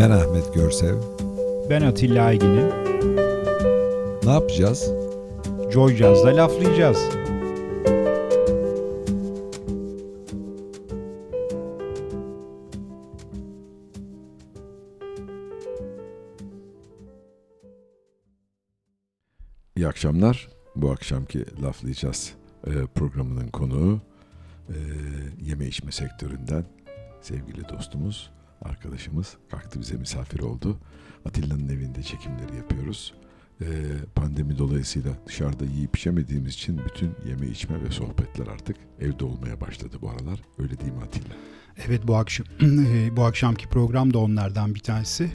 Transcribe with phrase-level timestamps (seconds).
[0.00, 0.96] Ben Ahmet Görsev.
[1.70, 2.68] Ben Atilla Aygin'im.
[4.24, 4.92] Ne yapacağız?
[5.72, 6.98] Joy Jazz'da laflayacağız.
[19.76, 20.48] İyi akşamlar.
[20.76, 22.34] Bu akşamki laflayacağız
[22.66, 24.00] e, programının konuğu
[24.68, 24.76] e,
[25.42, 26.64] yeme içme sektöründen
[27.20, 28.30] sevgili dostumuz,
[28.62, 30.78] arkadaşımız kalktı bize misafir oldu.
[31.24, 33.14] Atilla'nın evinde çekimleri yapıyoruz.
[33.60, 33.66] E,
[34.14, 39.96] pandemi dolayısıyla dışarıda yiyip içemediğimiz için bütün yeme içme ve sohbetler artık evde olmaya başladı
[40.02, 40.40] bu aralar.
[40.58, 41.34] Öyle değil mi Atilla?
[41.86, 42.46] Evet bu akşam
[43.16, 45.30] bu akşamki program da onlardan bir tanesi.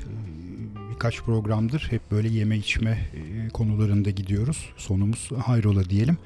[0.94, 3.10] Birkaç programdır hep böyle yeme içme
[3.54, 4.70] konularında gidiyoruz.
[4.78, 6.18] Sonumuz hayrola diyelim.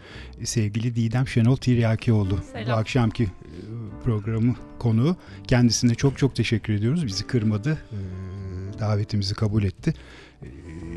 [0.43, 2.68] Sevgili Didem Şenol Tiryakioğlu Selam.
[2.68, 3.27] bu akşamki
[4.10, 5.15] programı konuğu.
[5.48, 7.05] Kendisine çok çok teşekkür ediyoruz.
[7.07, 7.77] Bizi kırmadı.
[8.79, 9.93] Davetimizi kabul etti.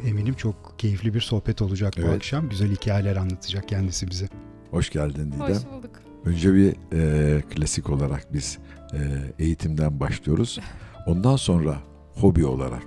[0.06, 2.08] Eminim çok keyifli bir sohbet olacak Evet.
[2.08, 2.48] bu akşam.
[2.48, 4.28] Güzel hikayeler anlatacak kendisi bize.
[4.70, 5.40] Hoş geldin Didem.
[5.40, 5.90] Hoş bulduk.
[6.24, 8.58] Önce bir e, klasik olarak biz
[8.92, 8.98] e,
[9.38, 10.58] eğitimden başlıyoruz.
[11.06, 11.76] Ondan sonra
[12.14, 12.86] hobi olarak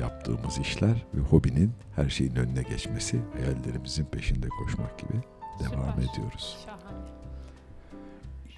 [0.00, 5.12] yaptığımız işler ve hobinin her şeyin önüne geçmesi, hayallerimizin peşinde koşmak gibi
[5.60, 6.12] devam Süper.
[6.12, 6.56] ediyoruz.
[6.64, 6.77] Şahane.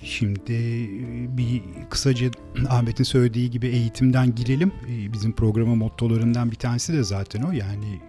[0.03, 2.31] Şimdi e, bir kısaca
[2.69, 4.73] Ahmet'in söylediği gibi eğitimden girelim.
[4.89, 7.53] E, Bizim programın mottolarından bir tanesi de zaten o.
[7.53, 8.01] Yani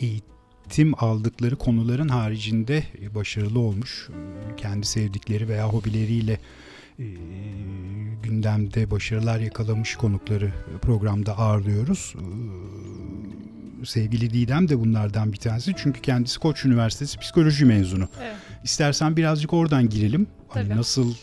[0.00, 4.08] e, eğitim aldıkları konuların haricinde başarılı olmuş,
[4.56, 6.40] kendi sevdikleri veya hobileriyle
[8.22, 12.14] gündemde başarılar yakalamış konukları programda ağırlıyoruz.
[13.84, 15.72] Sevgili Didem de bunlardan bir tanesi.
[15.76, 18.08] Çünkü kendisi Koç Üniversitesi psikoloji mezunu.
[18.22, 18.36] Evet.
[18.64, 20.26] İstersen birazcık oradan girelim.
[20.48, 21.14] Hani nasıl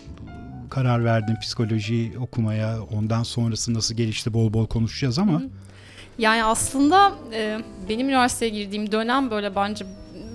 [0.70, 5.42] karar verdin psikoloji okumaya, ondan sonrası nasıl gelişti bol bol konuşacağız ama.
[6.18, 7.59] Yani aslında e,
[7.90, 9.86] benim üniversiteye girdiğim dönem böyle bence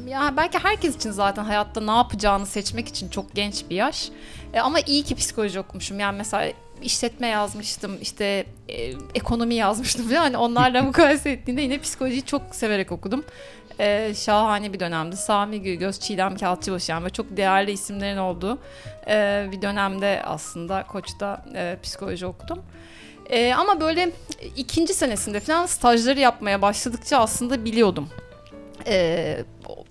[0.09, 4.09] ya belki herkes için zaten hayatta ne yapacağını seçmek için çok genç bir yaş.
[4.55, 6.01] E, ama iyi ki psikoloji okumuşum.
[6.01, 6.53] Yani mesela
[6.83, 10.11] işletme yazmıştım, işte e, ekonomi yazmıştım.
[10.11, 13.25] Yani onlarla mukayese ettiğinde yine psikolojiyi çok severek okudum.
[13.83, 15.17] E, şahane bir dönemdi.
[15.17, 18.59] Sami Güygöz, Çiğdem Kağıtçıbaşı yani böyle çok değerli isimlerin olduğu
[19.09, 22.63] e, bir dönemde aslında Koç'ta e, psikoloji okudum.
[23.31, 24.11] E, ama böyle
[24.57, 28.09] ikinci senesinde falan stajları yapmaya başladıkça aslında biliyordum
[28.87, 29.45] e,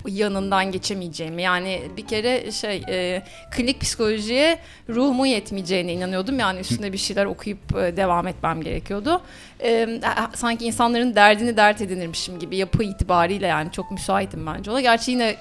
[0.08, 1.42] yanından geçemeyeceğimi.
[1.42, 4.60] Yani bir kere şey e, klinik psikolojiye
[4.90, 6.40] ruhumun yetmeyeceğine inanıyordum.
[6.40, 9.22] Yani üstünde bir şeyler okuyup e, devam etmem gerekiyordu.
[9.64, 10.02] E,
[10.34, 14.82] sanki insanların derdini dert edinirmişim gibi yapı itibariyle yani çok müsaitim bence ona.
[14.82, 15.36] Gerçi yine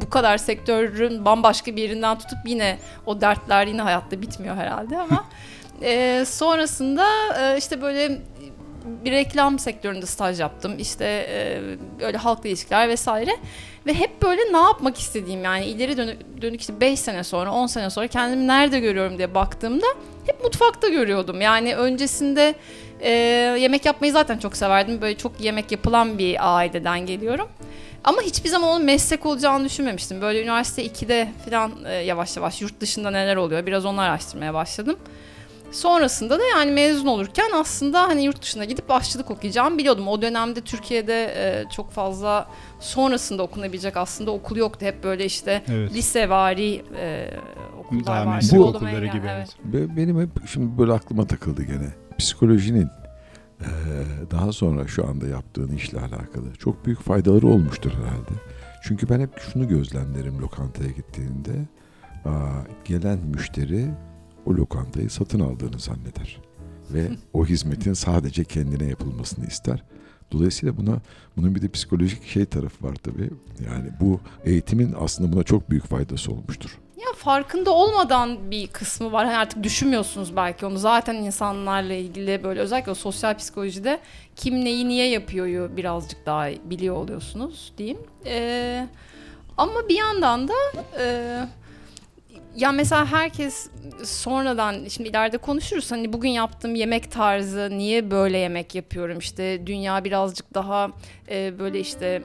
[0.00, 5.24] bu kadar sektörün bambaşka bir yerinden tutup yine o dertler yine hayatta bitmiyor herhalde ama
[5.82, 7.06] e, sonrasında
[7.40, 8.18] e, işte böyle
[9.04, 10.74] bir reklam sektöründe staj yaptım.
[10.78, 11.60] İşte e,
[12.00, 13.30] böyle halkla ilişkiler vesaire.
[13.86, 17.66] Ve hep böyle ne yapmak istediğim yani ileri dönük, dönük işte 5 sene sonra 10
[17.66, 19.86] sene sonra kendimi nerede görüyorum diye baktığımda
[20.26, 21.40] hep mutfakta görüyordum.
[21.40, 22.54] Yani öncesinde
[23.00, 23.10] e,
[23.60, 25.00] yemek yapmayı zaten çok severdim.
[25.00, 27.48] Böyle çok yemek yapılan bir aileden geliyorum.
[28.04, 30.20] Ama hiçbir zaman onun meslek olacağını düşünmemiştim.
[30.20, 34.96] Böyle üniversite 2'de falan e, yavaş yavaş yurt dışında neler oluyor biraz onu araştırmaya başladım.
[35.74, 40.08] Sonrasında da yani mezun olurken aslında hani yurt dışına gidip aşçılık okuyacağımı biliyordum.
[40.08, 42.48] O dönemde Türkiye'de e, çok fazla
[42.80, 44.86] sonrasında okunabilecek aslında okul yoktu.
[44.86, 45.92] Hep böyle işte evet.
[45.94, 47.30] lisevari e,
[47.78, 48.46] okullar Daha vardı.
[48.52, 49.26] Bu- okulları gibi.
[49.30, 49.56] evet.
[49.64, 49.90] Evet.
[49.90, 51.88] Be- Benim hep şimdi böyle aklıma takıldı gene.
[52.18, 52.88] Psikolojinin
[53.60, 53.68] e,
[54.30, 58.30] daha sonra şu anda yaptığın işle alakalı çok büyük faydaları olmuştur herhalde.
[58.82, 61.50] Çünkü ben hep şunu gözlemlerim lokantaya gittiğinde
[62.24, 62.30] aa,
[62.84, 63.86] gelen müşteri
[64.46, 66.40] o lokantayı satın aldığını zanneder.
[66.90, 69.82] Ve o hizmetin sadece kendine yapılmasını ister.
[70.32, 71.00] Dolayısıyla buna
[71.36, 73.30] bunun bir de psikolojik şey tarafı var tabii.
[73.66, 76.78] Yani bu eğitimin aslında buna çok büyük faydası olmuştur.
[76.96, 79.26] Ya farkında olmadan bir kısmı var.
[79.26, 80.78] Hani artık düşünmüyorsunuz belki onu.
[80.78, 84.00] Zaten insanlarla ilgili böyle özellikle o sosyal psikolojide
[84.36, 87.98] kim neyi niye yapıyoryu birazcık daha biliyor oluyorsunuz diyeyim.
[88.26, 88.88] Ee,
[89.56, 90.54] ama bir yandan da
[90.98, 91.04] e,
[92.56, 93.70] ya mesela herkes
[94.04, 99.18] sonradan şimdi ileride konuşuruz hani bugün yaptığım yemek tarzı niye böyle yemek yapıyorum?
[99.18, 100.90] İşte dünya birazcık daha
[101.30, 102.22] e, böyle işte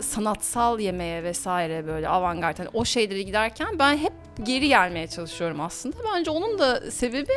[0.00, 5.96] sanatsal yemeğe vesaire böyle avantgard hani o şeylere giderken ben hep geri gelmeye çalışıyorum aslında.
[6.14, 7.32] Bence onun da sebebi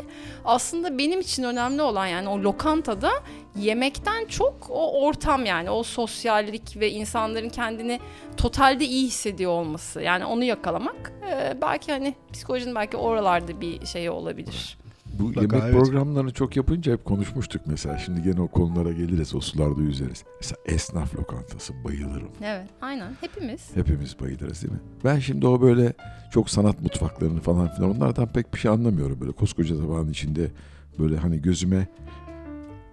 [0.46, 3.12] aslında benim için önemli olan yani o lokantada
[3.56, 8.00] yemekten çok o ortam yani o sosyallik ve insanların kendini
[8.38, 10.02] totalde iyi hissediyor olması.
[10.02, 11.14] Yani onu yakalamak
[11.62, 14.78] belki hani psikolojinin belki oralarda bir şeyi olabilir.
[15.20, 15.84] Bu Mutlaka, yemek evet.
[15.84, 17.98] programlarını çok yapınca hep konuşmuştuk mesela.
[17.98, 20.24] Şimdi gene o konulara geliriz, o sularda yüzeriz.
[20.42, 22.30] Mesela esnaf lokantası bayılırım.
[22.44, 23.76] Evet aynen hepimiz.
[23.76, 24.80] Hepimiz bayılırız değil mi?
[25.04, 25.94] Ben şimdi o böyle
[26.32, 29.22] çok sanat mutfaklarını falan filan onlardan pek bir şey anlamıyorum.
[29.22, 30.52] Böyle koskoca tabağın içinde
[31.00, 31.88] böyle hani gözüme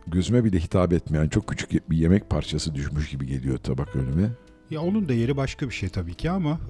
[0.06, 4.30] gözüme bile hitap etmeyen çok küçük bir yemek parçası düşmüş gibi geliyor tabak önüme.
[4.70, 6.60] Ya onun da yeri başka bir şey tabii ki ama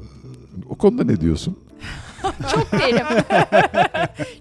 [0.68, 1.58] O konuda ne diyorsun?
[2.54, 3.06] Çok derim.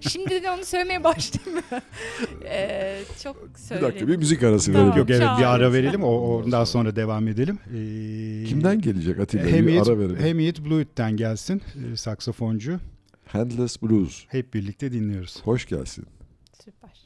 [0.00, 1.62] Şimdi de onu söylemeye başlayayım mı?
[2.44, 3.92] Ee, çok Bir söyleyeyim.
[3.92, 4.86] dakika bir müzik arası Tamam.
[4.86, 4.98] verelim.
[5.00, 7.58] yok evet bir ara verelim o ondan sonra devam edelim.
[7.66, 9.44] Ee, Kimden gelecek Atilla?
[9.44, 10.22] Bir Hamid, ara verelim.
[10.28, 11.62] Hamid Bluet'ten gelsin
[11.92, 12.80] e, saksafoncu.
[13.26, 14.24] Handless Blues.
[14.28, 15.36] Hep birlikte dinliyoruz.
[15.44, 16.06] Hoş gelsin.
[16.64, 16.96] Süper.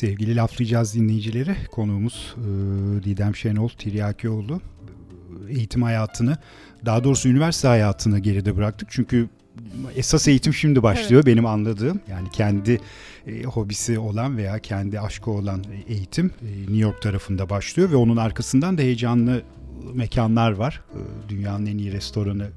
[0.00, 1.56] Sevgili laflayacağız dinleyicileri.
[1.70, 2.42] Konuğumuz e,
[3.04, 4.60] Didem Şenol Tiryakioğlu.
[5.48, 6.36] Eğitim hayatını,
[6.86, 8.88] daha doğrusu üniversite hayatını geride bıraktık.
[8.90, 9.28] Çünkü
[9.96, 12.00] esas eğitim şimdi başlıyor benim anladığım.
[12.10, 12.80] Yani kendi
[13.26, 18.16] e, hobisi olan veya kendi aşkı olan eğitim e, New York tarafında başlıyor ve onun
[18.16, 19.42] arkasından da heyecanlı
[19.94, 20.82] mekanlar var.
[20.94, 22.48] E, dünyanın en iyi restoranı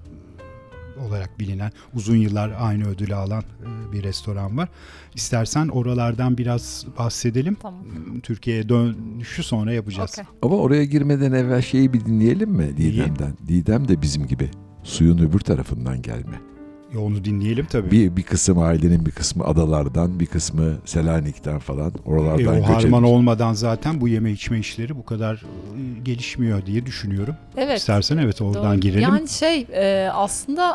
[1.07, 4.69] olarak bilinen uzun yıllar aynı ödülü alan e, bir restoran var.
[5.15, 7.55] İstersen oralardan biraz bahsedelim.
[7.61, 7.83] Tamam.
[8.23, 10.11] Türkiye'ye dönüşü sonra yapacağız.
[10.13, 10.25] Okey.
[10.41, 12.77] Ama oraya girmeden evvel şeyi bir dinleyelim mi?
[12.77, 13.33] Didem'den?
[13.47, 14.49] Didem de bizim gibi
[14.83, 16.52] suyun öbür tarafından gelme.
[16.93, 17.91] E, Onu dinleyelim tabii.
[17.91, 22.65] Bir, bir kısım ailenin bir kısmı adalardan, bir kısmı Selanik'ten falan E, oralardan o göç
[22.67, 27.35] harman edip- olmadan zaten bu yeme içme işleri bu kadar e, gelişmiyor diye düşünüyorum.
[27.57, 27.77] Evet.
[27.79, 28.79] İstersen evet oradan Doğru.
[28.79, 29.01] girelim.
[29.01, 30.73] Yani şey e, aslında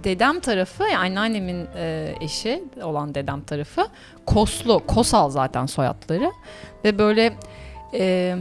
[0.00, 3.80] e, dedem tarafı yani anneannemin e, eşi olan dedem tarafı
[4.26, 6.32] Koslu, Kosal zaten soyadları
[6.84, 7.34] ve böyle
[7.94, 8.36] e,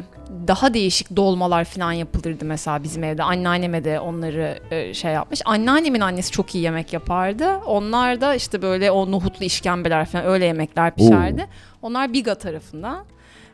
[0.47, 3.23] daha değişik dolmalar falan yapılırdı mesela bizim evde.
[3.23, 5.41] Anneanneme de onları e, şey yapmış.
[5.45, 7.57] Anneannemin annesi çok iyi yemek yapardı.
[7.57, 11.45] Onlar da işte böyle o nohutlu işkembeler falan öyle yemekler pişerdi.
[11.81, 13.05] Onlar Biga tarafından.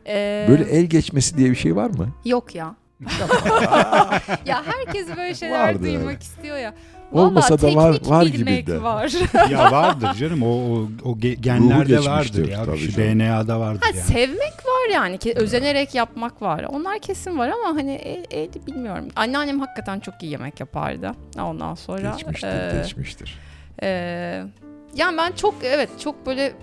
[0.08, 2.10] E, Böyle el geçmesi diye bir şey var mı?
[2.26, 2.76] Yok ya.
[4.46, 6.74] ya herkes böyle şeyler Vardı duymak istiyor ya.
[7.12, 8.82] Olmasa Vallahi da var var gibi de.
[8.84, 9.12] var.
[9.52, 12.66] ya vardır canım o, o, o ge- genlerde vardır ya.
[12.66, 13.20] tabii Şu canım.
[13.20, 14.02] DNA'da vardır Ha, yani.
[14.08, 16.64] sevmek var yani ki özenerek yapmak var.
[16.64, 19.06] Onlar kesin var ama hani el, el bilmiyorum.
[19.16, 21.12] Anneannem hakikaten çok iyi yemek yapardı.
[21.42, 23.40] Ondan sonra Geçmiştir, e, geçmiştir.
[23.84, 23.88] e,
[24.96, 26.54] yani ben çok evet çok böyle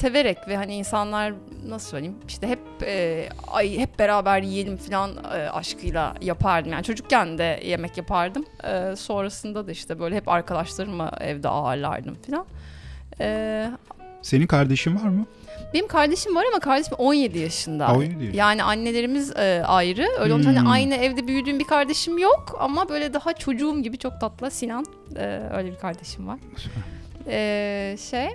[0.00, 1.32] severek ve hani insanlar
[1.68, 6.72] nasıl söyleyeyim işte hep e, ay hep beraber yiyelim falan e, aşkıyla yapardım.
[6.72, 8.44] Yani çocukken de yemek yapardım.
[8.64, 12.46] E, sonrasında da işte böyle hep arkadaşlarımı evde ağırlardım falan.
[13.20, 13.70] E,
[14.22, 15.26] Senin kardeşin var mı?
[15.74, 17.88] benim kardeşim var ama kardeşim 17 yaşında.
[17.88, 18.36] Ha, 17 yaşında.
[18.36, 20.06] Yani annelerimiz e, ayrı.
[20.20, 20.56] Öyle olunca Hmm.
[20.56, 24.86] hani aynı evde büyüdüğüm bir kardeşim yok ama böyle daha çocuğum gibi çok tatlı Sinan.
[25.16, 26.38] E, öyle bir kardeşim var.
[27.28, 28.28] E, şey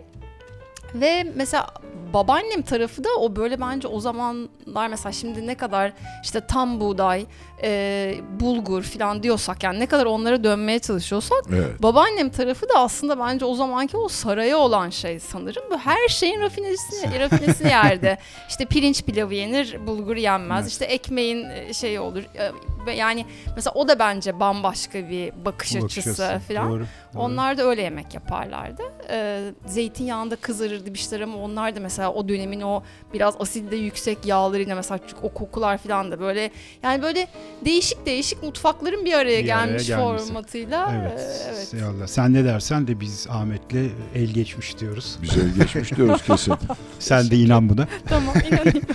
[0.96, 1.68] ve mesela
[2.14, 5.94] babaannem tarafı da o böyle bence o zamanlar mesela şimdi ne kadar
[6.24, 7.26] işte tam buğday,
[7.64, 11.84] e, bulgur falan diyorsak yani ne kadar onlara dönmeye çalışıyorsak Evet.
[11.84, 15.64] Babaannem tarafı da aslında bence o zamanki o saraya olan şey sanırım.
[15.72, 18.18] Bu her şeyin rafinesini, rafinesini yerdi.
[18.50, 20.62] İşte pirinç pilavı yenir, bulgur yenmez.
[20.62, 20.72] Evet.
[20.72, 22.24] İşte ekmeğin e, şeyi olur.
[22.36, 22.52] E,
[22.92, 26.70] Yani mesela o da bence bambaşka bir bakış, Bu açısı falan.
[26.70, 27.22] Doğru, doğru.
[27.24, 28.84] Onlar da öyle yemek yaparlardı.
[29.10, 30.36] Ee, zeytinyağında
[30.82, 32.84] kızarırdı bir şeyler ama onlar da mesela o dönemin o
[33.14, 36.52] biraz asidde yüksek yağlarıyla mesela o kokular falan da böyle
[36.84, 37.28] yani böyle
[37.66, 40.28] değişik değişik mutfakların bir araya Bir araya gelmiş gelmesi.
[40.28, 40.92] formatıyla.
[41.02, 41.20] Evet.
[41.20, 41.74] e, evet.
[41.74, 42.08] Eyvallah.
[42.08, 45.18] Sen ne dersen de biz Ahmet'le el geçmiş diyoruz.
[45.22, 46.54] Güzel geçmiş diyoruz kesin.
[47.00, 47.88] Sen de inan buna.
[48.10, 48.82] tamam inanayım.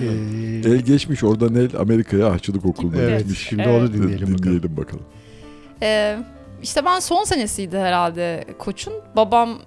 [0.00, 3.46] Ee, El geçmiş oradan el Amerika'ya ahçılık okuluna evet, gitmiş.
[3.48, 3.80] şimdi Evet.
[3.80, 4.38] onu dinleyelim bakalım.
[4.44, 5.04] Dinleyelim bakalım.
[5.82, 6.18] Ee,
[6.62, 8.92] işte ben son senesiydi herhalde koçun.
[9.16, 9.58] Babam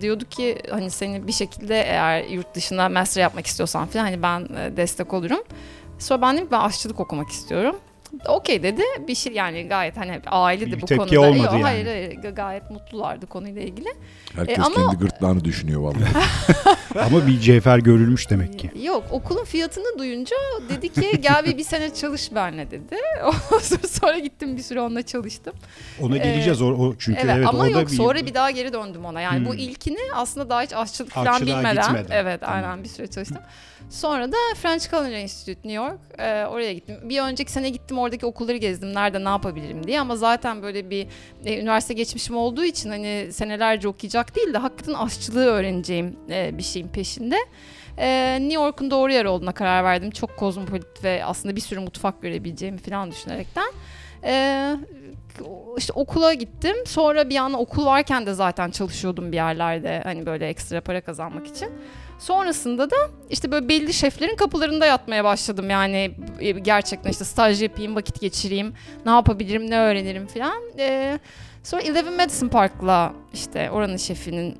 [0.00, 4.40] diyordu ki hani seni bir şekilde eğer yurt dışına master yapmak istiyorsan falan hani ben
[4.40, 5.40] e, destek olurum.
[5.98, 7.76] Sonra ben dedim ki ben aşçılık okumak istiyorum.
[8.28, 8.82] Okey dedi.
[9.08, 11.20] Bir şey yani gayet hani aile de Bir bu tepki konuda.
[11.20, 11.62] olmadı Yok, yani.
[11.62, 13.88] Hayır hayır Ga- gayet mutlulardı konuyla ilgili.
[14.36, 16.10] Herkes E, ama- kendi gırtlağını düşünüyor vallahi.
[17.06, 18.70] Ama bir cevher görülmüş demek ki.
[18.82, 20.36] Yok okulun fiyatını duyunca
[20.68, 22.96] dedi ki gel bir, bir sene çalış benle dedi.
[23.24, 25.54] Ondan sonra- sonra gittim bir süre onunla çalıştım.
[26.02, 28.72] Ona geleceğiz o, o çünkü Evet, evet, ama o da yok sonra bir daha geri
[28.72, 29.20] döndüm ona.
[29.20, 29.58] Yani bu Hmm.
[29.58, 31.82] ilkini aslında daha hiç aşçılık falan Aşçılığa bilmeden.
[31.82, 32.16] gitmeden.
[32.16, 32.56] Evet Tamam.
[32.56, 33.38] aynen bir süre çalıştım.
[33.90, 36.00] Sonra da French Culinary Institute New York.
[36.18, 36.96] e, oraya gittim.
[37.02, 38.94] Bir önceki sene gittim oradaki okulları gezdim.
[38.94, 40.00] Nerede ne yapabilirim diye.
[40.00, 41.06] Ama zaten böyle bir
[41.44, 46.62] e, üniversite geçmişim olduğu için hani senelerce okuyacak değil de hakikaten aşçılığı öğreneceğim e, bir
[46.62, 47.36] şeyin peşinde.
[47.98, 50.10] E, New York'un doğru yer olduğuna karar verdim.
[50.10, 53.72] Çok kozmopolit ve aslında bir sürü mutfak görebileceğimi falan düşünerekten.
[54.24, 54.76] E,
[55.78, 56.76] işte okula gittim.
[56.86, 60.00] Sonra bir yana okul varken de zaten çalışıyordum bir yerlerde.
[60.04, 61.68] Hani böyle ekstra para kazanmak için.
[62.18, 62.96] Sonrasında da
[63.30, 65.70] işte böyle belli şeflerin kapılarında yatmaya başladım.
[65.70, 68.74] Yani e, gerçekten işte staj yapayım, vakit geçireyim,
[69.06, 70.62] ne yapabilirim, ne öğrenirim falan.
[70.78, 71.18] Ee,
[71.62, 74.58] sonra Eleven Madison Park'la işte oranın şefinin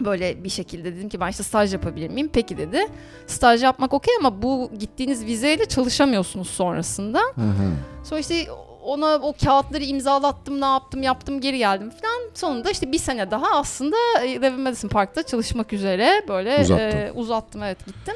[0.00, 2.30] böyle bir şekilde dedim ki ben işte staj yapabilir miyim?
[2.32, 2.86] Peki dedi.
[3.26, 7.18] Staj yapmak okey ama bu gittiğiniz vizeyle çalışamıyorsunuz sonrasında.
[7.18, 7.72] Hı hı.
[8.04, 8.46] Sonra işte
[8.84, 12.30] ona o kağıtları imzalattım, ne yaptım, yaptım, geri geldim falan.
[12.34, 16.82] Sonunda işte bir sene daha aslında Eleven Madison Park'ta çalışmak üzere böyle Uzattın.
[16.98, 18.14] e, uzattım evet gittim.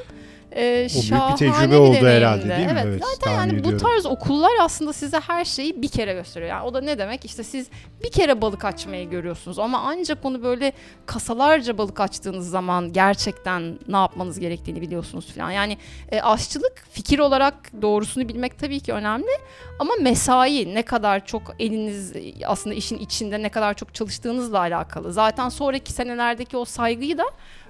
[0.52, 2.10] E, O büyük bir şahane tecrübe oldu deneyimdi.
[2.10, 2.66] herhalde değil mi?
[2.72, 3.78] Evet, Evet, zaten yani bu ediyorum.
[3.78, 6.50] tarz okullar aslında size her şeyi bir kere gösteriyor.
[6.50, 7.24] Yani o da ne demek?
[7.24, 7.68] İşte siz
[8.04, 10.72] bir kere balık açmayı görüyorsunuz ama ancak onu böyle
[11.06, 15.50] kasalarca balık açtığınız zaman gerçekten ne yapmanız gerektiğini biliyorsunuz falan.
[15.50, 15.78] Yani
[16.12, 19.30] e, aşçılık fikir olarak doğrusunu bilmek tabii ki önemli
[19.78, 22.12] ama mesai ne kadar çok eliniz
[22.46, 25.12] aslında işin içinde ne kadar çok çalıştığınızla alakalı.
[25.12, 27.24] Zaten sonraki senelerdeki o saygıyı da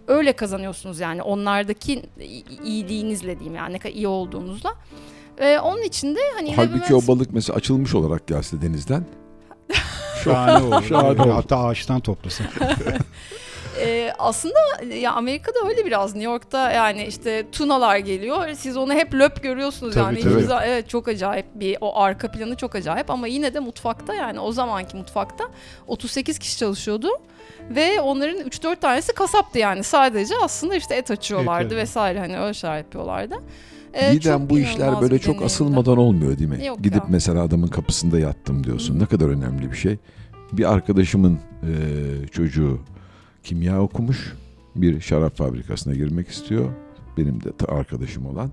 [0.09, 2.03] öyle kazanıyorsunuz yani onlardaki
[2.65, 4.75] iyiliğinizle diyeyim yani ne kadar iyi olduğunuzla.
[5.39, 9.05] Ve onun için de hani Halbuki o balık mesela açılmış olarak gelse denizden.
[10.25, 10.85] Şahane oldu.
[10.89, 11.35] Şahane oldu.
[11.35, 12.47] Hatta ağaçtan toplasın.
[13.81, 14.59] Ee, aslında
[14.95, 18.55] ya Amerika'da öyle biraz New York'ta yani işte tunalar geliyor.
[18.55, 20.35] Siz onu hep löp görüyorsunuz Tabii, yani.
[20.35, 20.43] tabii.
[20.45, 24.41] Zaman- evet çok acayip bir o arka planı çok acayip ama yine de mutfakta yani
[24.41, 25.45] o zamanki mutfakta
[25.87, 27.09] 38 kişi çalışıyordu.
[27.71, 31.83] Ve onların 3-4 tanesi kasaptı yani sadece aslında işte et açıyorlardı Evet, evet.
[31.83, 33.35] vesaire hani öyle şeyler yapıyorlardı.
[33.95, 34.19] Ee,
[34.51, 36.67] bu işler böyle çok asılmadan olmuyor değil mi?
[36.67, 37.07] Yok Gidip ya.
[37.09, 38.95] mesela adamın kapısında yattım diyorsun.
[38.95, 38.99] Hı.
[38.99, 39.97] Ne kadar önemli bir şey.
[40.53, 41.73] Bir arkadaşımın e,
[42.33, 42.79] çocuğu
[43.43, 44.35] kimya okumuş.
[44.77, 46.69] Bir şarap fabrikasına girmek istiyor.
[47.17, 48.51] Benim de arkadaşım olan.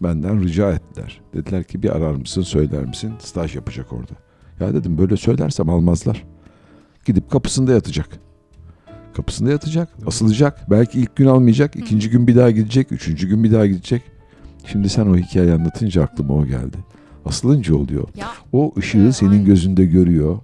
[0.00, 1.20] Benden rica ettiler.
[1.34, 3.12] Dediler ki bir arar mısın söyler misin?
[3.18, 4.12] Staj yapacak orada.
[4.60, 6.24] Ya dedim böyle söylersem almazlar.
[7.04, 8.08] Gidip kapısında yatacak.
[9.14, 10.70] Kapısında yatacak, asılacak.
[10.70, 14.02] Belki ilk gün almayacak, ikinci gün bir daha gidecek, üçüncü gün bir daha gidecek.
[14.66, 16.76] Şimdi sen o hikayeyi anlatınca aklıma o geldi.
[17.24, 18.08] Asılınca oluyor.
[18.16, 19.44] Ya O ışığı senin aynen.
[19.44, 20.38] gözünde görüyor.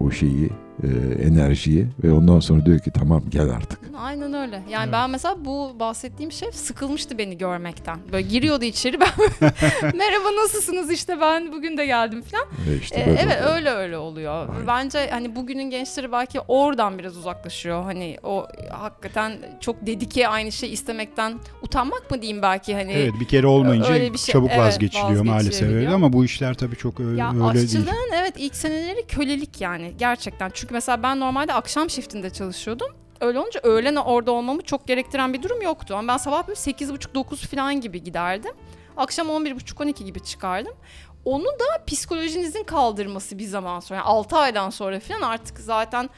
[0.00, 0.50] O şeyi,
[0.82, 0.88] e,
[1.22, 3.78] enerjiyi ve ondan sonra diyor ki tamam gel artık.
[3.98, 4.62] Aynen öyle.
[4.70, 4.92] Yani Evet.
[4.92, 7.98] ben mesela bu bahsettiğim şef sıkılmıştı beni görmekten.
[8.12, 9.08] Böyle giriyordu içeri ben
[9.82, 12.46] merhaba nasılsınız işte ben bugün de geldim falan.
[12.82, 13.56] İşte Ee, evet oluyor.
[13.56, 14.48] öyle öyle oluyor.
[14.48, 14.66] Aynen.
[14.66, 17.82] Bence hani bugünün gençleri belki oradan biraz uzaklaşıyor.
[17.82, 22.92] Hani o hakikaten çok dedike aynı şey istemekten utanmak mı diyeyim belki hani.
[22.92, 26.54] Evet bir kere olmayınca Öyle bir şey, çabuk evet, vazgeçiliyor maalesef öyle ama bu işler
[26.54, 27.64] tabii çok ö- Ya öyle değil.
[27.64, 30.50] aşçılığın evet ilk seneleri kölelik yani gerçekten.
[30.54, 32.88] Çünkü mesela ben normalde akşam shiftinde çalışıyordum.
[33.20, 35.94] Öyle olunca öğlen orada olmamı çok gerektiren bir durum yoktu.
[35.98, 38.52] Ama ben sabah böyle 8.30-9 falan gibi giderdim.
[38.96, 40.74] Akşam 11.30-12 gibi çıkardım.
[41.24, 43.98] Onu da psikolojinizin kaldırması bir zaman sonra.
[43.98, 46.10] Yani 6 aydan sonra falan artık zaten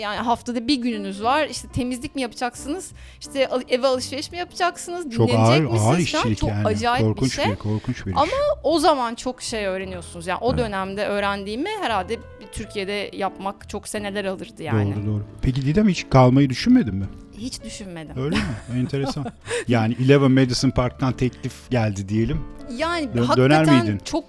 [0.00, 1.46] yani haftada bir gününüz var.
[1.46, 2.92] İşte temizlik mi yapacaksınız?
[3.20, 5.10] İşte eve alışveriş mi yapacaksınız?
[5.10, 6.66] Çok Dinlenecek ağır misiniz ağır işçilik Çok yani.
[6.66, 7.54] acayip korkunç bir şey.
[7.54, 8.16] korkunç bir iş.
[8.16, 10.26] Ama o zaman çok şey öğreniyorsunuz.
[10.26, 10.58] Yani o Evet.
[10.58, 14.94] dönemde öğrendiğimi herhalde bir Türkiye'de yapmak çok seneler alırdı yani.
[14.94, 15.22] Doğru doğru.
[15.42, 17.06] Peki Didem hiç kalmayı düşünmedin mi?
[17.38, 18.22] Hiç düşünmedim.
[18.22, 18.42] Öyle mi?
[18.80, 19.26] Enteresan.
[19.68, 22.40] Yani Eleven Madison Park'tan teklif geldi diyelim.
[22.76, 24.00] Yani Dö- döner hakikaten miydin?
[24.04, 24.24] çok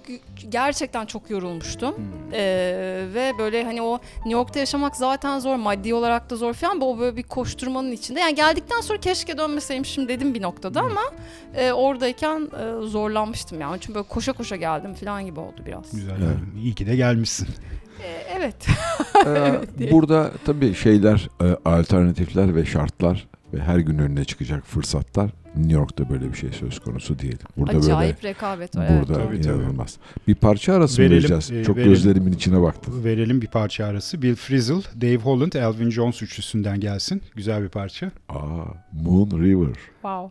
[0.48, 1.96] gerçekten çok yorulmuştum.
[1.96, 2.04] Hmm.
[2.32, 6.80] Ee, ve böyle hani o New York'ta yaşamak zaten zor, maddi olarak da zor falan.
[6.80, 8.20] O böyle bir koşturmanın içinde.
[8.20, 11.00] Yani geldikten sonra keşke dönmeseymişim dedim bir noktada ama
[11.54, 13.80] e, oradayken e, zorlanmıştım yani.
[13.80, 15.90] Çünkü böyle koşa koşa geldim falan gibi oldu biraz.
[15.92, 16.10] Güzel.
[16.10, 16.20] Evet.
[16.22, 16.62] yani.
[16.64, 17.48] İyi ki de gelmişsin.
[18.02, 18.54] Ee, evet.
[19.26, 25.72] Ee, burada tabii şeyler, e, alternatifler ve şartlar ve her gün önüne çıkacak fırsatlar New
[25.72, 27.38] York'ta böyle bir şey söz konusu değil.
[27.56, 28.86] Burada Acayip rekabet var.
[28.90, 29.08] Evet.
[29.08, 29.56] burada Tabii, tabii.
[29.56, 29.96] inanılmaz.
[30.28, 31.50] Bir parça arası mı Verelim, vereceğiz?
[31.50, 31.92] e, Çok verelim.
[31.92, 33.04] gözlerimin içine baktım.
[33.04, 34.22] Verelim bir parça arası.
[34.22, 37.22] Bill Frisell, Dave Holland, Elvin Jones üçlüsünden gelsin.
[37.36, 38.10] Güzel bir parça.
[38.28, 39.74] Aa, Moon River.
[40.02, 40.30] Wow.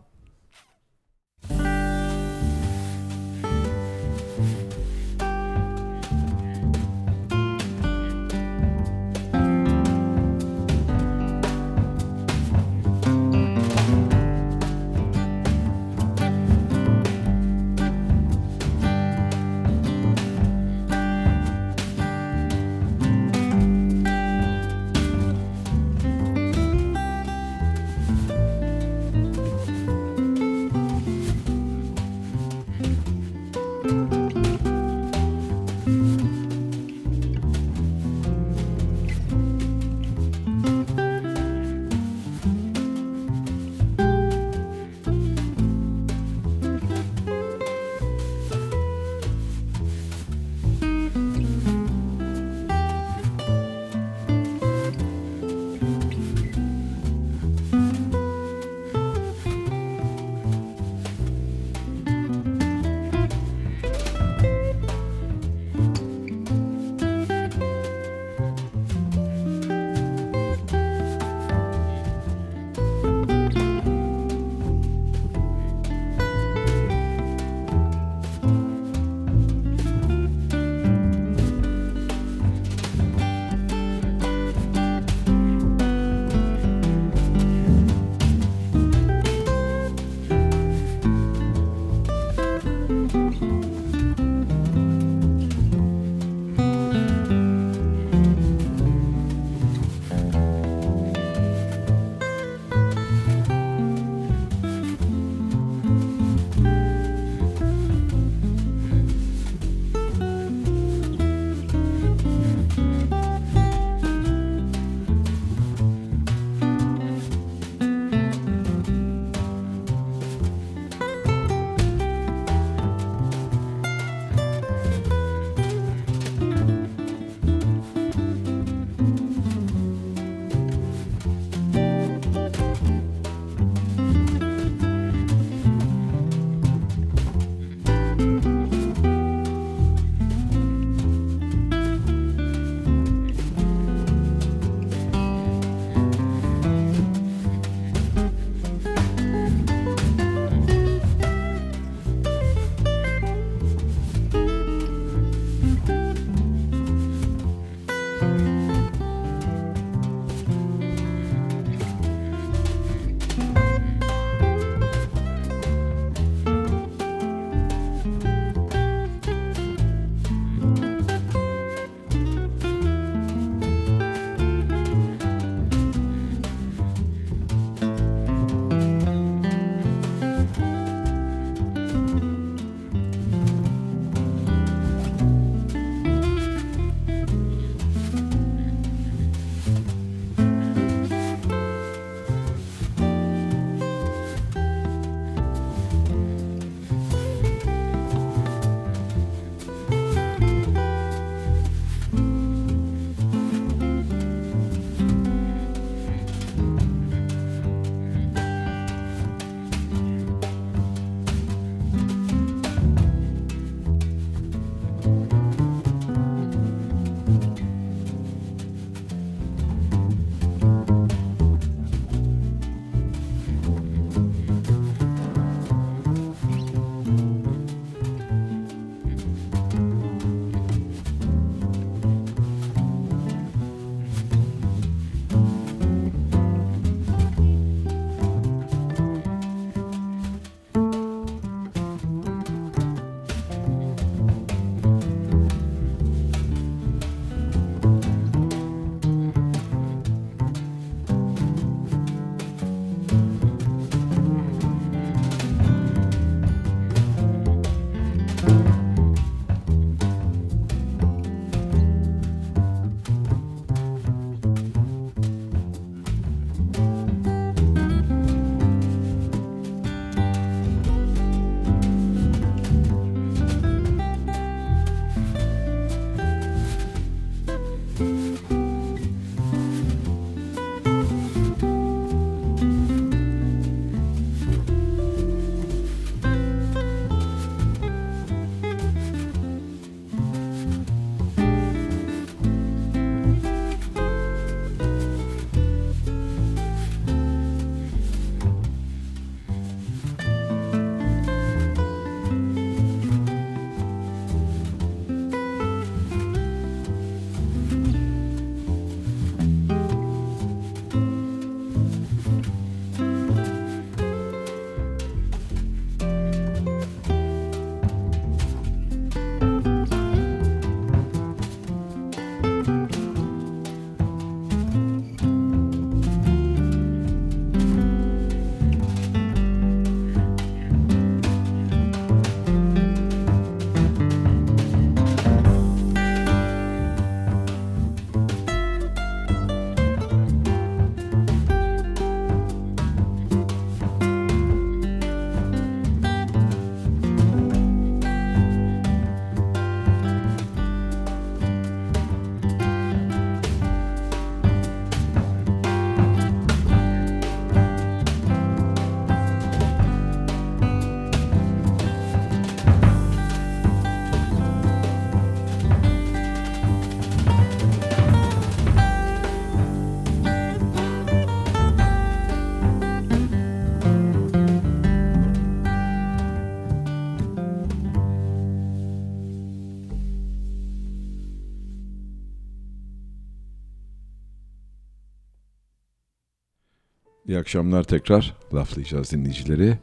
[387.38, 388.34] İyi akşamlar tekrar.
[388.54, 389.78] Laflayacağız dinleyicileri.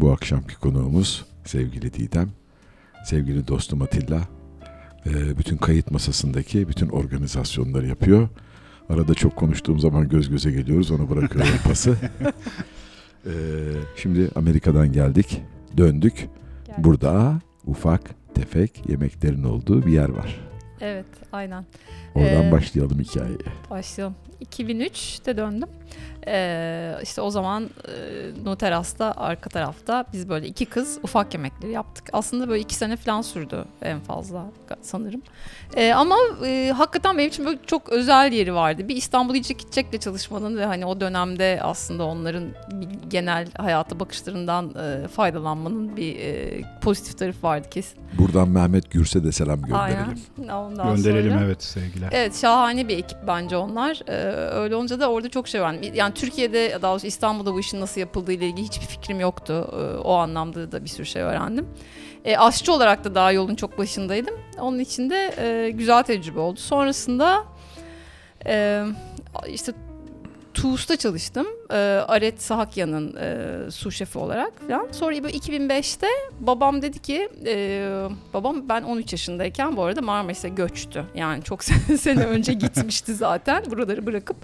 [0.00, 2.30] Bu akşamki konuğumuz sevgili Didem,
[3.04, 4.20] sevgili dostum Atilla.
[5.06, 8.28] Ee, bütün kayıt masasındaki bütün organizasyonları yapıyor.
[8.88, 10.90] Arada çok konuştuğum zaman göz göze geliyoruz.
[10.90, 11.96] Ona bırakıyorum pası.
[13.26, 13.30] Ee,
[13.96, 15.42] şimdi Amerika'dan geldik.
[15.76, 16.28] Döndük.
[16.78, 20.40] Burada ufak tefek yemeklerin olduğu bir yer var.
[20.80, 21.64] Evet, aynen.
[22.14, 23.38] Oradan Ee, başlayalım hikayeye.
[23.70, 24.14] Başlayalım.
[24.44, 25.68] 2003'te döndüm.
[26.26, 27.92] Ee, işte o zaman e,
[28.44, 32.04] Nuteras'ta arka tarafta biz böyle iki kız ufak yemekleri yaptık.
[32.12, 34.44] Aslında böyle iki sene falan sürdü en fazla
[34.82, 35.22] sanırım.
[35.76, 38.88] Ee, ama e, hakikaten benim için böyle çok özel yeri vardı.
[38.88, 44.74] Bir İstanbul İçecek İçecek'le çalışmanın ve hani o dönemde aslında onların bir genel hayata bakışlarından
[45.04, 47.98] e, faydalanmanın bir e, pozitif tarafı vardı kesin.
[48.18, 49.98] Buradan Mehmet Gürse de selam gönderelim.
[50.38, 50.52] Aynen.
[50.54, 52.08] Ondan Gönderelim sonra- evet sevgiler.
[52.12, 54.00] Evet şahane bir ekip bence onlar.
[54.08, 54.12] Ee,
[54.50, 55.77] öyle olunca da orada çok şey var.
[55.94, 59.68] Yani Türkiye'de daha doğrusu İstanbul'da bu işin nasıl yapıldığı ile ilgili hiçbir fikrim yoktu.
[59.72, 61.68] Ee, o anlamda da bir sürü şey öğrendim.
[62.24, 64.34] Ee, aşçı olarak da daha yolun çok başındaydım.
[64.58, 66.60] Onun için de e, güzel tecrübe oldu.
[66.60, 67.44] Sonrasında
[68.46, 68.84] e,
[69.48, 69.72] işte
[70.54, 71.46] TUS'ta çalıştım.
[71.70, 71.74] E,
[72.08, 74.88] Aret Sahakya'nın e, su şefi olarak falan.
[74.92, 76.06] Sonra böyle 2005'te
[76.40, 77.84] babam dedi ki e,
[78.34, 81.04] babam ben 13 yaşındayken bu arada Marmaris'e göçtü.
[81.14, 81.64] Yani çok
[81.98, 84.36] sene önce gitmişti zaten buraları bırakıp.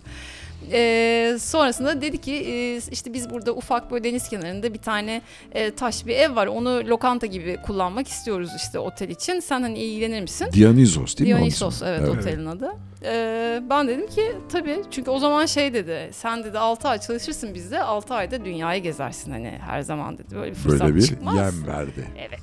[0.73, 5.23] E, sonrasında dedi ki e, işte biz burada ufak böyle deniz kenarında bir tane
[5.53, 6.47] e, taş bir ev var.
[6.47, 9.41] Onu lokanta gibi kullanmak istiyoruz işte otel için.
[9.41, 10.49] Sen hani ilgilenir misin?
[10.53, 11.35] Dionysos değil mi?
[11.35, 12.19] onun Dionysos evet, Evet.
[12.19, 12.73] otelin adı.
[13.07, 17.55] Ee, ben dedim ki tabii çünkü o zaman şey dedi sen dedi 6 ay çalışırsın
[17.55, 21.37] bizde 6 ayda dünyayı gezersin hani her zaman dedi böyle bir fırsat Böyle bir çıkmaz.
[21.37, 22.09] yem verdi.
[22.19, 22.41] Evet.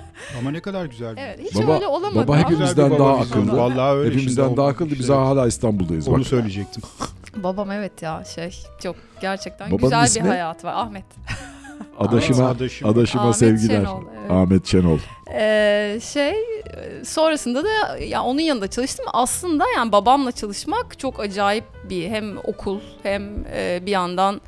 [0.38, 1.14] Ama ne kadar güzel.
[1.18, 2.28] evet hiç Baba- öyle olamadı.
[2.28, 3.38] baba hepimizden daha baba bizim.
[3.38, 3.58] akıllı.
[3.58, 4.90] Vallahi öyle Hepimizden daha akıllı.
[4.90, 6.08] Biz işte hala İstanbul'dayız.
[6.08, 6.26] Onu Bak.
[6.26, 6.82] söyleyecektim.
[7.36, 10.24] Babam evet ya şey çok gerçekten Babanın güzel ismi?
[10.24, 11.04] bir hayat var Ahmet.
[11.98, 12.88] Adaşıma, Adaşım.
[12.88, 13.76] adaşıma Ahmet sevgiler.
[13.76, 14.30] Şenol, evet.
[14.30, 14.98] Ahmet Şenol.
[15.34, 16.34] Ee, şey
[17.04, 19.06] sonrasında da ya onun yanında çalıştım.
[19.12, 24.40] Aslında yani babamla çalışmak çok acayip bir hem okul hem e, bir yandan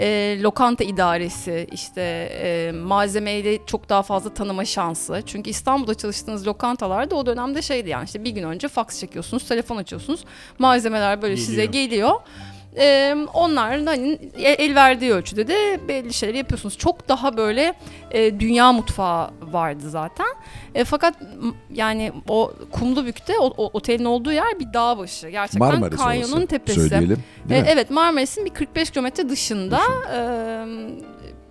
[0.00, 2.00] e, lokanta idaresi işte
[2.42, 5.22] e, malzemeyle çok daha fazla tanıma şansı.
[5.26, 9.76] Çünkü İstanbul'da çalıştığınız lokantalarda o dönemde şeydi yani işte bir gün önce fax çekiyorsunuz, telefon
[9.76, 10.24] açıyorsunuz.
[10.58, 12.20] Malzemeler böyle size Geliyor.
[12.76, 16.78] Ee, onlar hani el verdiği ölçüde de belli şeyler yapıyorsunuz.
[16.78, 17.74] Çok daha böyle
[18.10, 20.26] e, dünya mutfağı vardı zaten.
[20.74, 21.14] E, fakat
[21.70, 25.28] yani o Kumlubük'te o, o otelin olduğu yer bir dağ başı.
[25.28, 26.46] Gerçekten Marmaris kanyonun orası.
[26.46, 26.80] tepesi.
[26.88, 27.24] Söyleyelim.
[27.50, 29.80] E, evet Marmaris'in bir 45 kilometre dışında
[30.14, 30.20] e,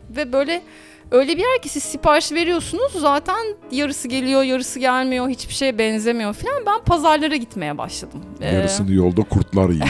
[0.10, 0.62] ve böyle
[1.12, 6.34] öyle bir yer ki siz sipariş veriyorsunuz zaten yarısı geliyor yarısı gelmiyor hiçbir şeye benzemiyor
[6.34, 6.64] falan.
[6.66, 8.22] Ben pazarlara gitmeye başladım.
[8.42, 9.88] E, Yarısını yolda kurtlar yiyor.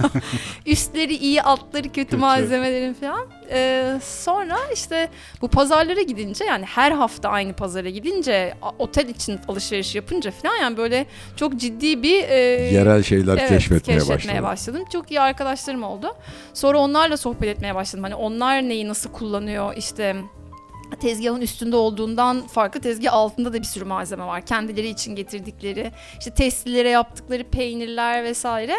[0.66, 2.16] üstleri iyi altları kötü Kötü.
[2.16, 3.26] malzemelerin falan.
[3.52, 5.08] Ee, sonra işte
[5.40, 10.76] bu pazarlara gidince yani her hafta aynı pazara gidince otel için alışveriş yapınca falan yani
[10.76, 12.38] böyle çok ciddi bir e,
[12.72, 14.42] Yerel şeyler evet, keşfetmeye, keşfetmeye başladı.
[14.42, 14.84] başladım.
[14.92, 16.16] Çok iyi arkadaşlarım oldu.
[16.54, 18.04] Sonra onlarla sohbet etmeye başladım.
[18.04, 20.16] Hani onlar neyi nasıl kullanıyor işte
[21.00, 24.46] tezgahın üstünde olduğundan farklı tezgah altında da bir sürü malzeme var.
[24.46, 28.74] Kendileri için getirdikleri, işte testlilere yaptıkları peynirler vesaire.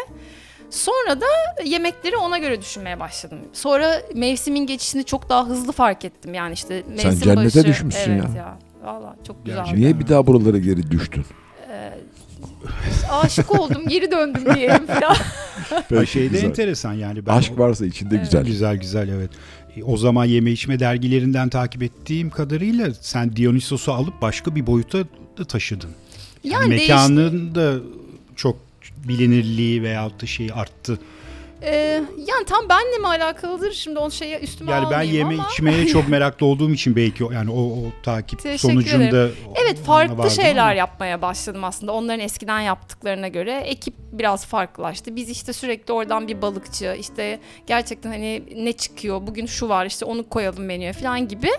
[0.72, 1.26] Sonra da
[1.64, 3.38] yemekleri ona göre düşünmeye başladım.
[3.52, 6.34] Sonra mevsimin geçişini çok daha hızlı fark ettim.
[6.34, 7.64] Yani işte mevsim cennete başı.
[7.64, 8.34] düşmüşsün evet ya.
[8.36, 8.58] ya.
[8.84, 9.62] Valla çok güzel.
[9.74, 11.24] Niye bir daha buralara geri düştün?
[11.70, 11.92] Ee,
[13.10, 15.16] aşık oldum, geri döndüm diyelim falan.
[16.00, 16.44] Ay, şey de güzel.
[16.48, 17.26] enteresan yani.
[17.26, 18.24] Ben Aşk varsa içinde Evet.
[18.24, 18.44] güzel.
[18.44, 19.30] Güzel güzel evet.
[19.76, 24.98] E, O zaman yeme içme dergilerinden takip ettiğim kadarıyla sen Dionysos'u alıp başka bir boyuta
[25.38, 25.90] da taşıdın.
[26.44, 27.74] Yani, mekanın da
[28.36, 28.56] çok
[29.08, 30.98] bilinirliği veyahut da şeyi arttı.
[31.64, 33.72] Ee, yani tam benle mi alakalıdır?
[33.72, 35.48] Şimdi o şeye üstüme Yani ben almayayım yeme ama.
[35.52, 39.28] içmeye çok meraklı olduğum için belki yani o, o takip Teşekkür sonucunda
[39.62, 41.92] Evet ona farklı şeyler ama- yapmaya başladım aslında.
[41.92, 45.16] Onların eskiden yaptıklarına göre ekip biraz farklılaştı.
[45.16, 50.04] Biz işte sürekli oradan bir balıkçı işte gerçekten hani ne çıkıyor bugün şu var işte
[50.04, 51.50] onu koyalım menüye falan gibi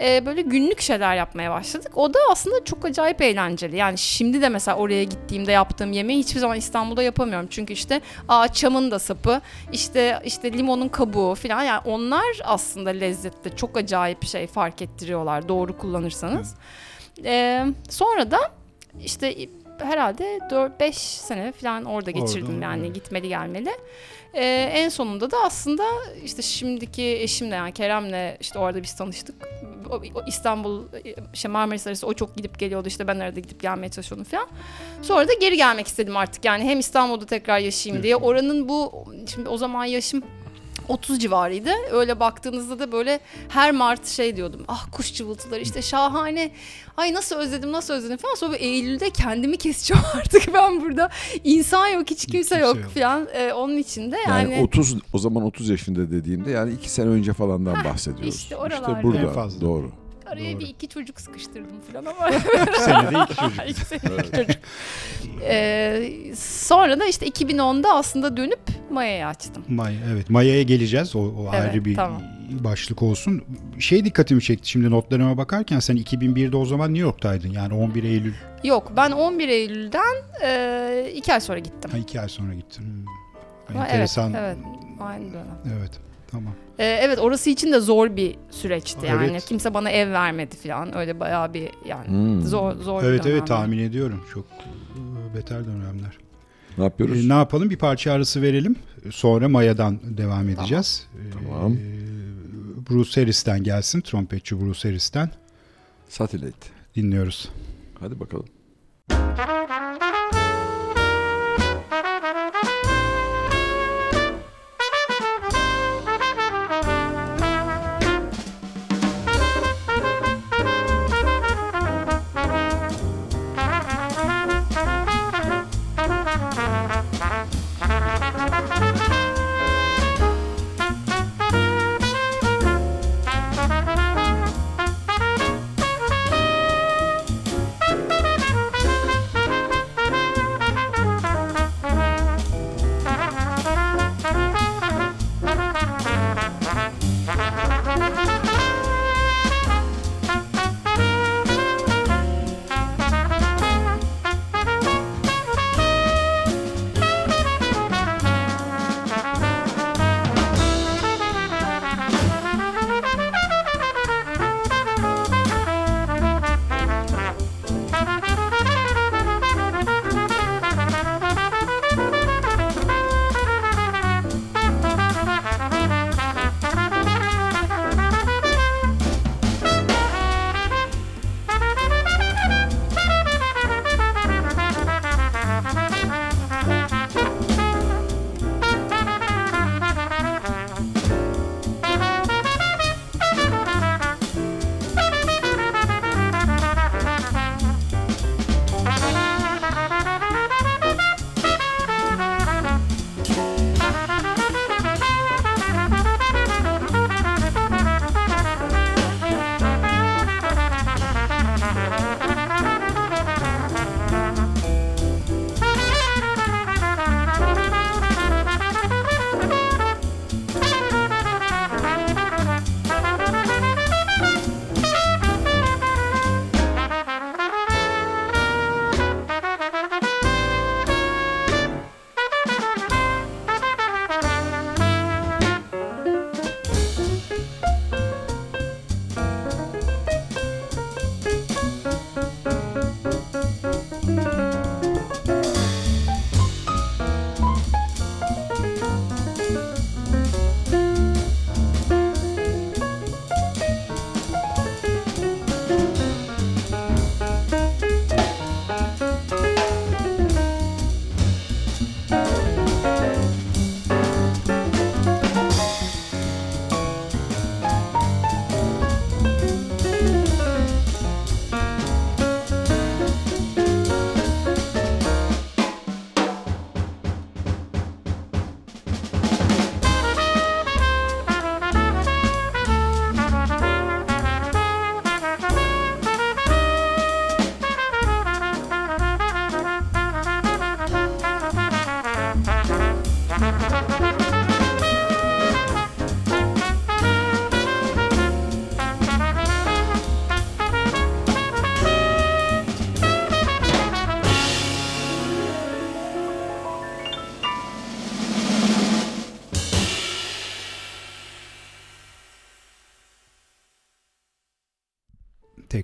[0.00, 1.92] e, böyle günlük şeyler yapmaya başladık.
[1.98, 3.76] O da aslında çok acayip eğlenceli.
[3.76, 7.46] Yani şimdi de mesela oraya gittiğimde yaptığım yemeği hiçbir zaman İstanbul'da yapamıyorum.
[7.50, 9.40] Çünkü işte aa çamın da sapı
[9.72, 15.78] işte işte limonun kabuğu falan yani onlar aslında lezzette çok acayip şey fark ettiriyorlar doğru
[15.78, 16.54] kullanırsanız.
[17.24, 18.38] Ee, sonra da
[19.00, 22.94] işte herhalde 4-5 sene falan orada geçirdim Orada, yani evet.
[22.94, 23.70] gitmeli gelmeli.
[24.34, 25.84] Ee, en sonunda da aslında
[26.24, 29.34] işte şimdiki eşimle yani Kerem'le işte orada biz tanıştık.
[29.90, 30.82] O, o İstanbul,
[31.34, 34.48] işte Marmaris arası o çok gidip geliyordu işte ben arada gidip gelmeye çalışıyordum falan.
[35.02, 38.16] Sonra da geri gelmek istedim artık yani hem İstanbul'da tekrar yaşayayım diye.
[38.16, 40.22] Oranın bu şimdi o zaman yaşım
[40.88, 41.70] 30 civarıydı.
[41.92, 44.64] Öyle baktığınızda da böyle her Mart şey diyordum.
[44.68, 46.50] Ah kuş cıvıltıları işte şahane.
[46.96, 48.34] Ay nasıl özledim nasıl özledim falan.
[48.34, 51.10] Sonra Eylül'de kendimi keseceğim artık ben burada.
[51.44, 52.90] İnsan yok hiç kimse, Kimse yok, yok.
[52.94, 53.28] falan.
[53.34, 57.32] Ee, onun içinde Yani, yani, 30 o zaman 30 yaşında dediğimde yani 2 sene önce
[57.32, 58.34] falandan bahsediyoruz.
[58.36, 59.02] işte oralarda.
[59.02, 59.60] burada En fazla.
[59.60, 59.92] doğru.
[60.32, 60.60] Araya Doğru.
[60.60, 62.32] bir iki çocuk sıkıştırdım falan ama.
[62.78, 63.68] Senede iki çocuk.
[63.68, 64.62] İki senede iki çocuk.
[65.42, 69.64] Ee, sonra da işte 2010'da aslında dönüp Maya'yı açtım.
[69.68, 71.16] Maya, evet Maya'ya geleceğiz.
[71.16, 72.22] O, o Evet, ayrı bir tamam.
[72.50, 73.44] başlık olsun.
[73.78, 77.48] Şey dikkatimi çekti şimdi notlarıma bakarken sen 2001'de o zaman New York'taydın.
[77.48, 80.14] Yani 11 Eylül Yok ben 11 Eylül'den
[80.44, 81.90] e, iki ay sonra gittim.
[81.90, 82.82] ha, iki ay sonra gittin.
[83.68, 83.80] Hmm.
[83.80, 84.34] Enteresan.
[84.34, 84.76] Evet, evet.
[85.00, 85.58] Aynı dönem.
[85.78, 85.90] Evet.
[86.32, 86.52] Tamam.
[86.78, 89.28] Ee, evet orası için de zor bir süreçti yani.
[89.30, 89.44] Evet.
[89.46, 90.96] Kimse bana ev vermedi falan.
[90.96, 92.40] Öyle bayağı bir yani Hmm.
[92.42, 94.20] zor zor bir Evet evet tahmin ediyorum.
[94.34, 96.18] Çok e, beter dönemler.
[96.78, 97.24] Ne yapıyoruz?
[97.24, 97.70] E, ne yapalım?
[97.70, 98.76] Bir parça arası verelim.
[99.10, 101.06] Sonra Maya'dan devam edeceğiz.
[101.14, 101.76] E, Tamam.
[102.90, 104.00] Bruce Harris'ten gelsin.
[104.00, 105.30] Trompetçi Bruce Harris'ten
[106.08, 106.66] Satellite.
[106.96, 107.48] dinliyoruz.
[108.00, 108.46] Hadi bakalım.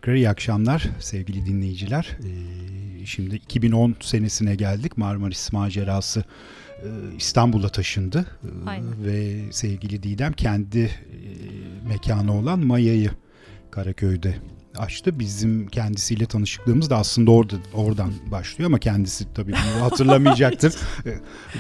[0.09, 2.17] Tekrar iyi akşamlar sevgili dinleyiciler.
[2.21, 4.99] Ee, şimdi 2010 senesine geldik.
[4.99, 6.25] Marmaris macerası
[6.83, 8.27] e, İstanbul'a taşındı.
[8.45, 9.05] Ee, Aynen.
[9.05, 10.91] Ve sevgili Didem kendi e,
[11.89, 13.11] mekanı olan Maya'yı
[13.71, 14.35] Karaköy'de
[14.77, 15.19] açtı.
[15.19, 20.75] Bizim kendisiyle tanışıklığımız da aslında orada oradan başlıyor ama kendisi tabii bunu hatırlamayacaktır.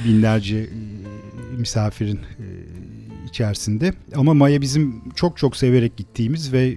[0.05, 0.68] Binlerce e,
[1.59, 2.46] misafirin e,
[3.28, 3.92] içerisinde.
[4.14, 6.76] Ama Maya bizim çok çok severek gittiğimiz ve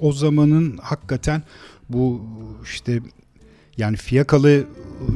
[0.00, 1.42] o zamanın hakikaten
[1.88, 2.20] bu
[2.64, 3.00] işte
[3.76, 4.64] yani fiyakalı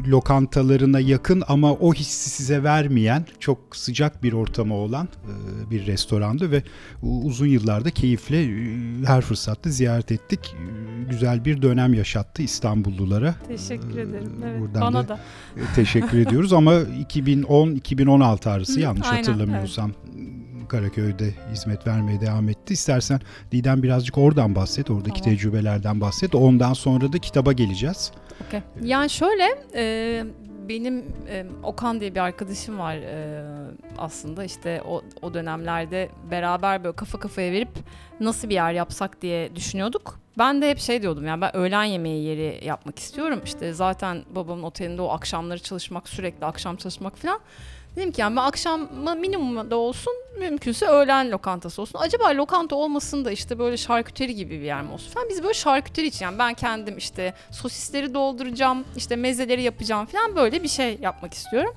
[0.09, 6.51] lokantalarına yakın ama o hissi size vermeyen çok sıcak bir ortamı olan e, bir restorandı
[6.51, 6.63] ve
[7.03, 10.57] uzun yıllarda keyifle e, her fırsatta ziyaret ettik.
[10.59, 13.35] E, güzel bir dönem yaşattı İstanbullulara.
[13.49, 14.33] Teşekkür ederim.
[14.45, 15.21] Evet, Buradan bana da, da
[15.75, 16.75] teşekkür ediyoruz ama
[17.15, 20.38] 2010-2016 arası yanlış Aynen, hatırlamıyorsam evet.
[20.69, 22.75] Karaköy'de hizmet vermeye devam etti.
[22.75, 23.21] İstersen
[23.53, 25.37] Didem birazcık oradan bahset, oradaki tamam.
[25.37, 26.35] tecrübelerden bahset.
[26.35, 28.13] Ondan sonra da kitaba geleceğiz.
[28.49, 28.63] Okay.
[28.83, 29.45] Yani şöyle,
[29.75, 30.25] e,
[30.69, 33.45] benim e, Okan diye bir arkadaşım var e,
[33.99, 37.69] aslında işte o, o dönemlerde beraber böyle kafa kafaya verip
[38.21, 40.21] nasıl bir yer yapsak diye düşünüyorduk.
[40.39, 43.41] Ben de hep şey diyordum yani ben öğlen yemeği yeri yapmak istiyorum.
[43.45, 47.41] İşte zaten babamın otelinde o akşamları çalışmak sürekli akşam çalışmak falan.
[47.99, 48.89] Dedim ki yani ben akşam
[49.19, 51.99] minimumda olsun mümkünse öğlen lokantası olsun.
[51.99, 55.29] Acaba lokanta olmasın da işte böyle şarküteri gibi bir yer mi olsun falan.
[55.29, 60.63] Biz böyle şarküteri için yani ben kendim işte sosisleri dolduracağım, işte mezeleri yapacağım falan böyle
[60.63, 61.75] bir şey yapmak istiyorum.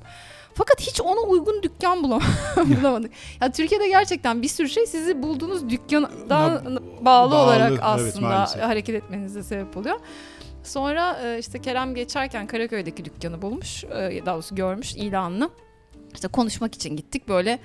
[0.53, 3.11] Fakat hiç ona uygun dükkan bulamadık.
[3.41, 8.95] ya Türkiye'de gerçekten bir sürü şey sizi bulduğunuz dükkandan bağlı, bağlı olarak aslında evet, hareket
[8.95, 9.99] etmenize sebep oluyor.
[10.63, 15.49] Sonra e, işte Kerem geçerken Karaköy'deki dükkanı bulmuş, e, daha doğrusu görmüş ilanını.
[16.13, 17.59] İşte konuşmak için gittik böyle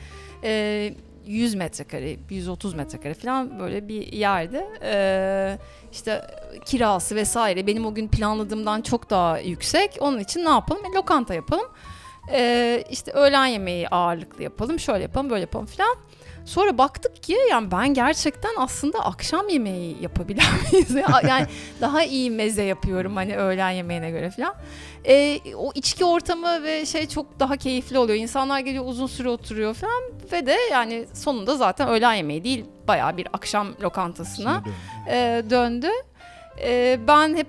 [0.45, 0.95] e,
[1.27, 4.69] 100 metrekare, 130 metrekare falan böyle bir yerde.
[4.83, 5.59] E,
[5.93, 6.23] işte
[6.67, 9.97] kirası vesaire benim o gün planladığımdan çok daha yüksek.
[10.01, 10.83] Onun için ne yapalım?
[10.85, 11.67] E, lokanta yapalım.
[12.33, 15.97] E, işte öğlen yemeği ağırlıklı yapalım, şöyle yapalım, böyle yapalım falan.
[16.47, 20.95] Sonra baktık ki yani ben gerçekten aslında akşam yemeği yapabilen miyiz?
[21.29, 21.47] yani
[21.81, 24.55] daha iyi meze yapıyorum hani öğlen yemeğine göre falan.
[25.05, 28.19] E, o içki ortamı ve şey çok daha keyifli oluyor.
[28.19, 33.17] İnsanlar geliyor uzun süre oturuyor falan ve de yani sonunda zaten öğlen yemeği değil bayağı
[33.17, 34.63] bir akşam lokantasına
[35.11, 35.89] e, döndü.
[36.63, 37.47] E, ben hep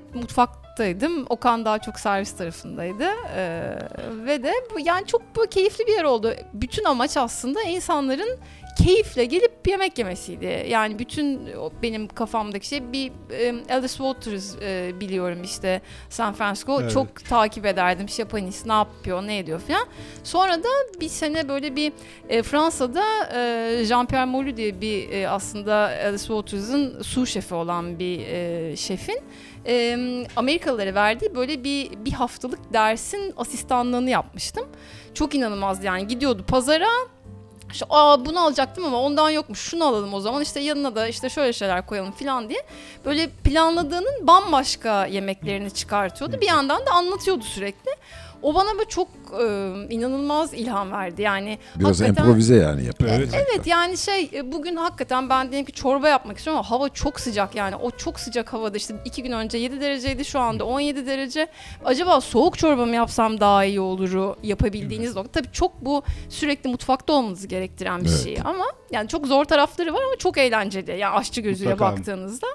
[0.78, 1.26] mutfaktaydım.
[1.30, 3.08] Okan daha çok servis tarafındaydı.
[3.36, 3.78] Ee,
[4.26, 4.54] ve de
[4.84, 6.34] yani çok böyle keyifli bir yer oldu.
[6.54, 8.40] Bütün amaç aslında insanların
[8.78, 10.66] keyifle gelip yemek yemesiydi.
[10.70, 11.40] Yani bütün
[11.84, 16.92] benim kafamdaki şey bir e, Alice Waters e, biliyorum işte San Francisco evet.
[16.92, 18.10] çok takip ederdim.
[18.10, 19.88] Japanese ne yapıyor, ne ediyor falan.
[20.24, 20.70] Sonra da
[21.02, 21.94] bir sene böyle bir
[22.30, 23.04] e, Fransa'da
[23.34, 23.38] e,
[23.84, 25.74] Jean-Pierre Moulu diye bir e, aslında
[26.06, 29.20] Alice Waters'ın su şefi olan bir e, şefin
[29.68, 29.98] e,
[30.36, 34.68] Amerikalılara verdiği böyle bir bir haftalık dersin asistanlığını yapmıştım.
[35.14, 36.90] Çok inanılmazdı yani gidiyordu pazara
[37.72, 41.30] işte aa bunu alacaktım ama ondan yokmuş şunu alalım o zaman işte yanına da işte
[41.30, 42.64] şöyle şeyler koyalım falan diye
[43.06, 47.92] böyle planladığının bambaşka yemeklerini çıkartıyordu bir yandan da anlatıyordu sürekli.
[48.42, 49.46] O bana böyle çok e,
[49.90, 51.22] inanılmaz ilham verdi.
[51.22, 53.12] Yani biraz improvize yani yapıyor.
[53.14, 53.30] Evet.
[53.34, 57.20] evet yani şey e, bugün hakikaten ben diyelim ki çorba yapmak istiyorum ama hava çok
[57.20, 57.76] sıcak yani.
[57.76, 61.48] O çok sıcak havada işte iki gün önce 7 dereceydi şu anda 17 derece.
[61.86, 65.32] Acaba soğuk çorba mı yapsam daha iyi oluru yapabildiğiniz nokta.
[65.32, 68.24] Tabii çok bu sürekli mutfakta olmanızı gerektiren bir evet.
[68.24, 70.98] şey ama yani çok zor tarafları var ama çok eğlenceli.
[70.98, 71.98] Yani aşçı gözüyle Mutlaka.
[71.98, 72.48] baktığınızda.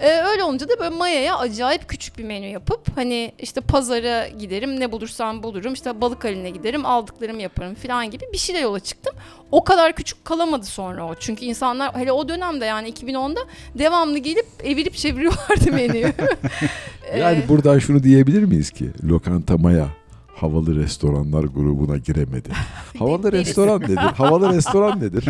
[0.00, 4.80] Ee, öyle olunca da böyle Maya'ya acayip küçük bir menü yapıp hani işte pazara giderim
[4.80, 9.14] ne bulursam bulurum işte balık haline giderim aldıklarımı yaparım falan gibi bir şeyle yola çıktım.
[9.52, 11.14] O kadar küçük kalamadı sonra o.
[11.14, 13.40] Çünkü insanlar hele o dönemde yani 2010'da
[13.78, 16.12] devamlı gelip evirip çeviriyorlardı menüyü.
[17.18, 19.97] yani ee, buradan şunu diyebilir miyiz ki lokanta Maya
[20.40, 22.48] havalı restoranlar grubuna giremedi.
[22.98, 23.96] Havalı restoran nedir?
[23.96, 25.24] Havalı restoran nedir?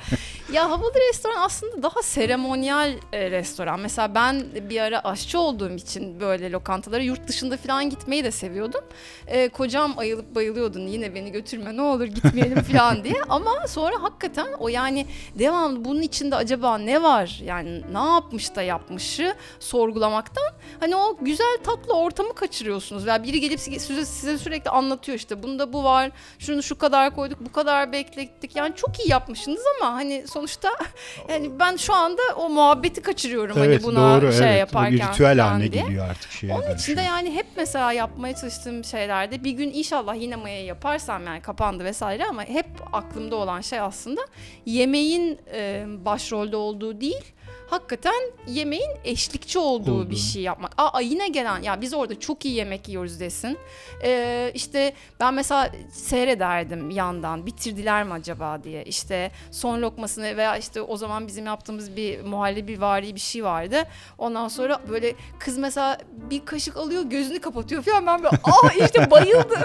[0.52, 3.80] ya havalı restoran aslında daha seremonyal e, restoran.
[3.80, 8.80] Mesela ben bir ara aşçı olduğum için böyle lokantalara yurt dışında falan gitmeyi de seviyordum.
[9.26, 13.14] E, kocam ayılıp bayılıyordun yine beni götürme ne olur gitmeyelim falan diye.
[13.28, 15.06] Ama sonra hakikaten o yani
[15.38, 17.40] devamlı bunun içinde acaba ne var?
[17.44, 23.06] Yani ne yapmış da yapmışı sorgulamaktan hani o güzel tatlı ortamı kaçırıyorsunuz.
[23.06, 27.40] Veya biri gelip size, size sürekli anlatıyor işte bunda bu var şunu şu kadar koyduk
[27.40, 30.68] bu kadar beklettik yani çok iyi yapmışsınız ama hani sonuçta
[31.28, 34.58] yani ben şu anda o muhabbeti kaçırıyorum hani evet, hani buna doğru, şey evet.
[34.58, 35.08] yaparken.
[35.08, 35.82] Bu ritüel haline diye.
[35.82, 40.14] geliyor artık şeye Onun için de yani hep mesela yapmaya çalıştığım şeylerde bir gün inşallah
[40.14, 44.20] yine Maya'yı yaparsam yani kapandı vesaire ama hep aklımda olan şey aslında
[44.66, 47.34] yemeğin e, başrolde olduğu değil
[47.66, 48.14] hakikaten
[48.46, 50.10] yemeğin eşlikçi olduğu Olduğu.
[50.10, 50.72] bir şey yapmak.
[50.76, 53.58] Aa yine gelen ya biz orada çok iyi yemek yiyoruz desin.
[54.04, 58.84] Ee, işte ben mesela seyrederdim yandan bitirdiler mi acaba diye.
[58.84, 63.82] İşte son lokmasını veya işte o zaman bizim yaptığımız bir muhallebi vari bir şey vardı.
[64.18, 65.98] Ondan sonra böyle kız mesela
[66.30, 69.60] bir kaşık alıyor gözünü kapatıyor falan ben böyle aa işte bayıldım.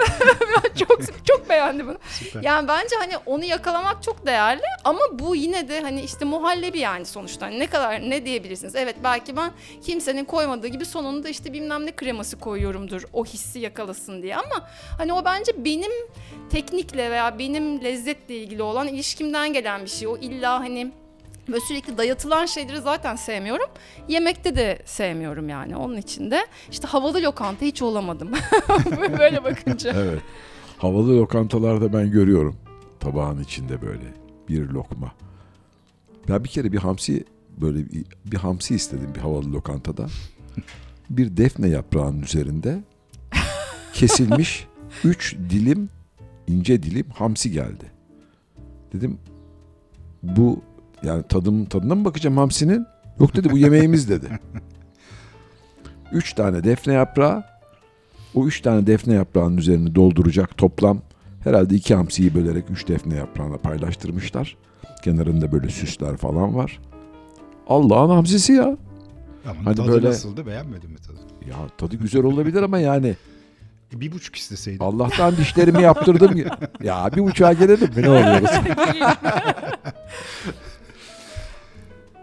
[0.64, 1.98] Ben çok çok beğendim bunu.
[2.10, 2.42] Süper.
[2.42, 7.06] Yani bence hani onu yakalamak çok değerli ama bu yine de hani işte muhallebi yani
[7.06, 7.46] sonuçta.
[7.46, 8.74] Hani ne kadar ne diyebilirsiniz?
[8.74, 9.50] Evet belki ben
[9.82, 14.68] kimsenin koymadığı gibi sonunda işte bilmem ne kreması koyuyorumdur o hissi yakalasın diye ama
[14.98, 15.92] hani o bence benim
[16.50, 20.08] teknikle veya benim lezzetle ilgili olan ilişkimden gelen bir şey.
[20.08, 20.92] O illa hani
[21.48, 23.66] Böyle sürekli dayatılan şeyleri zaten sevmiyorum.
[24.08, 25.76] Yemekte de sevmiyorum yani.
[25.76, 28.32] Onun için de işte havalı lokanta hiç olamadım.
[29.18, 29.92] Böyle bakınca.
[30.00, 30.22] Evet.
[30.78, 32.56] Havalı lokantalarda ben görüyorum.
[33.00, 34.04] Tabağın içinde böyle
[34.48, 35.12] bir lokma.
[36.28, 37.24] Ben bir kere bir hamsi
[37.60, 40.06] böyle bir, bir hamsi istedim bir havalı lokantada.
[41.10, 42.80] Bir defne yaprağının üzerinde
[43.92, 44.66] kesilmiş
[45.04, 45.88] üç dilim
[46.46, 47.84] ince dilim hamsi geldi.
[48.92, 49.18] Dedim
[50.22, 50.62] bu
[51.02, 52.86] yani tadım tadına mı bakacağım hamsinin?
[53.20, 54.28] Yok dedi bu yemeğimiz dedi.
[56.12, 57.44] Üç tane defne yaprağı
[58.34, 61.02] o üç tane defne yaprağının üzerini dolduracak toplam
[61.44, 64.56] herhalde iki hamsiyi bölerek üç defne yaprağına paylaştırmışlar.
[65.04, 66.80] Kenarında böyle süsler falan var.
[67.70, 68.64] Allah'ın hamsisi ya.
[69.46, 71.16] Ama Hani tadı böyle- nasıldı beğenmedin mi tadı?
[71.50, 73.14] Ya tadı güzel olabilir ama yani
[73.92, 74.84] Bir buçuk isteseydin.
[74.84, 76.36] Allah'tan dişlerimi yaptırdım.
[76.36, 76.58] ya.
[76.82, 78.50] Ya bir uçağa gelelim mi ne oluyoruz?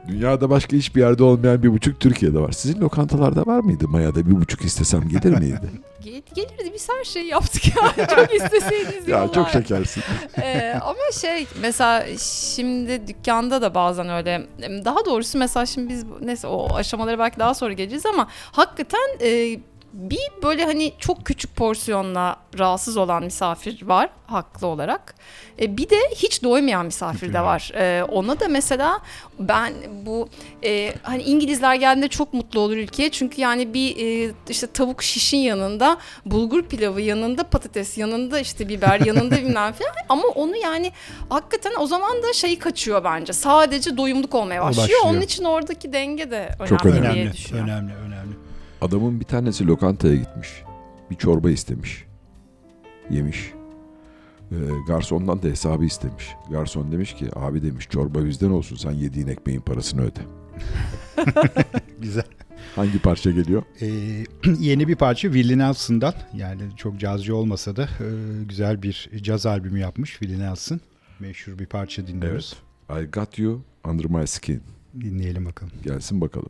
[0.08, 2.51] Dünyada başka hiçbir yerde olmayan bir buçuk Türkiye'de var.
[2.51, 5.62] Sizin lokantalarda var mıydı Maya'da bir buçuk istesem gelir miydi?
[6.03, 8.08] Gel- Gelirdi biz her şeyi yaptık ya.
[8.16, 10.03] çok isteseydiniz ya çok şekersin.
[10.41, 14.47] Ee, ama şey mesela şimdi dükkanda da bazen öyle
[14.86, 19.60] daha doğrusu mesela şimdi biz neyse o aşamalara belki daha sonra geleceğiz ama hakikaten e,
[19.93, 25.15] bir böyle hani çok küçük porsiyonla rahatsız olan misafir var haklı olarak.
[25.61, 27.71] E, bir de hiç doymayan misafir de var.
[27.75, 28.99] E, ona da mesela
[29.39, 29.73] ben
[30.05, 30.29] bu
[30.63, 33.11] e, hani İngilizler geldiğinde çok mutlu olur ülkeye.
[33.11, 38.99] Çünkü yani bir e, işte tavuk şişin yanında bulgur pilavı yanında patates yanında işte biber
[38.99, 40.91] yanında bilmem falan ama onu yani
[41.29, 43.33] hakikaten o zaman da şeyi kaçıyor bence.
[43.33, 44.83] Sadece doyumluk olmaya başlıyor.
[44.88, 45.01] başlıyor.
[45.05, 47.13] Onun için oradaki denge de önemli, Çok önemli.
[47.13, 47.69] diye düşünüyorum.
[47.69, 48.46] önemli, önemli.
[48.82, 50.63] Adamın bir tanesi lokantaya gitmiş.
[51.11, 52.05] Bir çorba istemiş.
[53.09, 53.53] Yemiş.
[54.51, 54.55] Ee,
[54.88, 56.36] garsondan da hesabı istemiş.
[56.51, 60.19] Garson demiş ki abi demiş çorba bizden olsun sen yediğin ekmeğin parasını öde.
[62.01, 62.23] Güzel.
[62.75, 63.63] Hangi parça geliyor?
[63.82, 63.88] Ee,
[64.59, 68.07] yeni bir parça Willie Nelson'dan yani çok cazcı olmasa da e,
[68.49, 70.80] güzel bir caz albümü yapmış Willie Nelson.
[71.19, 72.55] Meşhur bir parça dinliyoruz.
[72.89, 74.61] I got you under my skin.
[75.01, 75.73] Dinleyelim bakalım.
[75.84, 76.49] Gelsin bakalım.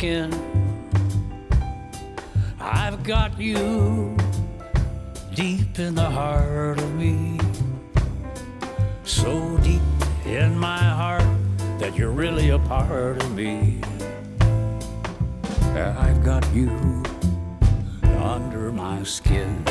[0.00, 0.32] Skin.
[2.58, 4.16] I've got you
[5.34, 7.38] deep in the heart of me.
[9.04, 9.82] So deep
[10.24, 11.30] in my heart
[11.80, 13.82] that you're really a part of me.
[15.76, 16.70] I've got you
[18.24, 19.62] under my skin.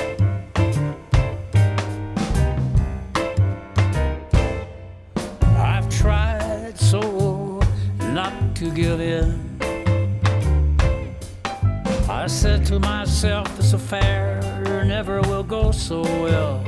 [5.58, 7.64] I've tried so
[8.14, 9.49] not to give in.
[12.30, 14.40] I said to myself, this affair
[14.86, 16.64] never will go so well.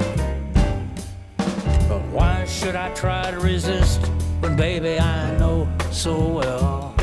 [1.88, 4.04] But why should I try to resist
[4.40, 6.96] when, baby, I know so well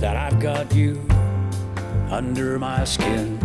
[0.00, 1.00] that I've got you
[2.10, 3.38] under my skin?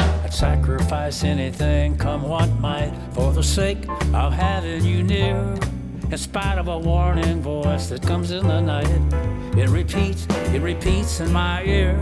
[0.00, 5.56] I'd sacrifice anything, come what might, for the sake of having you near.
[6.10, 8.90] In spite of a warning voice that comes in the night,
[9.56, 11.94] it repeats, it repeats in my ear.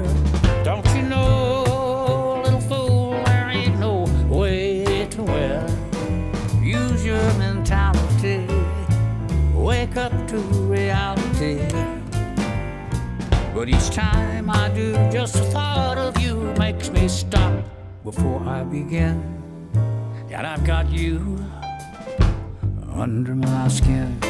[0.64, 6.32] Don't you know, little fool, there ain't no way to win.
[6.62, 8.46] Use your mentality,
[9.52, 11.68] wake up to reality.
[13.54, 17.62] But each time I do, just the thought of you makes me stop
[18.04, 19.22] before I begin.
[20.30, 21.36] And I've got you
[22.98, 24.27] under my skin.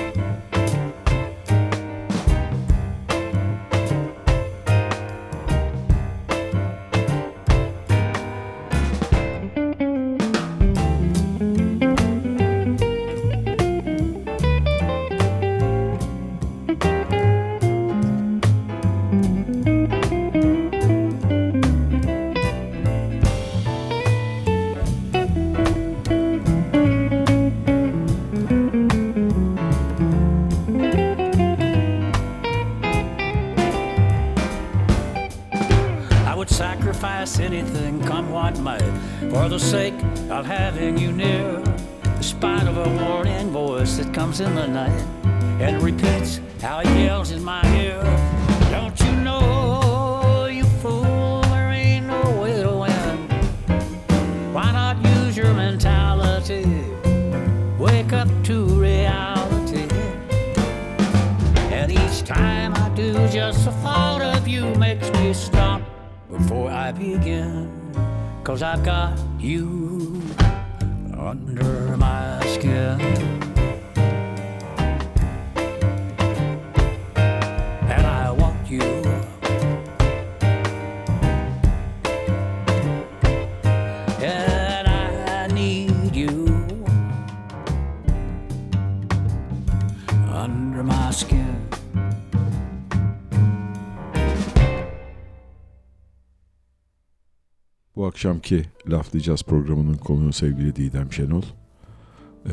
[98.18, 101.42] Akşamki Laflayacağız programının konuğu sevgili Didem Şenol.
[101.42, 102.52] Ee,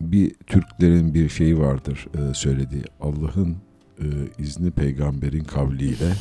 [0.00, 2.82] bir Türklerin bir şeyi vardır e, söylediği.
[3.00, 3.56] Allah'ın
[3.98, 4.06] e,
[4.38, 6.12] izni peygamberin kavliyle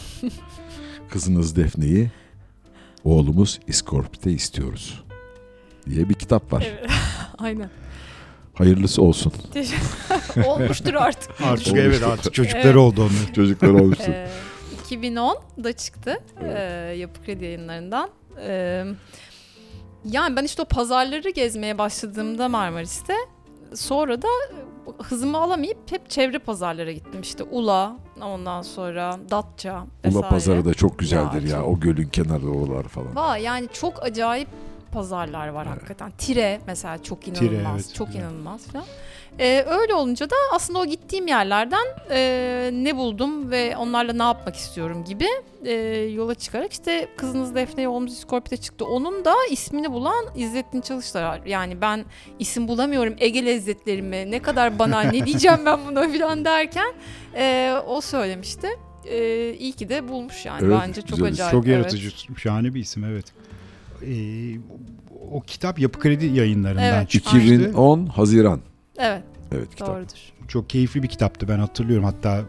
[1.09, 2.11] kızınız Defne'yi
[3.03, 5.03] oğlumuz İskorpit'e istiyoruz
[5.89, 6.67] diye bir kitap var.
[6.69, 6.91] Evet.
[7.37, 7.69] Aynen.
[8.53, 9.33] Hayırlısı olsun.
[10.45, 11.31] Olmuştur artık.
[11.31, 11.77] Artık Olmuştur.
[11.77, 12.75] evet artık çocukları Evet.
[12.75, 13.33] oldu onun.
[13.33, 14.13] Çocuklar olsun.
[14.91, 16.61] Ee, 2010'da çıktı ee,
[16.97, 18.09] Yapı Kredi yayınlarından.
[18.41, 18.85] Ee,
[20.05, 23.13] yani ben işte o pazarları gezmeye başladığımda Marmaris'te
[23.75, 24.27] sonra da
[25.03, 27.21] hızımı alamayıp hep çevre pazarlara gittim.
[27.21, 30.17] İşte Ula, ondan sonra Datça vesaire.
[30.25, 31.47] Ula pazarı da çok güzeldir ya.
[31.49, 33.15] Ya, çok- O gölün kenarı oralar falan.
[33.15, 34.47] Var yani çok acayip
[34.91, 36.11] pazarlar var hakikaten.
[36.17, 37.49] Tire mesela çok inanılmaz.
[37.49, 38.21] Tire, evet, çok güzel.
[38.21, 38.85] inanılmaz falan.
[39.39, 44.55] Ee, öyle olunca da aslında o gittiğim yerlerden e, ne buldum ve onlarla ne yapmak
[44.55, 45.27] istiyorum gibi
[45.65, 45.73] e,
[46.13, 48.85] yola çıkarak işte kızınız Defne oğlumuz İskorpit'e çıktı.
[48.85, 51.41] Onun da ismini bulan İzzettin Çalışlar.
[51.45, 52.05] Yani ben
[52.39, 56.93] isim bulamıyorum Ege lezzetlerimi ne kadar banal ne diyeceğim ben buna falan derken
[57.35, 58.67] e, o söylemişti.
[59.05, 61.51] E, iyi ki de bulmuş yani Evet, bence çok güzel acayip.
[61.51, 61.75] Çok evet.
[61.75, 63.25] yaratıcı, şahane bir isim evet.
[64.05, 64.55] Ee,
[65.31, 67.09] o kitap Yapı Kredi yayınlarından Evet.
[67.09, 67.53] çıkmıştı.
[67.53, 68.59] 2010 Haziran.
[68.97, 69.87] Evet Evet kitap.
[69.87, 70.19] doğrudur.
[70.47, 72.05] Çok keyifli bir kitaptı ben hatırlıyorum.
[72.05, 72.41] Hatta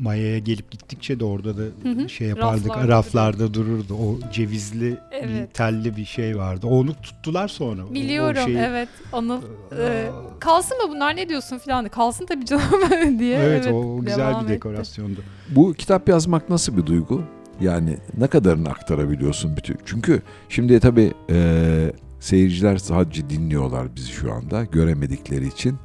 [0.00, 2.08] Maya'ya gelip gittikçe de orada da Hı hı.
[2.08, 2.66] şey yapardık.
[2.68, 3.94] Raflarda Raflarda, dururdu.
[3.94, 5.54] O cevizli bir Evet.
[5.54, 6.66] telli bir şey vardı.
[6.66, 7.84] Onu tuttular sonra.
[7.84, 8.88] O- o Biliyorum şeyi- evet.
[9.12, 10.10] Anıl Aa, e,
[10.40, 11.88] kalsın mı bunlar ne diyorsun diye.
[11.88, 12.64] Kalsın tabii canım
[13.18, 13.38] diye.
[13.38, 14.48] evet, o güzel bir etti.
[14.48, 15.20] dekorasyondu.
[15.48, 17.22] Bu kitap yazmak nasıl bir duygu?
[17.60, 19.76] Yani ne kadarını aktarabiliyorsun bütün?
[19.84, 25.76] Çünkü şimdi tabii e, seyirciler sadece dinliyorlar bizi şu anda göremedikleri için.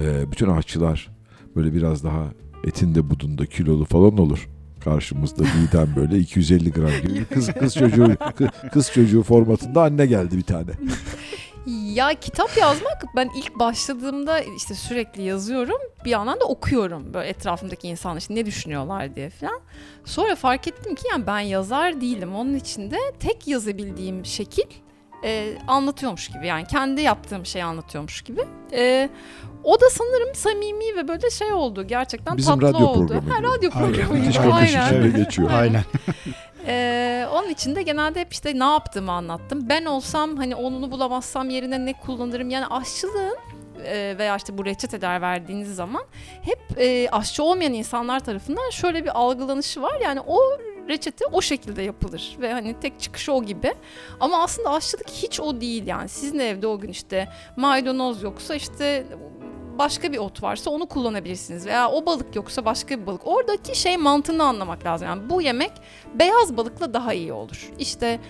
[0.00, 1.08] E, bütün aşçılar
[1.56, 2.24] böyle biraz daha
[2.64, 4.48] etinde budunda kilolu falan olur.
[4.84, 10.36] Karşımızda Didem böyle 250 gram gibi kız kız çocuğu kı- kız çocuğu formatında anne geldi
[10.36, 10.70] bir tane.
[11.66, 15.78] Ya kitap yazmak ben ilk başladığımda işte sürekli yazıyorum.
[16.04, 19.60] Bir yandan da okuyorum böyle etrafımdaki insanlar işte ne düşünüyorlar diye falan.
[20.04, 22.34] Sonra fark ettim ki yani ben yazar değilim.
[22.34, 24.64] Onun için de tek yazabildiğim şekil
[25.24, 26.46] e, anlatıyormuş gibi.
[26.46, 28.40] Yani kendi yaptığım şeyi anlatıyormuş gibi.
[28.72, 29.10] E,
[29.64, 31.86] o da sanırım samimi ve böyle şey oldu.
[31.86, 33.06] Gerçekten Bizim tatlı radyo oldu.
[33.06, 33.92] programı Ha, radyo Aynen.
[33.92, 34.38] programı gibi.
[34.52, 35.16] Aynen.
[35.16, 35.50] geçiyor.
[35.52, 35.84] Aynen.
[36.66, 39.68] Ee, onun için de genelde hep işte ne yaptığımı anlattım.
[39.68, 42.50] Ben olsam hani onunu bulamazsam yerine ne kullanırım?
[42.50, 43.36] Yani aşçılığın
[43.84, 46.02] e, veya işte bu reçeteler verdiğiniz zaman
[46.42, 50.00] hep e, aşçı olmayan insanlar tarafından şöyle bir algılanışı var.
[50.02, 50.40] Yani o
[50.88, 53.74] reçete o şekilde yapılır ve hani tek çıkışı o gibi.
[54.20, 56.08] Ama aslında aşçılık hiç o değil yani.
[56.08, 59.06] Sizin evde o gün işte maydanoz yoksa işte
[59.78, 63.20] başka bir ot varsa onu kullanabilirsiniz veya o balık yoksa başka bir balık.
[63.24, 65.08] Oradaki şey mantığını anlamak lazım.
[65.08, 65.72] Yani bu yemek
[66.14, 67.70] beyaz balıkla daha iyi olur.
[67.78, 68.20] İşte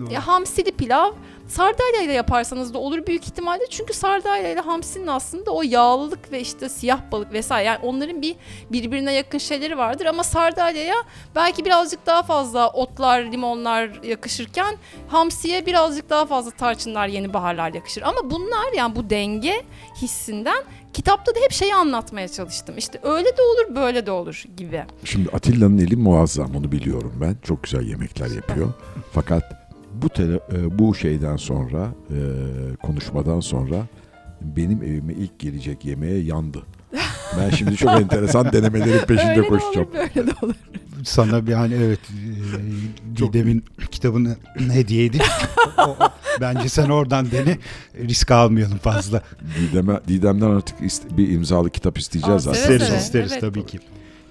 [0.00, 0.12] Doğru.
[0.12, 1.12] ya hamsili pilav
[1.48, 3.66] sardalya ile yaparsanız da olur büyük ihtimalle.
[3.70, 8.36] Çünkü sardalya ile hamsinin aslında o yağlılık ve işte siyah balık vesaire yani onların bir
[8.72, 10.94] birbirine yakın şeyleri vardır ama sardalyaya
[11.34, 14.76] belki birazcık daha fazla otlar, limonlar yakışırken
[15.08, 18.02] hamsiye birazcık daha fazla tarçınlar, yeni baharlar yakışır.
[18.02, 19.62] Ama bunlar yani bu denge
[20.02, 20.64] hissinden
[20.98, 22.74] kitapta da hep şeyi anlatmaya çalıştım.
[22.78, 24.84] İşte öyle de olur, böyle de olur gibi.
[25.04, 27.36] Şimdi Atilla'nın eli muazzam onu biliyorum ben.
[27.42, 28.72] Çok güzel yemekler yapıyor.
[29.12, 29.42] Fakat
[29.94, 32.18] bu tele, e, bu şeyden sonra e,
[32.82, 33.86] konuşmadan sonra
[34.40, 36.62] benim evime ilk gelecek yemeğe yandı.
[37.38, 39.88] Ben şimdi çok enteresan denemelerin peşinde öyle koşacağım.
[39.92, 40.54] de olur, böyle de olur.
[41.04, 44.36] Sana bir hani evet e, Didem'in kitabını
[44.72, 45.22] hediye edip
[45.78, 45.96] o- o-
[46.40, 47.58] bence sen oradan dene
[47.98, 49.22] risk almayalım fazla.
[49.60, 52.66] Didem'e, Didem'den artık ist- bir imzalı kitap isteyeceğiz Aa, zaten.
[52.66, 53.40] seve İsteriz isteriz Evet.
[53.40, 53.78] tabii ki.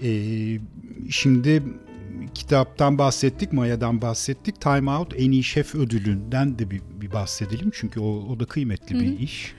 [0.04, 0.60] Ee,
[1.10, 1.64] şimdi
[2.34, 4.62] kitaptan bahsettik, Maya'dan bahsettik.
[4.62, 7.72] Time Out en iyi şef ödülünden de bir, bir bahsedelim.
[7.74, 9.54] Çünkü o, o da kıymetli bir iş.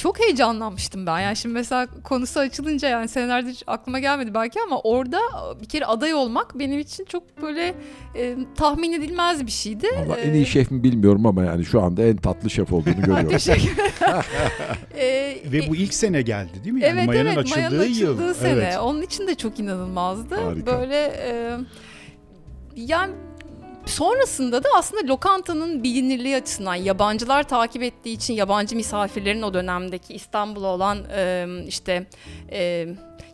[0.00, 1.20] Çok heyecanlanmıştım ben.
[1.20, 5.18] Yani şimdi mesela konusu açılınca yani senelerde hiç aklıma gelmedi belki ama orada
[5.60, 7.74] bir kere aday olmak benim için çok böyle
[8.16, 9.86] e, tahmin edilmez bir şeydi.
[10.06, 12.96] Valla E, en iyi şef mi bilmiyorum ama yani şu anda en tatlı şef olduğunu
[13.00, 13.28] görüyorum.
[13.28, 13.70] Teşekkür
[14.98, 16.80] E, Ve bu ilk sene geldi değil mi?
[16.82, 18.12] Yani evet Maya'nın evet açıldığı Maya'nın yıl.
[18.18, 18.50] açıldığı sene.
[18.52, 18.78] Evet.
[18.78, 20.34] Onun için de çok inanılmazdı.
[20.34, 20.66] Harika.
[20.80, 21.56] Böyle e,
[22.76, 23.12] yani
[23.90, 30.66] sonrasında da aslında lokantanın bilinirliği açısından yabancılar takip ettiği için yabancı misafirlerin o dönemdeki İstanbul'a
[30.66, 32.06] olan e, işte
[32.52, 32.88] e,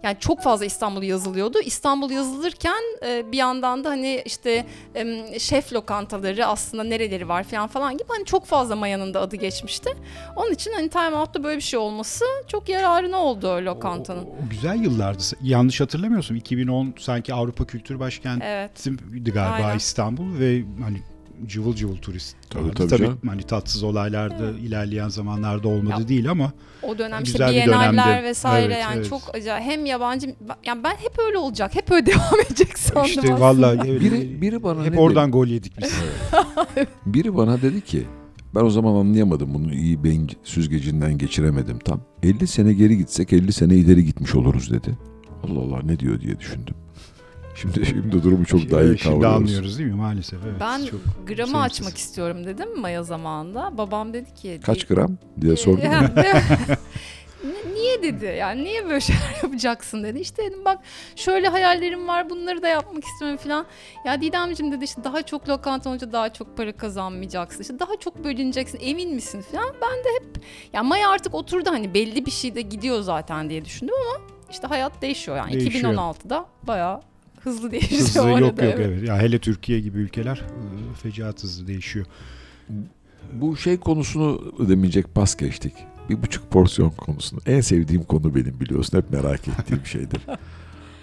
[0.06, 1.58] yani çok fazla İstanbul yazılıyordu.
[1.64, 7.66] İstanbul yazılırken e, bir yandan da hani işte e, şef lokantaları aslında nereleri var falan
[7.66, 9.90] falan gibi hani çok fazla Maya'nın da adı geçmişti.
[10.36, 14.24] Onun için hani Time Out'ta böyle bir şey olması çok yararına oldu lokantanın.
[14.24, 15.22] O, o güzel yıllardı.
[15.42, 18.86] Yanlış hatırlamıyorsam 2010 sanki Avrupa Kültür Başkenti Evet.
[19.34, 19.76] galiba Aynen.
[19.76, 21.02] İstanbul ve hani
[21.46, 22.36] cıvıl cıvıl turist.
[22.50, 22.74] Tabii, vardı.
[22.76, 23.18] tabii tabii canım.
[23.26, 28.06] hani tatsız olaylarda ilerleyen zamanlarda olmadı Ya, değil ama O dönem işte Güzel bir Biennaller
[28.06, 28.24] dönemdi.
[28.24, 29.08] vesaire Evet, yani evet.
[29.08, 29.64] çok acayip.
[29.70, 30.34] Hem yabancı
[30.66, 31.74] yani ben hep öyle olacak.
[31.74, 33.40] Hep öyle devam edecek sandım işte aslında.
[33.40, 35.92] vallahi evet, Biri, biri bana hep oradan gol yedik biz.
[36.76, 36.86] dedi?
[37.06, 38.06] Biri bana dedi ki
[38.54, 42.00] ben o zaman anlayamadım bunu iyi beyin süzgecinden geçiremedim tam.
[42.22, 44.98] 50 sene geri gitsek 50 sene ileri gitmiş oluruz dedi.
[45.44, 46.74] Allah Allah ne diyor diye düşündüm.
[47.56, 49.36] Şimdi şimdi durumu çok daha iyi Evet, Şimdi kavruyoruz.
[49.42, 50.38] anlıyoruz değil mi maalesef.
[50.44, 51.54] Evet, Ben çok gramı sevimsiz.
[51.54, 53.78] açmak istiyorum dedim Maya zamanında.
[53.78, 55.82] Babam dedi ki Kaç gram diye Ee, sordum.
[57.74, 60.18] Niye dedi yani niye böyle şeyler yapacaksın dedi.
[60.18, 60.78] İşte dedim bak
[61.16, 63.66] şöyle hayallerim var bunları da yapmak istiyorum falan.
[64.04, 67.62] Ya Didemciğim dedi işte daha çok lokanta olunca daha çok para kazanmayacaksın.
[67.62, 69.68] İşte daha çok bölüneceksin emin misin falan.
[69.82, 73.64] Ben de hep ya Maya artık oturdu hani belli bir şey de gidiyor zaten diye
[73.64, 75.52] düşündüm ama işte hayat değişiyor yani.
[75.52, 75.94] Değişiyor.
[75.94, 77.00] 2016'da bayağı
[77.46, 79.08] hızlı değişiyor Hızlı o yok yok evet.
[79.08, 82.06] Ya hele Türkiye gibi ülkeler ıı, fecaat hızlı değişiyor.
[83.32, 85.72] Bu şey konusunu ödemeyecek pas geçtik.
[86.08, 87.40] Bir buçuk porsiyon konusunu.
[87.46, 88.98] En sevdiğim konu benim biliyorsun.
[88.98, 90.20] Hep merak ettiğim şeydir.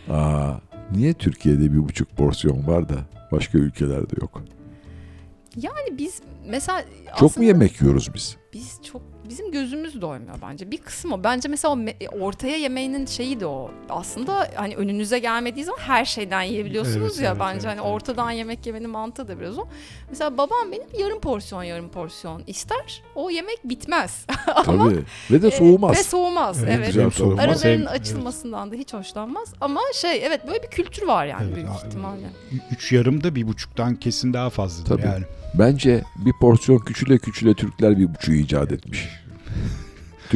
[0.09, 0.53] Aa,
[0.91, 2.95] niye Türkiye'de bir buçuk porsiyon var da
[3.31, 4.43] başka ülkelerde yok?
[5.55, 6.83] Yani biz mesela
[7.19, 8.37] Çok mu yemek yiyoruz biz?
[8.53, 9.01] biz çok
[9.34, 10.71] bizim gözümüz doymuyor bence.
[10.71, 11.23] Bir kısım o.
[11.23, 13.71] Bence mesela o me- ortaya yemeğinin şeyi de o.
[13.89, 17.67] Aslında hani önünüze gelmediği zaman her şeyden yiyebiliyorsunuz Evet, ya evet, bence.
[17.67, 17.95] evet, hani evet.
[17.95, 19.65] ortadan yemek yemenin mantığı da biraz o.
[20.09, 23.01] Mesela babam benim yarım porsiyon yarım porsiyon ister.
[23.15, 24.25] O yemek bitmez.
[24.55, 25.03] Ama Tabii.
[25.31, 25.97] Ve de e, soğumaz.
[25.97, 26.63] ve soğumaz.
[26.63, 26.88] Evet, Evet.
[26.88, 27.39] güzel hem soğumaz.
[27.39, 29.53] Araların hem- açılmasından da hiç hoşlanmaz.
[29.61, 32.27] Ama şey evet böyle bir kültür var yani Evet, büyük a- ihtimalle.
[32.51, 32.61] evet.
[32.71, 35.05] Üç yarım da bir buçuktan kesin daha fazladır Tabii.
[35.07, 35.23] yani.
[35.59, 39.09] Bence bir porsiyon küçüle küçüle Türkler bir buçuğu icat etmiş.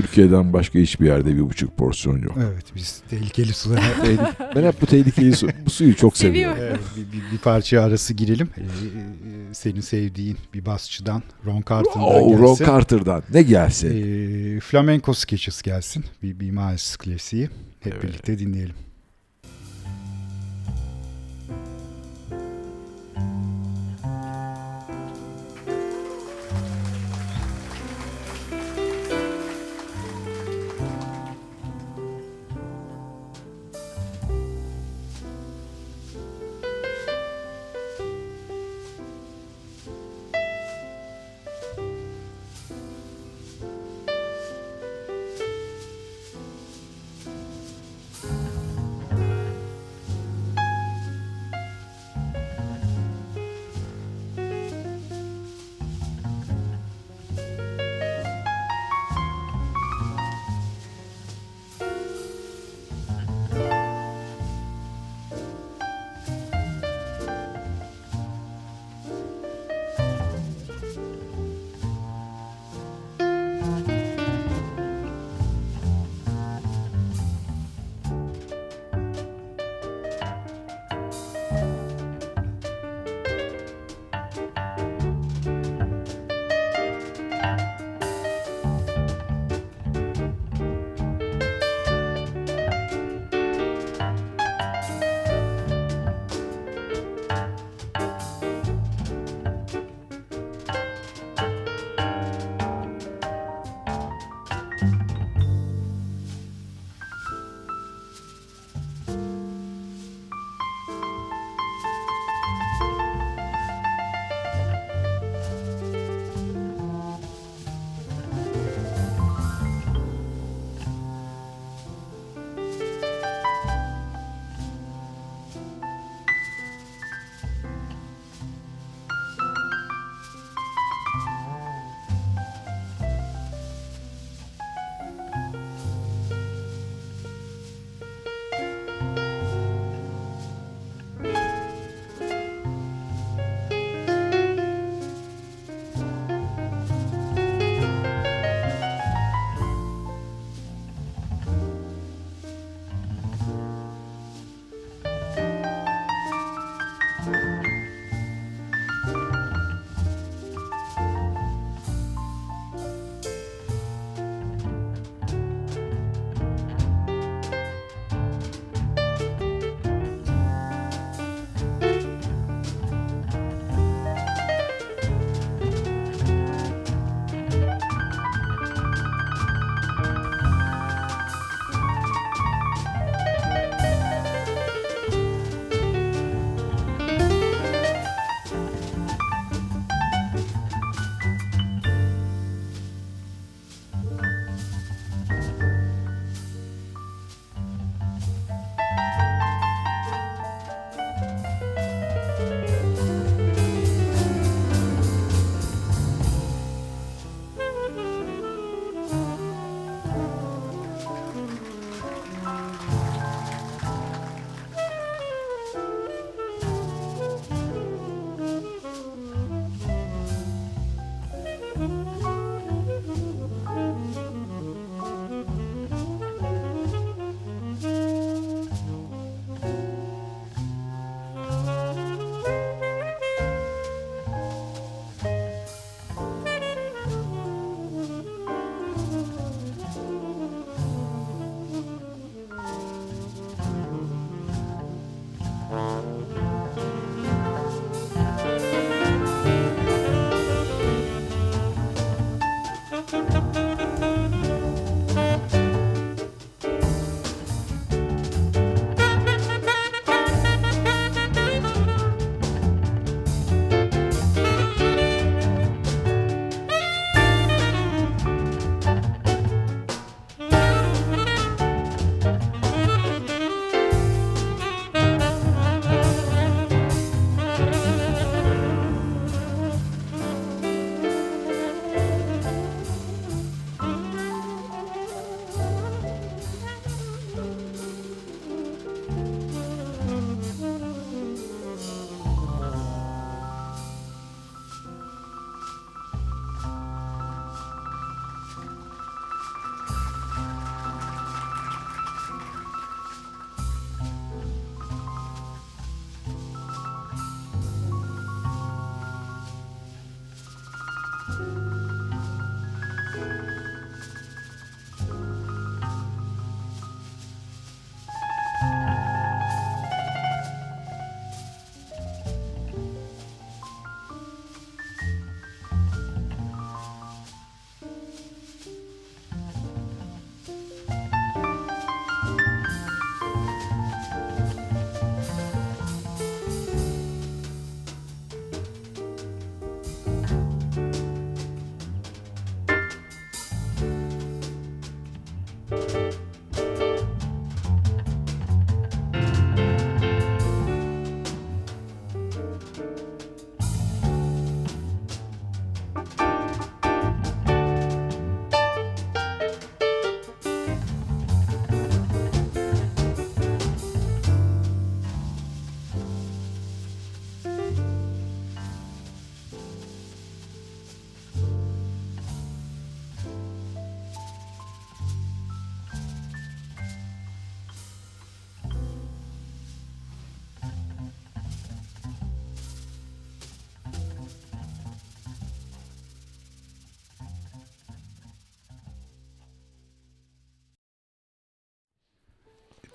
[0.01, 2.35] Türkiye'den başka hiçbir yerde bir buçuk porsiyon yok.
[2.37, 3.81] Evet biz tehlikeli sulara
[4.55, 6.55] ben hep bu tehlikeli su, bu suyu çok Seviyor.
[6.55, 6.79] seviyorum.
[6.97, 8.49] Evet, bir, bir, bir parça arası girelim.
[8.57, 12.43] Ee, e, senin sevdiğin bir basçıdan Ron Carter'dan Oh, gelsin.
[12.43, 13.87] Ron Carter'dan ne gelse.
[13.87, 16.05] Ee, Flamenco Sketches gelsin.
[16.23, 17.49] Bir, bir Miles klasiği.
[17.79, 18.03] Hep Evet.
[18.03, 18.75] birlikte dinleyelim.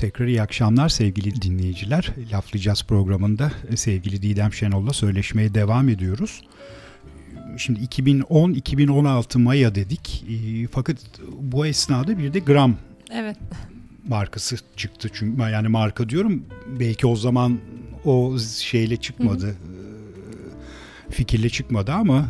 [0.03, 2.13] Tekrar iyi akşamlar sevgili dinleyiciler.
[2.33, 6.43] Laflayacağız programında e, sevgili Didem Şenol'la söyleşmeye devam ediyoruz.
[7.57, 10.25] Şimdi 2010-2016 Maya dedik.
[10.29, 10.97] E, fakat
[11.41, 12.77] bu esnada bir de Gram
[13.13, 13.37] Evet.
[14.09, 15.09] markası çıktı.
[15.13, 16.45] Çünkü yani marka diyorum
[16.81, 17.59] belki o zaman
[18.05, 19.57] o şeyle çıkmadı.
[21.09, 22.29] e, Fikirle çıkmadı ama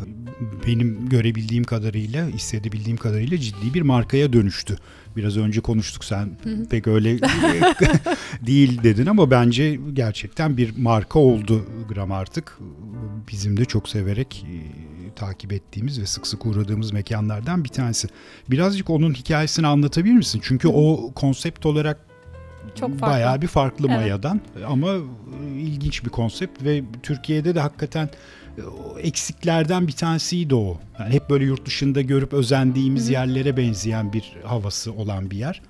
[0.67, 4.79] benim görebildiğim kadarıyla, hissedebildiğim kadarıyla ciddi bir markaya dönüştü.
[5.17, 6.39] Biraz önce konuştuk sen
[6.71, 7.19] pek öyle
[8.47, 12.59] değil dedin ama bence gerçekten bir marka oldu Gram artık.
[13.33, 14.57] Bizim de çok severek e,
[15.15, 18.09] takip ettiğimiz ve sık sık uğradığımız mekanlardan bir tanesi.
[18.51, 20.41] Birazcık onun hikayesini anlatabilir misin?
[20.45, 22.07] Çünkü o konsept olarak
[22.75, 23.07] Çok farklı.
[23.15, 23.97] bayağı bir farklı Evet.
[23.97, 28.09] Maya'dan ama e, ilginç bir konsept ve Türkiye'de de hakikaten
[28.59, 30.77] o eksiklerden bir tanesiydi o.
[30.99, 35.63] Yani hep böyle yurt dışında görüp özendiğimiz yerlere benzeyen bir havası olan bir yer.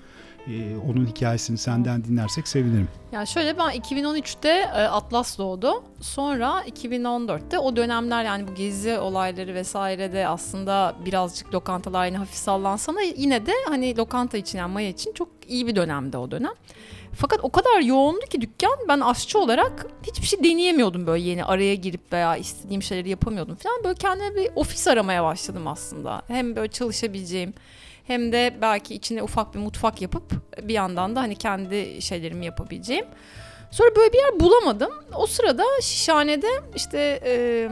[0.47, 2.89] E, onun hikayesini senden dinlersek sevinirim.
[3.13, 5.85] Yani şöyle ben 2013'te e, Atlas doğdu.
[6.01, 12.35] Sonra 2014'te o dönemler yani bu gezi olayları vesaire de aslında birazcık lokantalar yine hafif
[12.35, 16.31] sallansa da yine de hani lokanta için yani Maya için çok iyi bir dönemdi o
[16.31, 16.53] dönem.
[17.15, 21.75] Fakat o kadar yoğundu ki dükkan ben aşçı olarak hiçbir şey deneyemiyordum böyle yeni araya
[21.75, 23.85] girip veya istediğim şeyleri yapamıyordum falan.
[23.85, 26.23] Böyle kendime bir ofis aramaya başladım aslında.
[26.29, 27.55] Hem böyle çalışabileceğim
[28.07, 30.33] hem de belki içine ufak bir mutfak yapıp
[30.69, 33.07] bir yandan da hani kendi şeylerimi yapabileceğim.
[33.71, 34.91] Sonra böyle bir yer bulamadım.
[35.15, 37.69] O sırada Şişhane'de işte e,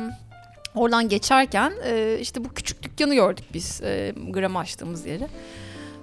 [0.74, 5.26] oradan geçerken e, işte bu küçük dükkanı gördük biz e, gram açtığımız yeri.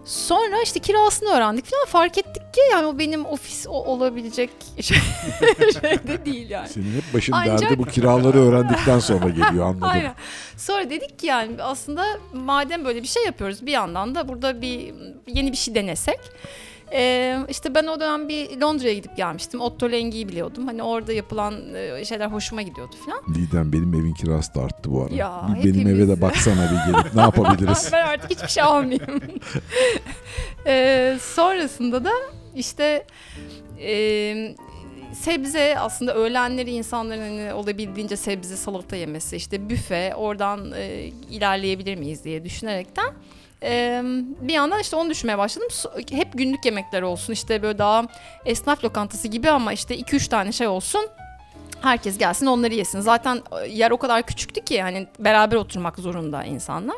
[0.07, 4.49] Sonra işte kirasını öğrendik falan fark ettik ki yani o benim ofis o olabilecek
[4.81, 4.97] şey,
[5.81, 6.69] şey de değil yani.
[6.69, 9.83] Senin hep başın Ancak- derdi bu kiraları öğrendikten sonra geliyor anladım.
[9.83, 10.15] Aynen.
[10.57, 14.93] Sonra dedik ki yani aslında madem böyle bir şey yapıyoruz bir yandan da burada bir
[15.27, 16.19] yeni bir şey denesek.
[16.91, 19.61] Ee, işte ben o dönem bir Londra'ya gidip gelmiştim.
[19.61, 20.67] Otto Lengi'yi biliyordum.
[20.67, 21.53] Hani orada yapılan
[22.03, 23.21] şeyler hoşuma gidiyordu falan.
[23.35, 25.15] Didem benim evin kirası da arttı bu ara.
[25.15, 27.89] Ya, bir benim eve de baksana bir gelip ne yapabiliriz?
[27.93, 29.21] ben artık hiçbir şey almayayım.
[30.69, 32.11] Ee, sonrasında da
[32.55, 33.05] işte
[33.81, 34.55] e,
[35.13, 42.23] sebze aslında öğlenleri insanların hani olabildiğince sebze salata yemesi işte büfe oradan e, ilerleyebilir miyiz
[42.23, 43.13] diye düşünerekten
[44.41, 45.67] bir yandan işte onu düşünmeye başladım.
[46.11, 48.05] Hep günlük yemekler olsun işte böyle daha
[48.45, 51.07] esnaf lokantası gibi ama işte 2-3 tane şey olsun.
[51.81, 52.99] Herkes gelsin onları yesin.
[52.99, 56.97] Zaten e, yer o kadar küçüktü ki hani beraber oturmak zorunda insanlar.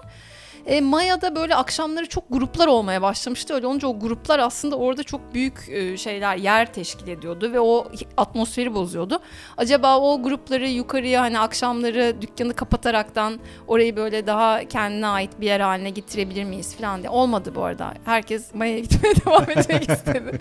[0.66, 3.54] E, Maya'da böyle akşamları çok gruplar olmaya başlamıştı.
[3.54, 7.88] Öyle olunca o gruplar aslında orada çok büyük e, şeyler yer teşkil ediyordu ve o
[8.18, 9.20] atmosferi bozuyordu.
[9.58, 15.60] Acaba o grupları yukarıya hani akşamları dükkanı kapataraktan orayı böyle daha kendine ait bir yer
[15.60, 17.10] haline getirebilir miyiz falan diye.
[17.10, 17.94] Olmadı bu arada.
[18.06, 20.40] Herkes Maya'ya gitmeye devam etmek istedi.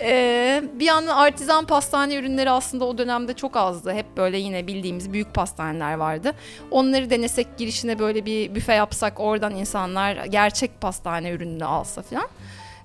[0.00, 3.92] E, bir yandan artizan pastane ürünleri aslında o dönemde çok azdı.
[3.92, 6.32] Hep böyle yine bildiğimiz büyük pastaneler vardı.
[6.70, 12.28] Onları denesek girişine böyle bir büfe yapsak oradan insanlar gerçek pastane ürününü alsa falan.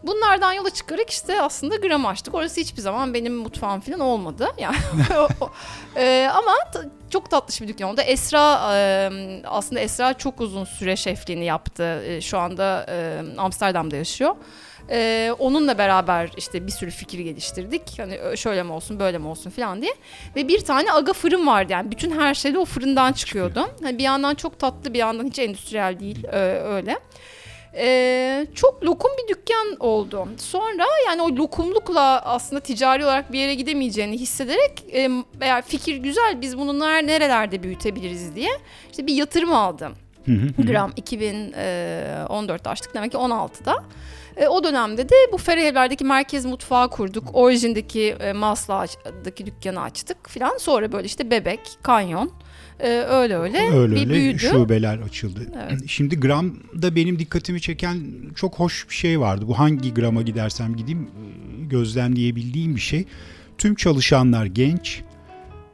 [0.03, 2.35] Bunlardan yola çıkarak işte aslında gram açtık.
[2.35, 4.47] Orası hiçbir zaman benim mutfağım falan olmadı.
[4.57, 4.75] Yani
[5.95, 6.53] Ee, ama
[7.09, 8.01] çok tatlış bir dükkan oldu.
[8.01, 9.09] Esra e,
[9.45, 12.03] aslında Esra çok uzun süre şefliğini yaptı.
[12.05, 14.35] E, şu anda e, Amsterdam'da yaşıyor.
[14.89, 17.81] E, onunla beraber işte bir sürü fikir geliştirdik.
[17.99, 19.93] Hani şöyle mi olsun, böyle mi olsun falan diye.
[20.35, 21.91] Ve bir tane aga fırın vardı yani.
[21.91, 23.69] Bütün her şey de o fırından çıkıyordu.
[23.83, 26.23] Hani bir yandan çok tatlı, bir yandan hiç endüstriyel değil.
[26.23, 26.99] e, öyle.
[27.77, 30.27] Ee, çok lokum bir dükkan oldu.
[30.37, 35.09] Sonra yani o lokumlukla aslında ticari olarak bir yere gidemeyeceğini hissederek e,
[35.41, 38.49] eğer fikir güzel biz bunu ner- nerelerde büyütebiliriz diye
[38.91, 39.93] işte bir yatırım aldım.
[40.57, 43.83] Gram 2014'te açtık demek ki 16'da.
[44.37, 47.29] E, o dönemde de bu Ferahevler'deki merkez mutfağı kurduk.
[47.33, 50.57] Orijindeki e, Maslak'daki dükkanı açtık filan.
[50.57, 52.31] Sonra böyle işte Bebek, Kanyon,
[52.79, 54.39] e, öyle öyle, Öyle bir öyle büyüdü.
[54.39, 55.39] şubeler açıldı.
[55.69, 55.79] Evet.
[55.87, 57.97] Şimdi Gram'da benim dikkatimi çeken
[58.35, 59.45] çok hoş bir şey vardı.
[59.47, 63.05] Bu hangi Gram'a gidersem gideyim e, gözlemleyebildiğim bir şey.
[63.57, 65.01] Tüm çalışanlar genç.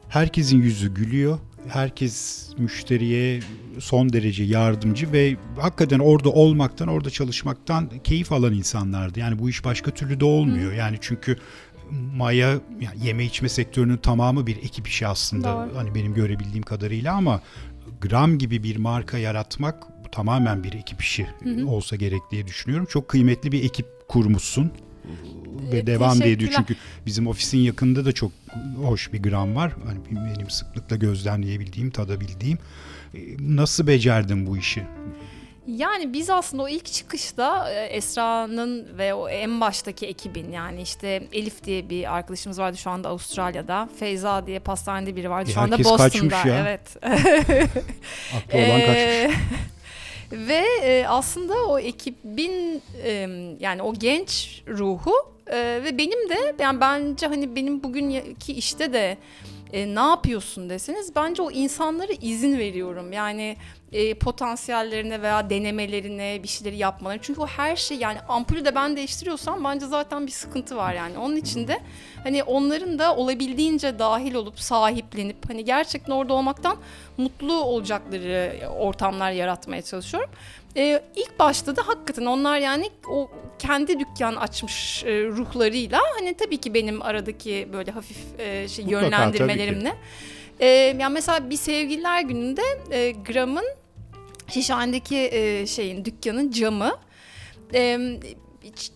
[0.10, 1.40] Herkesin yüzü gülüyor.
[1.70, 3.40] Herkes müşteriye
[3.80, 9.20] son derece yardımcı ve hakikaten orada olmaktan, orada çalışmaktan keyif alan insanlardı.
[9.20, 10.74] Yani bu iş başka türlü de olmuyor.
[10.74, 11.38] Yani çünkü
[11.92, 12.50] Maya
[12.82, 15.54] yani yeme içme sektörünün tamamı bir ekip işi aslında.
[15.54, 15.78] Doğru.
[15.78, 17.42] Hani benim görebildiğim kadarıyla ama
[18.02, 21.28] Gram gibi bir marka yaratmak tamamen bir ekip işi
[21.68, 22.88] olsa gerek diye düşünüyorum.
[22.90, 24.72] Çok kıymetli bir ekip kurmuşsun
[25.72, 28.32] ve E, devam da ediyor çünkü bizim ofisin yakında da çok
[28.84, 29.72] hoş bir gram var.
[29.86, 30.00] Hani
[30.36, 32.58] benim sıklıkla gözlemleyebildiğim, tadabildiğim.
[33.14, 34.84] E, Nasıl becerdin bu işi?
[35.68, 41.28] Yani biz aslında o ilk çıkışta e, Esra'nın ve o en baştaki ekibin yani işte
[41.34, 43.90] Elif diye bir arkadaşımız vardı şu anda Avustralya'da.
[44.00, 46.10] Feyza diye pastanede biri vardı E, şu anda herkes Boston'da.
[46.10, 46.60] kaçmış ya.
[46.62, 46.98] Evet.
[48.36, 49.38] Aklı olan kaçmış.
[50.32, 53.12] Ve e, aslında o ekibin e,
[53.60, 55.14] yani o genç ruhu
[55.48, 59.18] e, ve benim de yani bence hani benim bugünkü işte de
[59.74, 63.12] e, ne yapıyorsun deseniz bence o insanlara izin veriyorum.
[63.12, 63.58] Yani
[63.92, 67.20] e, potansiyellerine veya denemelerine bir şeyleri yapmaları.
[67.22, 71.18] Çünkü o her şey yani ampulü de ben değiştiriyorsam bence zaten bir sıkıntı var yani.
[71.18, 71.80] Onun için de
[72.24, 76.78] hani onların da olabildiğince dahil olup sahiplenip hani gerçekten orada olmaktan
[77.18, 80.30] mutlu olacakları ortamlar yaratmaya çalışıyorum.
[80.78, 83.30] Ee, ilk başta da hakikaten onlar yani o
[83.60, 89.06] kendi dükkan açmış e, ruhlarıyla hani tabii ki benim aradaki böyle hafif e, şey Mutlaka,
[89.06, 89.96] yönlendirmelerimle.
[90.60, 90.68] Ee,
[91.00, 92.62] yani mesela bir sevgililer gününde
[92.92, 93.66] e, Gram'ın
[94.50, 96.98] Şişhane'deki e, şeyin dükkanın camı
[97.74, 98.00] e,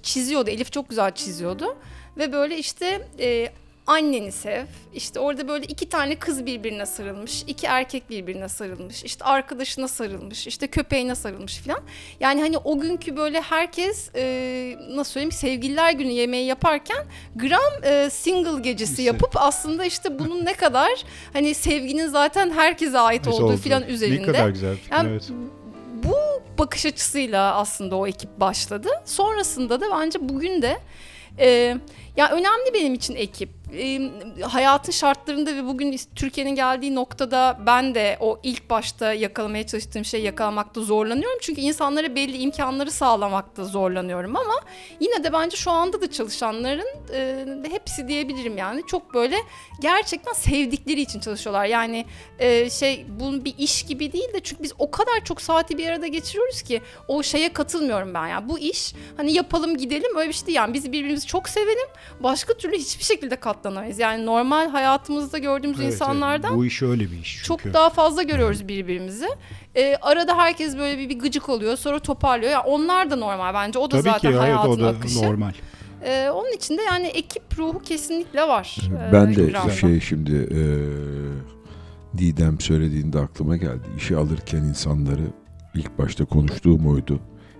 [0.03, 0.49] çiziyordu.
[0.49, 1.77] Elif çok güzel çiziyordu.
[2.17, 3.49] Ve böyle işte e,
[3.87, 4.65] anneni sev.
[4.93, 7.43] İşte orada böyle iki tane kız birbirine sarılmış.
[7.47, 9.03] iki erkek birbirine sarılmış.
[9.03, 10.47] işte arkadaşına sarılmış.
[10.47, 11.81] işte köpeğine sarılmış falan.
[12.19, 17.05] Yani hani o günkü böyle herkes e, nasıl söyleyeyim sevgililer günü yemeği yaparken
[17.35, 19.01] gram e, single gecesi Lise.
[19.01, 21.03] yapıp aslında işte bunun ne kadar
[21.33, 23.57] hani sevginin zaten herkese ait olduğu oldu.
[23.57, 24.21] falan üzerinde.
[24.21, 25.29] Ne kadar güzel fikir, Yani evet.
[26.03, 26.15] bu
[26.57, 28.89] bakış açısıyla aslında o ekip başladı.
[29.05, 30.79] Sonrasında da bence bugün de
[31.39, 31.77] e,
[32.17, 33.49] ya önemli benim için ekip.
[33.77, 34.11] E,
[34.41, 40.23] hayatın şartlarında ve bugün Türkiye'nin geldiği noktada ben de o ilk başta yakalamaya çalıştığım şeyi
[40.23, 41.37] yakalamakta zorlanıyorum.
[41.41, 44.61] Çünkü insanlara belli imkanları sağlamakta zorlanıyorum ama
[44.99, 49.37] yine de bence şu anda da çalışanların e, hepsi diyebilirim yani çok böyle
[49.81, 51.65] gerçekten sevdikleri için çalışıyorlar.
[51.65, 52.05] Yani
[52.39, 55.89] e, şey bu bir iş gibi değil de çünkü biz o kadar çok saati bir
[55.89, 58.49] arada geçiriyoruz ki o şeye katılmıyorum ben yani.
[58.49, 61.87] Bu iş hani yapalım gidelim öyle bir şey değil yani biz birbirimizi çok sevelim
[62.23, 63.99] başka türlü hiçbir şekilde katlanamayız.
[63.99, 65.93] Yani normal hayatımızda gördüğümüz Evet, evet.
[66.01, 67.63] insanlardan Bu iş öyle bir iş çünkü.
[67.63, 69.27] çok daha fazla görüyoruz birbirimizi.
[69.75, 72.51] Ee, arada herkes böyle bir, bir gıcık oluyor sonra toparlıyor.
[72.51, 73.79] Yani onlar da normal bence.
[73.79, 75.21] O da Tabii zaten ki evet hayatın o da akışı.
[75.23, 75.51] normal.
[76.05, 78.77] Ee, onun için de yani ekip ruhu kesinlikle var.
[79.09, 79.71] Ee, Ben de Gram'da.
[79.71, 80.61] şey şimdi e,
[82.17, 83.87] Didem söylediğinde aklıma geldi.
[83.97, 85.21] İşe alırken insanları
[85.75, 87.19] ilk başta konuştuğum oydu.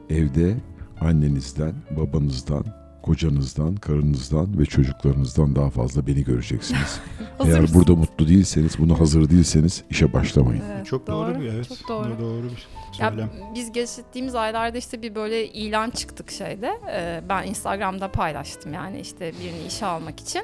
[0.09, 0.55] Evde
[1.01, 2.65] annenizden, babanızdan,
[3.03, 6.99] kocanızdan, karınızdan ve çocuklarınızdan daha fazla beni göreceksiniz.
[7.45, 10.63] Eğer burada mutlu değilseniz, buna hazır değilseniz işe başlamayın.
[10.75, 11.69] Evet, Çok doğru, bir evet.
[11.69, 12.19] Çok doğru.
[12.19, 12.67] doğru bir
[12.99, 13.29] Ya söylem.
[13.55, 16.71] biz geçtiğimiz aylarda işte bir böyle ilan çıktık şeyde.
[16.91, 20.43] Ee, ben Instagram'da paylaştım yani işte birini işe almak için.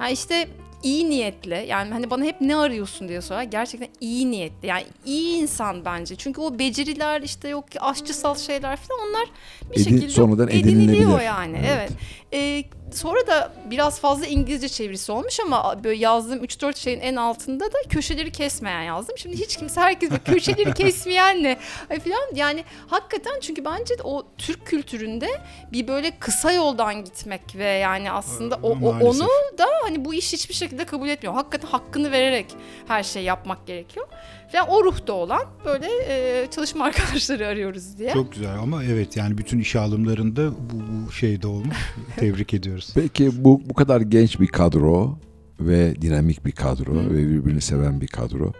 [0.00, 0.48] Yani işte
[0.84, 3.42] iyi niyetli yani hani bana hep ne arıyorsun diye sorar.
[3.42, 6.16] Gerçekten iyi niyetli yani iyi insan bence.
[6.16, 9.24] Çünkü o beceriler işte yok ki aşçısal şeyler falan onlar
[9.70, 11.56] bir Edin- şekilde sonradan ediniliyor yani.
[11.66, 11.70] Evet.
[11.74, 11.92] Evet.
[12.32, 17.64] Ee, sonra da biraz fazla İngilizce çevirisi olmuş ama böyle yazdığım 3-4 şeyin en altında
[17.72, 19.18] da köşeleri kesmeyen yazdım.
[19.18, 21.56] Şimdi hiç kimse herkes köşeleri kesmeyen ne
[21.90, 25.28] Ay falan yani hakikaten çünkü bence o Türk kültüründe
[25.72, 28.74] bir böyle kısa yoldan gitmek ve yani aslında o, o-
[29.08, 31.34] onu da hani bu iş hiçbir şekilde kabul etmiyor.
[31.34, 32.46] Hakikaten hakkını vererek
[32.88, 34.06] her şeyi yapmak gerekiyor.
[34.54, 38.12] Ve o ruhta olan böyle e, çalışma arkadaşları arıyoruz diye.
[38.12, 41.76] Çok güzel ama evet yani bütün iş alımlarında bu, bu şeyde olmuş.
[42.16, 42.90] Tebrik ediyoruz.
[42.94, 45.18] Peki bu bu kadar genç bir kadro
[45.60, 47.10] ve dinamik bir kadro Hı.
[47.10, 48.52] ve birbirini seven bir kadro.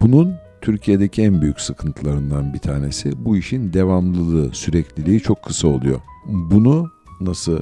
[0.00, 6.00] Bunun Türkiye'deki en büyük sıkıntılarından bir tanesi bu işin devamlılığı, sürekliliği çok kısa oluyor.
[6.26, 7.60] Bunu nasıl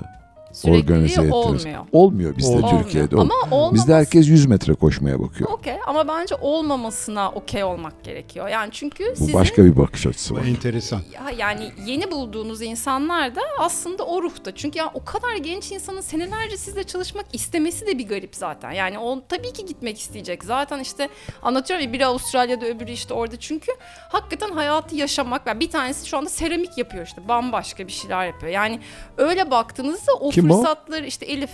[0.64, 1.32] Organize ettiniz.
[1.32, 1.84] olmuyor.
[1.92, 2.82] Olmuyor bizde Olmuyor.
[2.82, 3.14] Türkiye'de.
[3.14, 3.42] Ama Olmuyor.
[3.50, 3.74] olmaması...
[3.74, 5.50] Bizde herkes 100 metre koşmaya bakıyor.
[5.50, 8.48] Okey ama bence olmamasına okey olmak gerekiyor.
[8.48, 10.44] Yani çünkü Bu sizin başka bir bakış açısı Bu var.
[10.44, 11.00] enteresan.
[11.12, 14.54] ya- yani yeni bulduğunuz insanlar da aslında o ruhta.
[14.54, 18.72] Çünkü ya o kadar genç insanın senelerce sizle çalışmak istemesi de bir garip zaten.
[18.72, 20.44] Yani o tabii ki gitmek isteyecek.
[20.44, 21.08] Zaten işte
[21.42, 23.36] anlatıyorum ya biri Avustralya'da öbürü işte orada.
[23.36, 23.72] Çünkü
[24.08, 25.46] hakikaten hayatı yaşamak.
[25.46, 28.52] Yani bir tanesi şu anda seramik yapıyor işte bambaşka bir şeyler yapıyor.
[28.52, 28.80] Yani
[29.18, 30.56] öyle baktığınızda o Kim o?
[30.56, 31.50] fırsatları işte Elif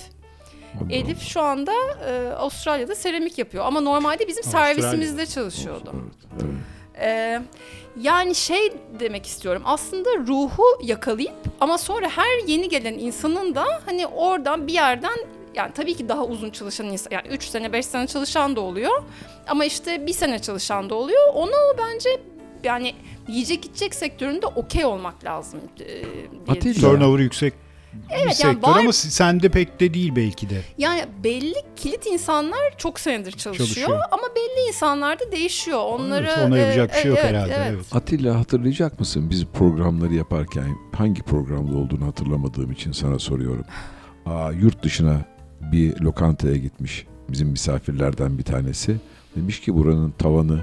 [0.90, 1.72] Elif şu anda
[2.10, 4.74] e, Avustralya'da seramik yapıyor ama normalde bizim Avustralya.
[4.74, 5.92] servisimizde çalışıyordu.
[5.94, 6.54] Evet, evet.
[7.00, 7.40] Ee,
[8.00, 14.06] yani şey demek istiyorum aslında ruhu yakalayıp ama sonra her yeni gelen insanın da hani
[14.06, 15.16] oradan bir yerden
[15.54, 19.02] yani tabii ki daha uzun çalışan insan yani 3 sene 5 sene çalışan da oluyor
[19.48, 22.20] ama işte bir sene çalışan da oluyor ona o bence
[22.64, 22.94] yani
[23.28, 26.04] yiyecek içecek sektöründe okey olmak lazım e, diye
[26.48, 26.80] Atilla.
[26.90, 27.54] Turnover yüksek
[27.96, 30.60] bir Evet, yani sektör var- ama sende pek de değil belki de.
[30.78, 33.98] Yani belli kilit insanlar çok senedir çalışıyor, Çalışıyor.
[34.12, 35.78] ama belli insanlar da değişiyor.
[35.84, 37.54] Onları Evet, ona yapacak bir şey yok evet, herhalde.
[37.54, 37.72] evet.
[37.74, 37.86] Evet.
[37.96, 39.30] Atilla hatırlayacak mısın?
[39.30, 43.64] Biz programları yaparken hangi programda olduğunu hatırlamadığım için sana soruyorum.
[44.26, 45.20] Aa, yurt dışına
[45.60, 48.96] bir lokantaya gitmiş bizim misafirlerden bir tanesi.
[49.36, 50.60] Demiş ki buranın tavanı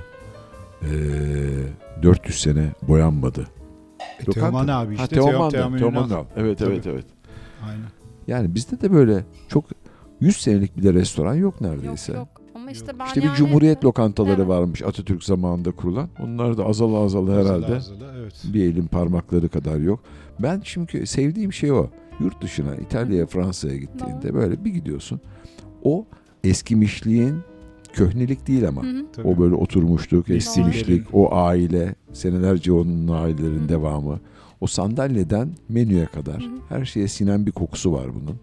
[0.81, 0.89] eee
[2.03, 3.47] 400 sene boyanmadı.
[4.27, 5.15] E, Teoman abi Ha, işte.
[5.15, 5.77] Teoman, Teoman da, Ünal.
[5.77, 6.25] Teoman da.
[6.37, 6.73] Evet Tabii.
[6.73, 7.05] evet evet.
[7.69, 7.87] Aynen.
[8.27, 9.65] Yani bizde de böyle çok
[10.19, 12.13] 100 senelik bir de restoran yok Yok neredeyse.
[12.13, 12.27] yok.
[12.55, 12.95] Ama işte Yok.
[12.99, 13.31] ben İşte yani...
[13.31, 14.47] bir cumhuriyet lokantaları Evet.
[14.47, 16.09] varmış Atatürk zamanında kurulan.
[16.23, 17.65] Onlar da azala azala herhalde.
[17.65, 18.43] Azala azala, evet.
[18.53, 19.99] Bir elin parmakları kadar yok.
[20.39, 21.87] Ben çünkü sevdiğim şey o.
[22.19, 25.21] Yurt dışına, İtalya'ya, Fransa'ya gittiğinde böyle bir gidiyorsun.
[25.83, 26.05] O
[26.43, 27.35] eskimişliğin
[27.93, 28.83] köhnelik değil ama.
[28.83, 29.05] Hı hı.
[29.15, 29.27] Tabii.
[29.27, 31.05] O böyle oturmuşluk, Eskilerin.
[31.13, 33.69] o aile, senelerce onun ailelerin Hı.
[33.69, 34.19] devamı.
[34.61, 36.59] O sandalyeden menüye kadar Hı hı.
[36.69, 38.35] her şeye sinen bir kokusu var bunun.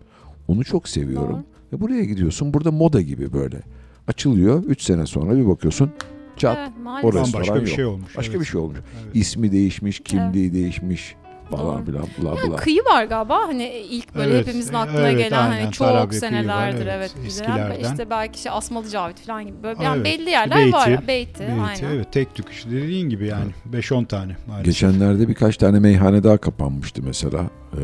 [0.48, 1.32] Onu çok seviyorum.
[1.32, 1.44] Doğru.
[1.72, 2.54] Ve buraya gidiyorsun.
[2.54, 3.60] Burada moda gibi böyle.
[4.08, 4.64] Açılıyor.
[4.64, 5.90] 3 sene sonra bir bakıyorsun.
[6.36, 6.58] Çat.
[6.60, 7.04] Evet, maalesef.
[7.14, 7.76] Orası Bambaşka falan bir yok.
[7.76, 8.16] şey olmuş.
[8.16, 8.40] Başka evet.
[8.40, 8.78] bir şey olmuş.
[9.04, 9.16] Evet.
[9.16, 11.16] İsmi değişmiş, kimliği değişmiş
[11.56, 12.56] falan filan bla Yani bla.
[12.56, 15.62] kıyı var galiba hani ilk böyle Evet, hepimizin e, aklına evet, gelen aynen.
[15.62, 17.90] hani çok Tarabya kıyı var, senelerdir evet, evet, eskilerden.
[17.90, 20.04] işte belki şey Asmalı Cavit falan gibi böyle Aa, yani evet.
[20.20, 20.88] belli yerler Beyti, var.
[20.88, 21.94] Beyti, Beyti, aynen.
[21.94, 24.64] evet tek tük işte dediğin gibi yani 5-10 tane maalesef.
[24.64, 27.50] Geçenlerde birkaç tane meyhane daha kapanmıştı mesela.
[27.74, 27.80] Ee,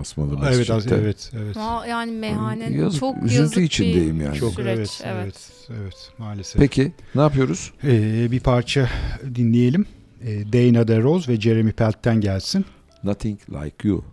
[0.00, 0.72] Asmalı Evet Mescid'de.
[0.74, 1.56] az- evet evet.
[1.56, 4.36] Ma- Yani meyhane Yazık, çok üzüntü yazık içindeyim bir yani.
[4.36, 4.78] Çok süreç.
[4.78, 5.24] evet, evet.
[5.24, 5.50] evet
[5.82, 6.60] evet maalesef.
[6.60, 7.72] Peki ne yapıyoruz?
[7.84, 8.88] Ee, bir parça
[9.34, 9.86] dinleyelim.
[10.24, 12.64] Ee, Dana DeRose ve Jeremy Pelt'ten gelsin.
[13.02, 14.04] Nothing like you.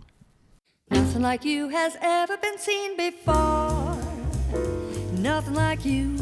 [0.90, 3.96] Nothing like you has ever been seen before.
[5.22, 6.16] Nothing like you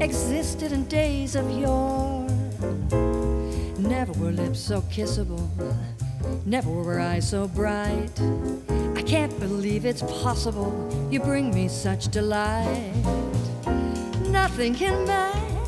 [0.00, 2.26] existed in days of yore.
[3.78, 5.46] Never were lips so kissable.
[6.46, 8.10] Never were eyes so bright.
[8.96, 10.72] I can't believe it's possible.
[11.10, 12.94] You bring me such delight.
[14.30, 15.61] Nothing can match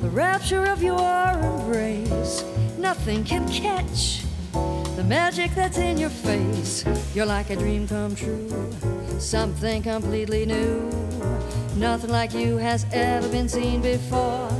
[0.00, 2.44] the rapture of your embrace.
[2.78, 4.22] Nothing can catch
[4.96, 6.84] the magic that's in your face.
[7.14, 8.48] You're like a dream come true,
[9.18, 10.90] something completely new.
[11.76, 14.50] Nothing like you has ever been seen before.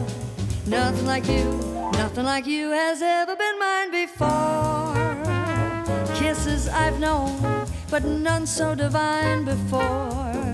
[0.66, 1.44] Nothing like you,
[1.92, 4.94] nothing like you has ever been mine before.
[6.16, 10.53] Kisses I've known, but none so divine before.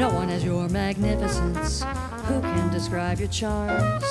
[0.00, 1.82] No one has your magnificence.
[2.24, 4.02] Who can describe your charms?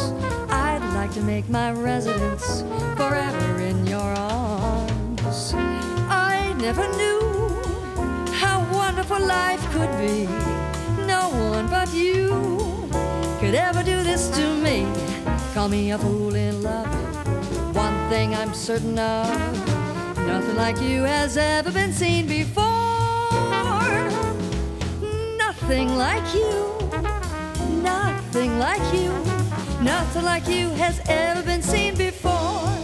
[0.51, 2.61] I'd like to make my residence
[2.95, 5.53] forever in your arms.
[5.55, 10.27] I never knew how wonderful life could be.
[11.07, 12.37] No one but you
[13.39, 14.85] could ever do this to me.
[15.55, 16.85] Call me a fool in love.
[17.75, 19.27] One thing I'm certain of
[20.27, 22.69] nothing like you has ever been seen before.
[25.69, 26.89] Nothing like you,
[27.83, 29.11] nothing like you,
[29.83, 32.78] nothing like you has ever been seen before.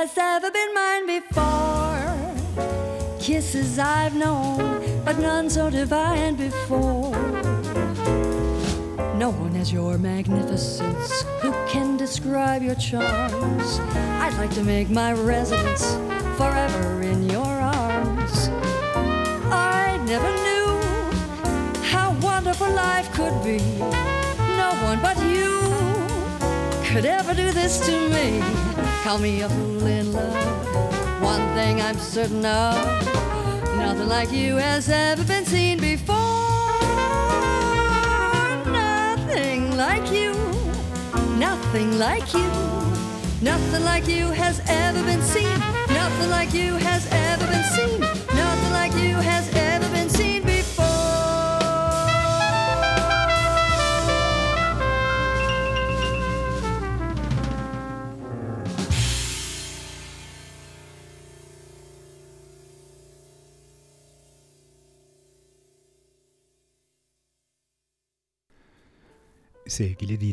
[0.00, 2.04] Has ever been mine before.
[3.18, 7.16] Kisses I've known, but none so divine before.
[9.16, 11.22] No one has your magnificence.
[11.40, 13.78] Who can describe your charms?
[14.22, 15.84] I'd like to make my residence
[16.36, 18.50] forever in your arms.
[19.50, 20.68] I never knew
[21.92, 23.60] how wonderful life could be.
[24.60, 25.56] No one but you
[26.84, 28.85] could ever do this to me.
[29.06, 31.22] Call me a fool in love.
[31.22, 32.74] One thing I'm certain of
[33.76, 36.16] nothing like you has ever been seen before.
[38.66, 40.32] Nothing like you,
[41.38, 42.50] nothing like you.
[43.40, 45.56] Nothing like you has ever been seen.
[45.88, 47.85] Nothing like you has ever been seen.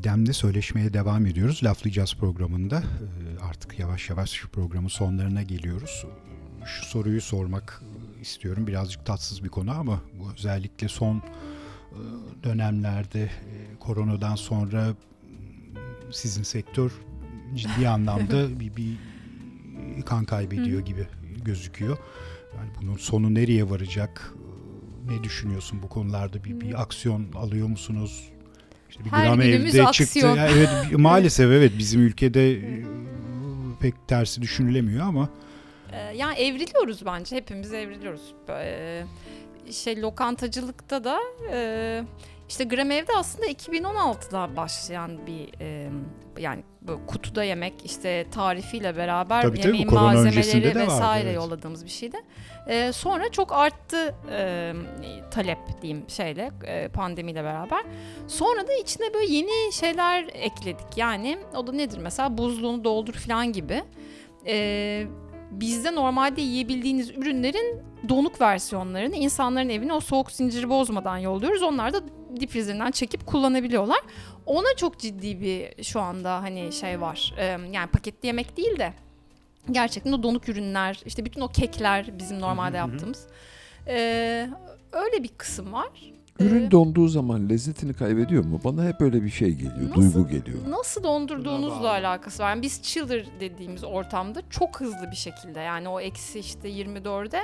[0.04, 1.64] Didem'le söyleşmeye devam ediyoruz.
[1.64, 2.80] Laflayacağız programında.
[2.80, 6.06] Ee, Artık yavaş yavaş şu programın sonlarına geliyoruz.
[6.66, 7.82] Şu soruyu sormak
[8.22, 8.68] istiyorum.
[8.68, 11.24] Birazcık tatsız bir konu ama bu özellikle son e,
[12.44, 14.96] dönemlerde e, koronadan sonra
[16.12, 16.92] sizin sektör
[17.56, 18.98] ciddi anlamda bir, bir
[20.06, 21.08] kan kaybediyor gibi
[21.46, 21.98] gözüküyor.
[22.58, 24.34] Yani bunun sonu nereye varacak?
[25.10, 26.44] Ne düşünüyorsun bu konularda?
[26.44, 28.33] Bir, bir aksiyon alıyor musunuz?
[28.94, 30.36] İşte bir Her gram günümüz evde aksiyon.
[30.36, 30.40] çıktı.
[30.40, 32.84] Ya evet maalesef evet bizim ülkede e,
[33.82, 35.30] pek tersi düşünülemiyor ama
[35.92, 37.36] Ee, yani evriliyoruz bence.
[37.36, 38.22] Hepimiz evriliyoruz.
[38.50, 39.04] Ee,
[39.72, 41.20] şey lokantacılıkta da
[41.52, 42.04] e,
[42.50, 45.90] işte Gram Ev'de aslında 2016'da başlayan bir e,
[46.40, 51.36] yani böyle kutuda yemek işte tarifiyle beraber Tabii tabii, yemeğin öncesinde malzemeleri vardı, vesaire evet.
[51.36, 52.18] yolladığımız bir şeydi.
[52.68, 54.74] Ee, sonra çok arttı e,
[55.32, 57.84] talep diyeyim şeyle e, pandemiyle beraber.
[58.28, 60.98] Sonra da içine böyle yeni şeyler ekledik.
[60.98, 63.84] Yani o da nedir mesela buzluğunu doldur falan gibi.
[64.48, 65.08] Ee,
[65.52, 71.62] bizde normalde yiyebildiğiniz ürünlerin donuk versiyonlarını insanların evine o soğuk zinciri bozmadan yolluyoruz.
[71.64, 72.02] Onlar da
[72.40, 74.00] difrizerinden çekip kullanabiliyorlar.
[74.46, 77.34] Ona çok ciddi bir şu anda hani şey var.
[77.72, 78.94] Yani paketli yemek değil de
[79.72, 83.28] gerçekten o donuk ürünler, işte bütün o kekler bizim normalde yaptığımız.
[83.88, 84.50] Ee,
[84.92, 86.14] öyle bir kısım var.
[86.40, 88.62] Ürün donduğu zaman lezzetini kaybediyor mu?
[88.64, 90.58] Bana hep öyle bir şey geliyor, Nasıl- duygu geliyor.
[90.70, 92.50] Nasıl dondurduğunuzla alakası var.
[92.50, 97.42] Yani biz chiller dediğimiz ortamda çok hızlı bir şekilde yani o eksi işte 24'e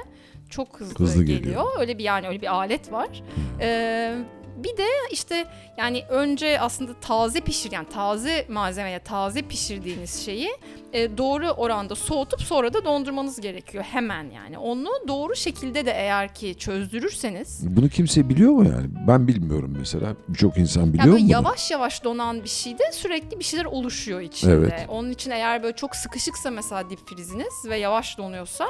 [0.50, 1.40] çok hızlı, Hızlı geliyor.
[1.44, 1.66] geliyor.
[1.80, 3.24] Öyle bir yani öyle bir alet var.
[3.62, 4.16] Ee,
[4.64, 5.46] bir de işte
[5.78, 10.50] yani önce aslında taze pişir yani taze malzemeyle taze pişirdiğiniz şeyi
[10.94, 14.58] e, doğru oranda soğutup sonra da dondurmanız gerekiyor hemen yani.
[14.58, 18.88] Onu doğru şekilde de eğer ki çözdürürseniz Bunu kimse biliyor mu yani?
[19.08, 20.16] Ben bilmiyorum mesela.
[20.28, 24.22] Birçok insan Yani biliyor böyle mu yavaş yavaş donan bir şeyde sürekli bir şeyler oluşuyor
[24.22, 24.54] içinde.
[24.54, 24.86] Evet.
[24.90, 28.68] Onun için eğer böyle çok sıkışıksa mesela dip friziniz ve yavaş donuyorsa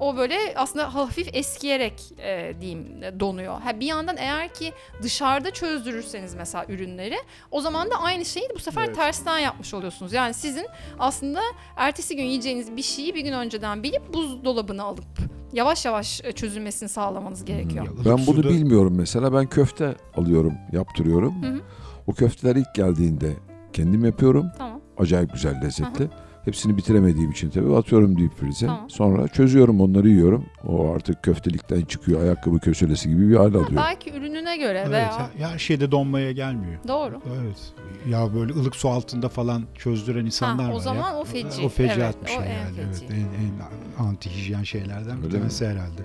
[0.00, 2.86] o böyle aslında hafif eskiyerek e, diyeyim
[3.20, 3.60] donuyor.
[3.60, 4.72] Ha bir yandan eğer ki
[5.02, 7.16] dışarıda çözdürürseniz mesela ürünleri
[7.50, 8.96] o zaman da aynı şeyi bu sefer Evet.
[8.96, 10.12] tersten yapmış oluyorsunuz.
[10.12, 10.66] Yani sizin
[10.98, 11.40] aslında
[11.76, 15.04] ertesi gün yiyeceğiniz bir şeyi bir gün önceden bilip buzdolabına alıp
[15.52, 17.84] yavaş yavaş e, çözülmesini sağlamanız gerekiyor.
[17.86, 19.32] Ya, Ben bunu suda- bilmiyorum mesela.
[19.32, 21.42] Ben köfte alıyorum, yaptırıyorum.
[21.42, 21.60] Hı hı.
[22.06, 23.32] O köfteler ilk geldiğinde
[23.72, 24.50] kendim yapıyorum.
[24.58, 24.80] Tamam.
[24.98, 26.08] Acayip güzel lezzetli.
[26.48, 28.66] Hepsini bitiremediğim için tabii atıyorum deep freeze'e.
[28.68, 28.90] Tamam.
[28.90, 30.46] Sonra çözüyorum onları yiyorum.
[30.66, 33.70] O artık köftelikten çıkıyor ayakkabı köşelesi gibi bir hal Ha, alıyor.
[33.76, 36.78] belki ürününe göre Evet, veya ya- her şeyde donmaya gelmiyor.
[36.88, 37.20] doğru.
[37.42, 37.72] Evet.
[38.10, 40.80] Ya böyle ılık su altında falan çözdüren insanlar Ha, var o ya.
[40.82, 41.62] zaman o feci.
[41.64, 42.76] O feci Evet, atmış o en yani.
[42.84, 43.14] Evet, feci.
[43.14, 45.40] en, en anti hijyen şeylerden bir Öyle mi?
[45.40, 46.02] tanesi herhalde.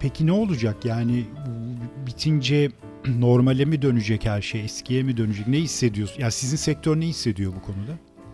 [0.00, 1.24] Peki ne olacak yani
[2.06, 2.68] bitince
[3.18, 5.48] normale mi dönecek her şey, eskiye mi dönecek?
[5.48, 6.20] Ne hissediyorsun?
[6.22, 7.92] Ya sizin sektör ne hissediyor bu konuda?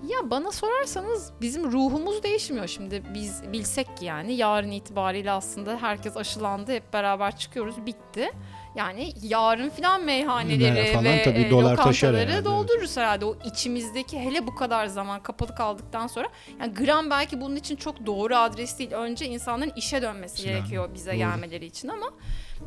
[0.09, 3.03] Ya bana sorarsanız bizim ruhumuz değişmiyor şimdi.
[3.15, 6.73] Biz bilsek yani yarın itibariyle aslında herkes aşılandı.
[6.73, 7.87] Hep beraber çıkıyoruz.
[7.87, 8.31] Bitti.
[8.77, 13.25] Yani yarın filan meyhaneleri Ne falan ve tabii e, dolar lokantaları herhalde, doldururuz herhalde.
[13.25, 16.29] O içimizdeki hele bu kadar zaman kapalı kaldıktan sonra
[16.61, 18.93] yani gram belki bunun için çok doğru adres değil.
[18.93, 21.19] Önce insanların işe dönmesi Yani, gerekiyor bize doğru.
[21.19, 22.07] gelmeleri için ama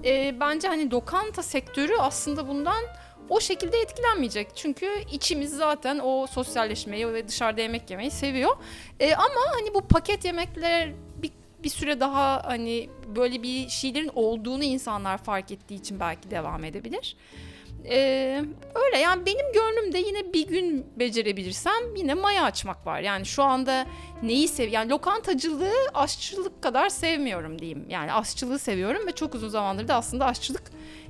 [0.05, 2.84] e, bence hani lokanta sektörü aslında bundan
[3.32, 4.48] o şekilde etkilenmeyecek.
[4.56, 8.58] Çünkü içimiz zaten o sosyalleşmeyi ve dışarıda yemek yemeyi seviyor.
[8.99, 11.32] E, ama hani bu paket yemekler bir,
[11.64, 17.16] bir süre daha hani böyle bir şeylerin olduğunu insanlar fark ettiği için belki devam edebilir.
[17.90, 18.44] Ee,
[18.76, 22.99] öyle yani benim gönlümde yine bir gün becerebilirsem yine maya açmak var.
[22.99, 23.86] Yani şu anda
[24.24, 27.86] neyi sev yani lokantacılığı aşçılık kadar sevmiyorum diyeyim.
[27.90, 30.64] Yani aşçılığı seviyorum ve çok uzun zamandır da aslında aşçılık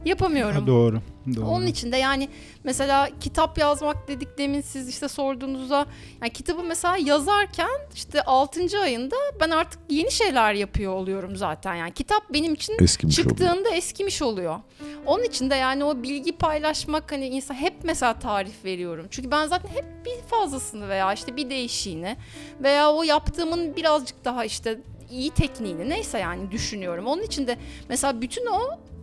[0.05, 0.61] yapamıyorum.
[0.61, 1.01] Ha, doğru.
[1.35, 1.45] Doğru.
[1.45, 2.29] Onun için de yani
[2.63, 5.85] mesela kitap yazmak dedik demin siz işte sorduğunuzda
[6.21, 8.79] yani kitabı mesela yazarken işte 6.
[8.81, 11.75] ayında ben artık yeni şeyler yapıyor oluyorum zaten.
[11.75, 13.29] Yani kitap benim için Eskimiş oluyor.
[13.37, 14.59] çıktığında eskimiş oluyor.
[15.05, 16.31] Onun için de yani o bilgi
[16.61, 19.07] paylaşmak hani insan hep mesela tarif veriyorum.
[19.09, 22.17] Çünkü ben zaten hep bir fazlasını veya işte bir değişiğini
[22.63, 24.79] veya o yaptığımın birazcık daha işte
[25.11, 27.07] iyi tekniğini neyse yani düşünüyorum.
[27.07, 27.57] Onun için de
[27.89, 28.59] mesela bütün o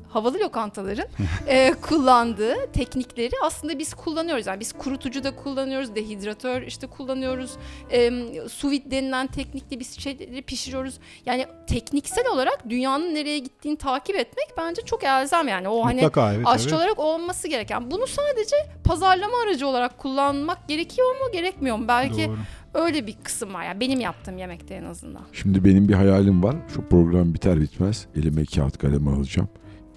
[0.09, 1.09] havalı lokantaların
[1.47, 4.47] e, kullandığı teknikleri aslında biz kullanıyoruz.
[4.47, 7.57] Yani biz kurutucu da kullanıyoruz, dehidratör işte kullanıyoruz.
[7.91, 8.11] E,
[8.49, 10.99] sous vide denilen teknikle biz şeyleri pişiriyoruz.
[11.27, 15.69] Yani tekniksel olarak dünyanın nereye gittiğini takip etmek bence çok elzem yani.
[15.69, 16.47] O hani Mutlaka evet.
[16.47, 16.79] aşçı evet.
[16.79, 17.91] olarak olması gereken.
[17.91, 21.85] Bunu sadece pazarlama aracı olarak kullanmak gerekiyor mu gerekmiyor mu?
[21.89, 22.85] Belki Doğru.
[22.85, 23.65] öyle bir kısım var.
[23.65, 25.23] Yani benim yaptığım yemekte en azından.
[25.33, 26.57] Şimdi benim bir hayalim var.
[26.75, 29.49] Şu program biter bitmez elime kağıt kalem alacağım.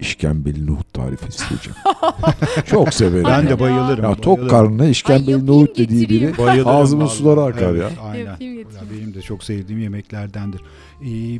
[0.02, 1.76] İşkembeli nohut tarifi isteyeceğim.
[2.66, 3.24] Çok severim.
[3.24, 3.60] Ben de ya.
[3.60, 4.04] bayılırım.
[4.04, 4.48] Ya tok bayılırım.
[4.48, 6.38] karnına Ay, işkembeli yapayım, nohut dediği biri.
[6.38, 7.16] Bayılırım ağzımın vallahi.
[7.16, 8.02] suları akar Evet, ya.
[8.02, 8.24] Aynen.
[8.24, 8.88] Yapayım, Ya getireyim.
[9.00, 10.60] benim de çok sevdiğim yemeklerdendir.
[11.02, 11.38] Ee,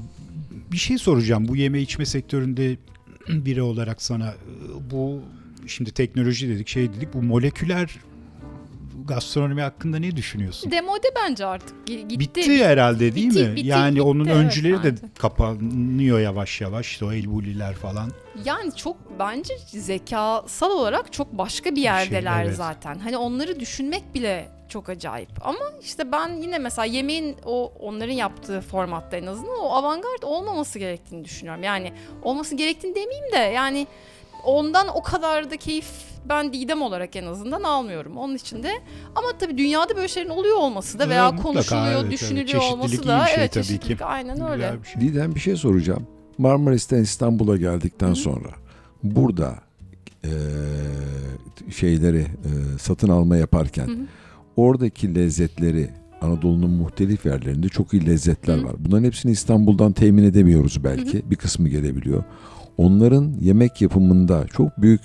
[0.73, 1.49] bir şey soracağım.
[1.49, 2.77] Bu yeme içme sektöründe
[3.29, 5.21] biri olarak sana e, bu
[5.67, 7.97] şimdi teknoloji dedik şey dedik bu moleküler
[9.07, 10.71] gastronomi hakkında ne düşünüyorsun?
[10.71, 11.89] Demode bence artık.
[11.89, 12.19] Gi- Gitti.
[12.19, 13.57] Bitti herhalde değil Bitti, mi?
[13.57, 15.03] bitti, yani bitti, onun evet, öncüleri de bence.
[15.19, 16.87] kapanıyor yavaş yavaş.
[16.89, 18.13] İşte o elbuliler falan.
[18.45, 22.57] Yani çok bence zekasal olarak çok başka bir yerdeler evet.
[22.57, 22.99] zaten.
[22.99, 25.31] Hani onları düşünmek bile çok acayip.
[25.41, 30.79] Ama işte ben yine mesela yemeğin o onların yaptığı formatta en azından o avantgard olmaması
[30.79, 31.63] gerektiğini düşünüyorum.
[31.63, 31.93] Yani
[32.23, 33.87] olması gerektiğini demeyeyim de yani
[34.45, 35.87] ondan o kadar da keyif
[36.29, 38.17] ben Didem olarak en azından almıyorum.
[38.17, 38.71] Onun için de
[39.15, 42.13] ama tabii dünyada böyle şeylerin oluyor olması da veya Evet, mutlaka, konuşuluyor, evet, evet.
[42.13, 44.05] düşünülüyor Çeşitlilik olması da şey evet tabii ki.
[44.05, 44.75] aynen öyle.
[44.83, 45.01] Bir şey.
[45.03, 46.07] Didem bir şey soracağım.
[46.39, 48.17] Marmaris'ten İstanbul'a geldikten Hı hı.
[48.17, 48.49] sonra
[49.03, 49.55] burada
[50.25, 50.31] eee,
[51.77, 52.27] şeyleri eee,
[52.81, 53.97] satın alma yaparken Hı hı.
[54.57, 55.91] oradaki lezzetleri
[56.21, 58.65] Anadolu'nun muhtelif yerlerinde çok iyi lezzetler Hı.
[58.65, 58.73] var.
[58.79, 61.31] Bunların hepsini İstanbul'dan temin edemiyoruz belki.
[61.31, 62.25] Bir kısmı gelebiliyor.
[62.79, 65.01] Onların yemek yapımında çok büyük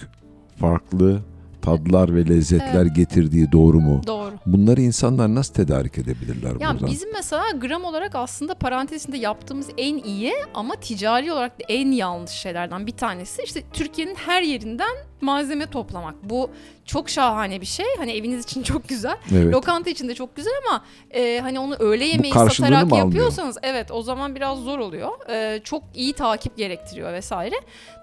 [0.60, 1.20] farklı
[1.62, 4.02] tadlar ve lezzetler getirdiği doğru mu?
[4.08, 4.32] Doğru.
[4.46, 6.88] Bunları insanlar nasıl tedarik edebilirler Ya buradan?
[6.92, 12.32] bizim mesela gram olarak aslında parantezinde yaptığımız en iyi ama ticari olarak da en yanlış
[12.32, 16.16] şeylerden bir tanesi işte Türkiye'nin her yerinden malzeme toplamak.
[16.24, 16.52] Bu
[16.86, 17.86] çok şahane bir şey.
[17.98, 19.18] Hani eviniz için çok güzel.
[19.32, 19.54] Evet.
[19.54, 23.06] Lokanta için de çok güzel ama e, hani onu öğle yemeği satarak mı almıyor?
[23.06, 25.30] yapıyorsanız evet o zaman biraz zor oluyor.
[25.30, 27.56] E, çok iyi takip gerektiriyor vesaire.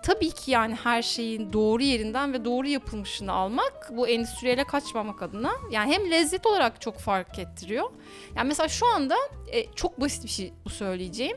[0.05, 5.53] Tabii ki yani her şeyin doğru yerinden ve doğru yapılmışını almak bu endüstriyele kaçmamak adına
[5.71, 7.91] yani hem lezzet olarak çok fark ettiriyor.
[8.37, 9.17] Yani mesela şu anda
[9.53, 11.37] e, çok basit bir şey bu söyleyeceğim.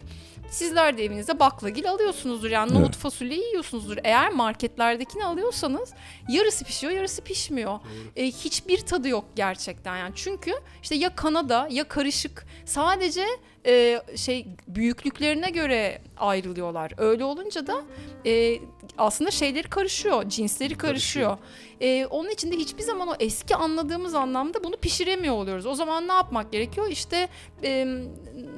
[0.51, 2.95] Sizler de evinizde baklagil alıyorsunuzdur yani nohut Evet.
[2.95, 3.97] fasulye yiyorsunuzdur.
[4.03, 5.93] Eğer marketlerdekini alıyorsanız
[6.29, 7.79] yarısı pişiyor yarısı pişmiyor.
[8.15, 10.11] E, hiçbir tadı yok gerçekten yani.
[10.15, 10.51] Çünkü
[10.83, 13.25] işte ya Kanada ya karışık sadece
[13.65, 16.91] e, şey büyüklüklerine göre ayrılıyorlar.
[16.97, 17.81] Öyle olunca da
[18.25, 18.59] e,
[18.97, 21.37] aslında şeyleri karışıyor, cinsleri karışıyor.
[21.81, 25.65] E, onun için de hiçbir zaman o eski anladığımız anlamda bunu pişiremiyor oluyoruz.
[25.65, 26.87] O zaman ne yapmak gerekiyor?
[26.89, 27.27] İşte
[27.63, 27.87] e,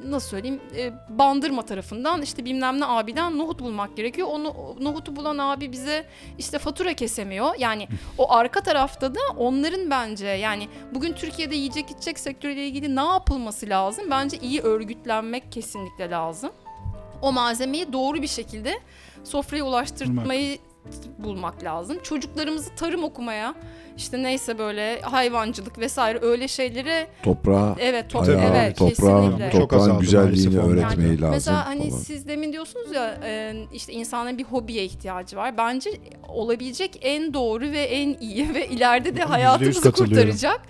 [0.06, 4.28] nasıl söyleyeyim e, bandırma tarafından işte bilmem ne abiden nohut bulmak gerekiyor.
[4.32, 6.06] Onu o nohutu bulan abi bize
[6.38, 7.56] işte fatura kesemiyor.
[7.58, 7.88] Yani
[8.18, 13.70] o arka tarafta da onların bence yani bugün Türkiye'de yiyecek içecek sektörüyle ilgili ne yapılması
[13.70, 14.06] lazım?
[14.12, 16.52] Bence iyi örgütlenmek kesinlikle lazım.
[17.22, 18.80] O malzemeyi doğru bir şekilde
[19.24, 20.58] sofraya ulaştırmayı
[21.18, 21.98] bulmak lazım.
[22.04, 23.56] Çocuklarımızı tarım okumaya
[24.00, 29.60] işte neyse böyle hayvancılık vesaire öyle şeylere Toprağa evet top, Tabii, evet toprağın, kesinlikle.
[29.60, 31.32] Toprağın azaldı güzelliğini öğretmeyi lazım.
[31.32, 32.02] Mesela hani falan.
[32.02, 35.58] siz demin diyorsunuz ya e, işte insanların bir hobiye ihtiyacı var.
[35.58, 35.90] Bence
[36.28, 40.62] olabilecek en doğru ve en iyi ve ileride de %100 hayatımızı kurtaracak.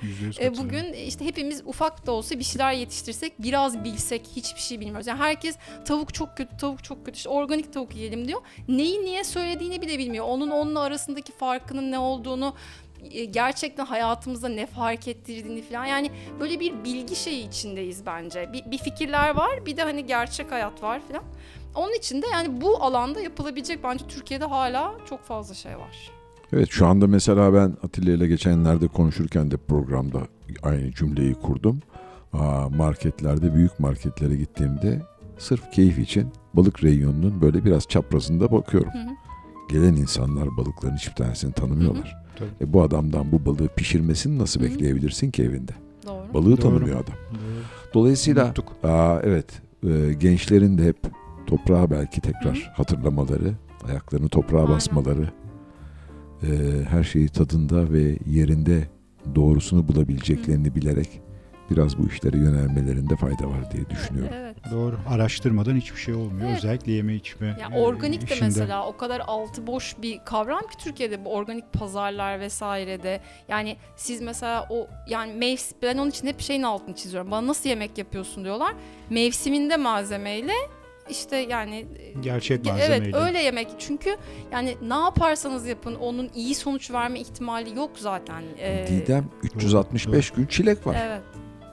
[0.41, 5.07] E, bugün işte hepimiz ufak da olsa bir şeyler yetiştirsek, biraz bilsek hiçbir şey bilmiyoruz.
[5.07, 8.41] Yani herkes tavuk çok kötü, tavuk çok kötü, işte organik tavuk yiyelim diyor.
[8.67, 10.25] Neyi niye söylediğini bile bilmiyor.
[10.25, 12.53] Onun onunla arasındaki farkının ne olduğunu
[13.31, 18.49] gerçekten hayatımızda ne fark ettirdiğini falan yani böyle bir bilgi şeyi içindeyiz bence.
[18.53, 21.23] Bir, bir fikirler var bir de hani gerçek hayat var falan.
[21.75, 26.11] Onun için de yani bu alanda yapılabilecek bence Türkiye'de hala çok fazla şey var.
[26.53, 30.21] Evet şu anda mesela ben Atilla ile geçenlerde konuşurken de programda
[30.63, 31.79] aynı cümleyi kurdum.
[32.33, 35.01] Aa, marketlerde büyük marketlere gittiğimde
[35.37, 38.91] sırf keyif için balık reyonunun böyle biraz çaprazında bakıyorum.
[38.93, 39.09] Hı hı.
[39.69, 42.18] Gelen insanlar balıkların hiçbir tanesini tanımıyorlar.
[42.39, 42.69] Tabii.
[42.69, 44.69] E, bu adamdan bu balığı pişirmesini nasıl Hı hı.
[44.69, 45.71] bekleyebilirsin ki evinde?
[46.07, 46.33] Doğru.
[46.33, 46.55] Balığı Doğru.
[46.61, 47.15] tanımıyor adam.
[47.31, 47.39] Doğru.
[47.93, 48.75] Dolayısıyla Unuttuk.
[48.83, 50.97] aa, evet e, gençlerin de hep
[51.47, 52.73] toprağa belki tekrar Hı hı.
[52.73, 53.53] hatırlamaları,
[53.87, 54.69] ayaklarını toprağa Aynen.
[54.75, 55.29] basmaları,
[56.43, 56.47] e,
[56.89, 58.87] her şeyi tadında ve yerinde
[59.35, 61.21] doğrusunu bulabileceklerini bilerek
[61.69, 64.33] biraz bu işlere yönelmelerinde fayda var diye düşünüyorum.
[64.35, 64.55] Evet.
[64.71, 64.99] Doğru.
[65.09, 66.49] Araştırmadan hiçbir şey olmuyor.
[66.49, 66.57] Evet.
[66.57, 67.47] Özellikle yeme içme.
[67.47, 68.45] Ya e, organik de işinde.
[68.45, 73.21] mesela o kadar altı boş bir kavram ki Türkiye'de bu organik pazarlar vesairede.
[73.47, 77.31] Yani siz mesela o yani mevsim ben onun için hep şeyin altını çiziyorum.
[77.31, 78.73] Bana nasıl yemek yapıyorsun diyorlar.
[79.09, 80.53] Mevsiminde malzemeyle
[81.09, 81.85] işte yani
[82.21, 83.03] Gerçek Ya malzemeyle.
[83.03, 84.17] Evet öyle yemek çünkü
[84.51, 88.43] yani ne yaparsanız yapın onun iyi sonuç verme ihtimali yok zaten.
[88.59, 90.97] Ee, Didem 365 gün çilek var.
[91.07, 91.21] Evet,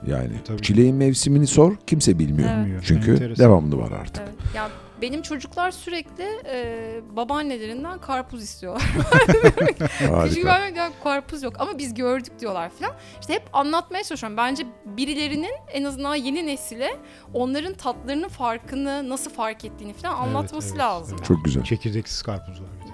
[0.07, 0.61] Yani Tabii.
[0.61, 2.49] çileğin mevsimini sor kimse bilmiyor.
[2.67, 2.81] Evet.
[2.85, 3.45] Çünkü Enteresan.
[3.45, 4.23] devamlı var artık.
[4.23, 4.55] evet.
[4.55, 4.69] Ya
[5.01, 8.83] benim çocuklar sürekli e, babaannelerinden karpuz istiyorlar.
[10.29, 12.93] Küçük ben ya karpuz yok ama biz gördük diyorlar falan.
[13.21, 14.37] İşte hep anlatmaya çalışıyorum.
[14.37, 16.97] Bence birilerinin en azından yeni nesile
[17.33, 21.15] onların tatlarının farkını nasıl fark ettiğini falan anlatması evet, lazım.
[21.17, 21.27] evet.
[21.27, 21.63] Çok güzel.
[21.63, 22.93] Çekirdeksiz karpuz var bir de.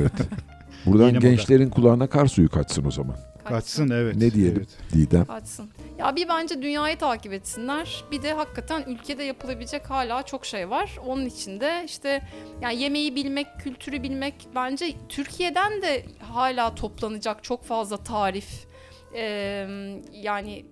[0.00, 0.12] Evet.
[0.86, 1.28] Buradan Yeni moda.
[1.28, 3.16] gençlerin kulağına kar suyu kaçsın o zaman.
[3.44, 4.16] Kaçsın evet.
[4.16, 4.56] Ne diyelim?
[4.56, 4.92] Evet.
[4.92, 5.24] Didem.
[5.28, 5.68] Açsın.
[5.98, 8.04] Ya bir bence dünyayı takip etsinler.
[8.10, 10.98] Bir de hakikaten ülkede yapılabilecek hala çok şey var.
[11.06, 12.22] Onun için de işte
[12.60, 18.68] yani yemeği bilmek, kültürü bilmek bence Türkiye'den de hala toplanacak çok fazla tarif.
[19.14, 19.66] Ee,
[20.12, 20.66] yani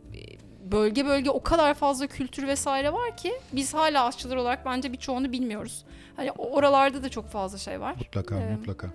[0.73, 5.33] bölge bölge o kadar fazla kültür vesaire var ki biz hala aşçılar olarak bence birçoğunu
[5.33, 5.85] bilmiyoruz.
[6.17, 7.95] Hani oralarda da çok fazla şey var.
[7.99, 8.59] Mutlaka Evet.
[8.59, 8.87] mutlaka.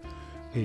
[0.55, 0.59] Ee,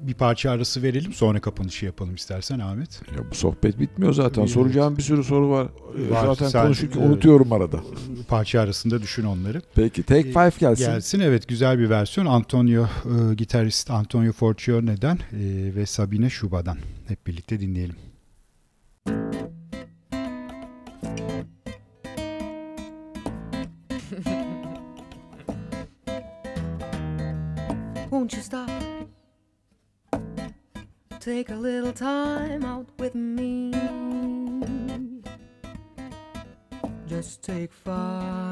[0.00, 3.00] bir parça arası verelim sonra kapanışı yapalım istersen Ahmet.
[3.16, 4.42] Ya bu sohbet bitmiyor zaten.
[4.42, 4.50] Evet.
[4.50, 5.68] Soracağım bir sürü soru var.
[5.98, 7.80] Ee, Var, zaten sen- konuşurken unutuyorum arada.
[8.28, 9.62] Parça arasında düşün onları.
[9.74, 10.84] Peki Take Ee, Five gelsin.
[10.86, 17.26] Gelsin evet güzel bir versiyon Antonio e, gitarist Antonio Forcione'den e, ve Sabine Şuba'dan hep
[17.26, 17.96] birlikte dinleyelim.
[37.48, 38.47] Take five.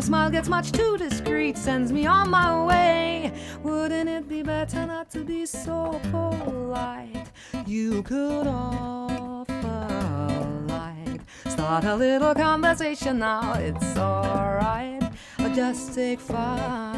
[0.00, 3.34] Your smile gets much too discreet, sends me on my way.
[3.62, 7.26] Wouldn't it be better not to be so polite?
[7.66, 11.20] You could offer a light.
[11.48, 15.02] Start a little conversation now, it's alright.
[15.54, 16.89] Just take five.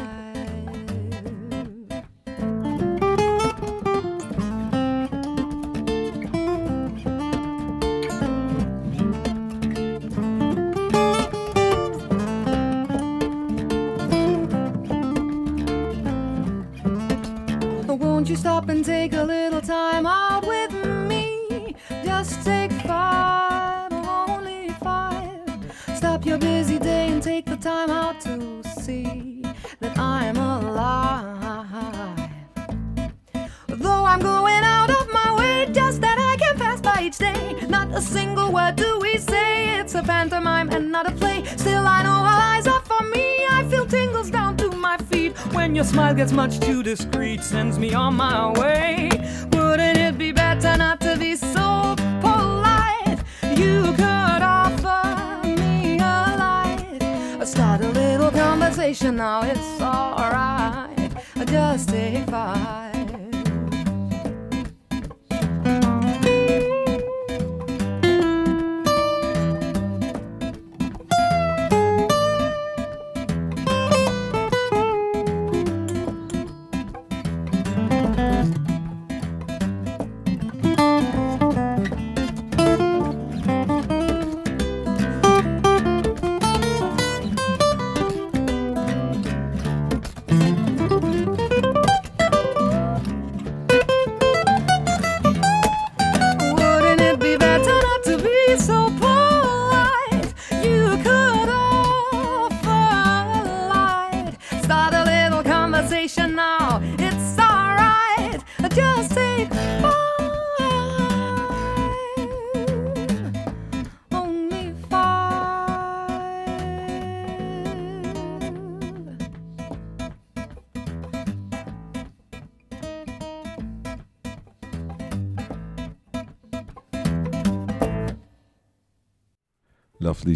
[46.43, 48.33] Much too discreet, sends me on my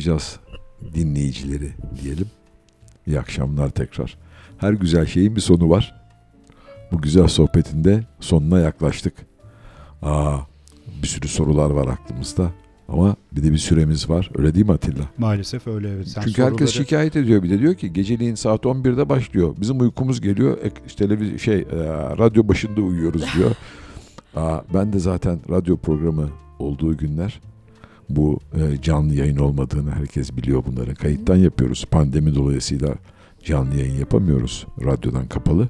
[0.08, 0.40] laflayacağız
[0.94, 1.72] dinleyicileri
[2.04, 2.28] diyelim.
[3.08, 4.18] İyi akşamlar tekrar.
[4.58, 5.96] Her güzel şeyin bir sonu var.
[6.92, 9.14] Bu güzel sohbetinde sonuna yaklaştık.
[10.02, 10.38] Aa,
[11.04, 12.52] bir sürü sorular var aklımızda.
[12.88, 14.30] Ama bir de bir süremiz var.
[14.38, 15.04] Öyle değil mi Atilla?
[15.18, 16.08] Maalesef öyle evet.
[16.08, 19.56] Sen Çünkü herkes soruları- şikayet ediyor bir de diyor ki geceliğin saat 11'de başlıyor.
[19.62, 20.58] Bizim uykumuz geliyor.
[20.88, 21.66] İşte televiz şey e,
[22.18, 23.52] radyo başında uyuyoruz diyor.
[24.36, 26.30] Aa, ben de zaten radyo programı
[26.60, 27.40] olduğu günler
[28.10, 30.96] bu e, canlı yayın olmadığını herkes biliyor bunları.
[30.96, 31.86] Kayıttan yapıyoruz.
[31.92, 32.96] Pandemi dolayısıyla
[33.44, 34.68] canlı yayın yapamıyoruz.
[34.86, 35.68] Radyodan kapalı.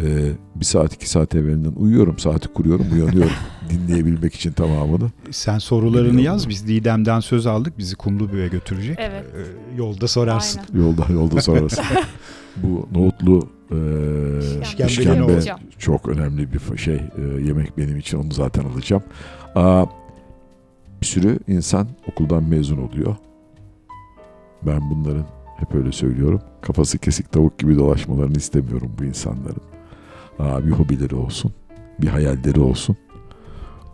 [0.00, 2.18] E, bir saat iki saat evvelinden uyuyorum.
[2.18, 3.32] Saati kuruyorum uyanıyorum.
[3.70, 5.10] dinleyebilmek için tamamını.
[5.30, 6.24] Sen sorularını Biliyorum.
[6.24, 6.48] yaz.
[6.48, 7.78] Biz Didem'den söz aldık.
[7.78, 8.98] Bizi Kumlubü'ye götürecek.
[9.00, 9.24] Evet.
[9.36, 10.60] Ee, yolda sorarsın.
[10.72, 10.84] Aynen.
[10.84, 11.82] Yolda yolda sonrası.
[12.56, 13.76] bu nohutlu e,
[14.62, 15.40] İşkembe işkembe
[15.78, 19.02] çok önemli bir şey e, yemek benim için onu zaten alacağım.
[19.54, 19.84] Aa,
[21.04, 23.16] bir sürü insan okuldan mezun oluyor.
[24.62, 25.26] Ben bunların
[25.56, 26.40] hep öyle söylüyorum.
[26.62, 29.62] Kafası kesik tavuk gibi dolaşmalarını istemiyorum bu insanların.
[30.38, 31.52] Aa, bir hobileri olsun,
[32.00, 32.96] bir hayalleri olsun.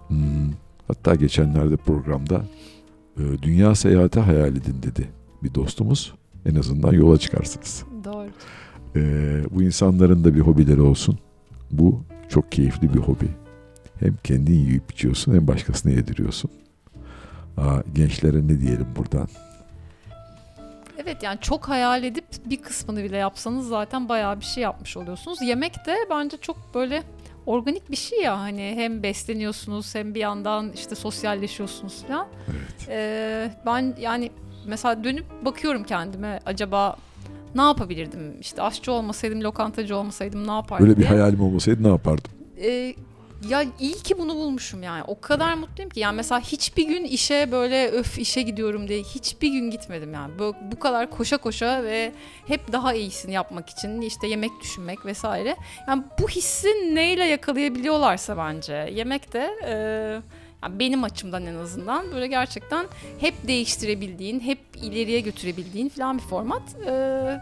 [0.09, 0.51] Hmm,
[0.89, 2.45] hatta geçenlerde programda
[3.19, 5.09] e, dünya seyahati hayal edin dedi
[5.43, 6.15] bir dostumuz.
[6.47, 7.85] En azından yola çıkarsınız.
[8.05, 8.29] Doğru.
[8.97, 11.19] Ee, bu insanların da bir hobileri olsun.
[11.71, 13.29] Bu çok keyifli bir hobi.
[14.01, 16.51] Hem kendin yiyip içiyorsun hem başkasına yediriyorsun.
[17.95, 19.29] Gençlere ne diyelim buradan?
[20.99, 25.43] Evet yani çok hayal edip bir kısmını bile yapsanız zaten bayağı bir şey yapmış oluyorsunuz.
[25.43, 27.03] Yemek de bence çok böyle
[27.47, 32.27] organik bir şey ya hani hem besleniyorsunuz hem bir yandan işte sosyalleşiyorsunuz falan.
[32.51, 32.89] Evet.
[32.89, 34.31] Ee, ben yani
[34.67, 36.97] mesela dönüp bakıyorum kendime acaba
[37.55, 38.41] ne yapabilirdim?
[38.41, 41.09] İşte aşçı olmasaydım, lokantacı olmasaydım ne yapardım Böyle bir diye.
[41.09, 42.31] hayalim olmasaydı ne yapardım?
[42.63, 42.95] Ee,
[43.49, 45.05] ya iyi ki bunu bulmuşum yani.
[45.07, 46.01] O kadar mutluyum ki.
[46.01, 50.39] Yani mesela hiçbir gün işe böyle öf işe gidiyorum diye hiçbir gün gitmedim yani.
[50.39, 52.13] Bu, bu kadar koşa koşa ve
[52.47, 55.57] hep daha iyisini yapmak için işte yemek düşünmek vesaire.
[55.89, 59.73] Yani bu hissi neyle yakalayabiliyorlarsa bence yemek de e,
[60.63, 62.87] yani benim açımdan en azından böyle gerçekten
[63.21, 66.63] hep değiştirebildiğin, hep ileriye götürebildiğin falan bir format.
[66.87, 67.41] Ee,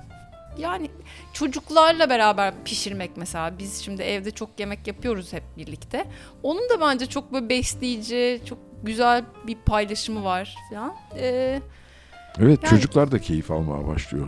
[0.58, 0.90] yani
[1.32, 6.04] çocuklarla beraber pişirmek mesela biz şimdi evde çok yemek yapıyoruz hep birlikte.
[6.42, 10.94] Onun da bence çok böyle besleyici, çok güzel bir paylaşımı var falan.
[11.16, 11.60] Ee,
[12.40, 14.26] Evet Yani- çocuklar da keyif almaya başlıyor.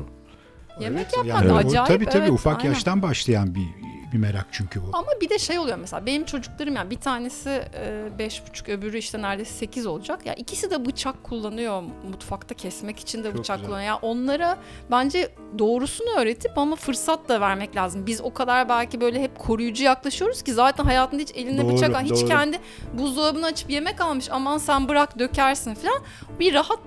[0.81, 1.87] yemek Evet, yapmak yani acayip.
[1.89, 2.69] Tabii tabii evet, ufak aynen.
[2.71, 3.67] yaştan başlayan bir
[4.13, 4.91] bir merak çünkü bu.
[4.93, 8.99] Ama bir de şey oluyor mesela benim çocuklarım yani bir tanesi e, beş buçuk öbürü
[8.99, 10.27] işte neredeyse sekiz olacak.
[10.27, 13.67] Ya ikisi de bıçak kullanıyor mutfakta kesmek için de Çok bıçak güzel.
[13.69, 13.87] kullanıyor.
[13.89, 14.59] Yani onlara
[14.91, 15.29] bence
[15.59, 18.07] doğrusunu öğretip ama fırsat da vermek lazım.
[18.07, 22.03] Biz o kadar belki böyle hep koruyucu yaklaşıyoruz ki zaten hayatında hiç elinde Doğru, bıçak
[22.03, 22.29] hiç doğru.
[22.29, 22.59] kendi
[22.95, 26.03] buzdolabını açıp yemek almış aman sen bırak dökersin falan.
[26.41, 26.79] Bir rahat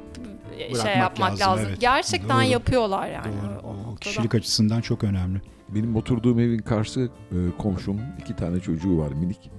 [0.58, 1.66] şey Bırakmak yapmak lazım, lazım.
[1.70, 1.82] evet.
[1.82, 2.52] Gerçekten Doğru.
[2.52, 3.34] yapıyorlar yani.
[3.64, 3.68] Doğru.
[3.92, 5.42] o kişilik açısından çok önemli.
[5.76, 9.52] Benim oturduğum evin karşı e, komşum iki tane çocuğu var minik.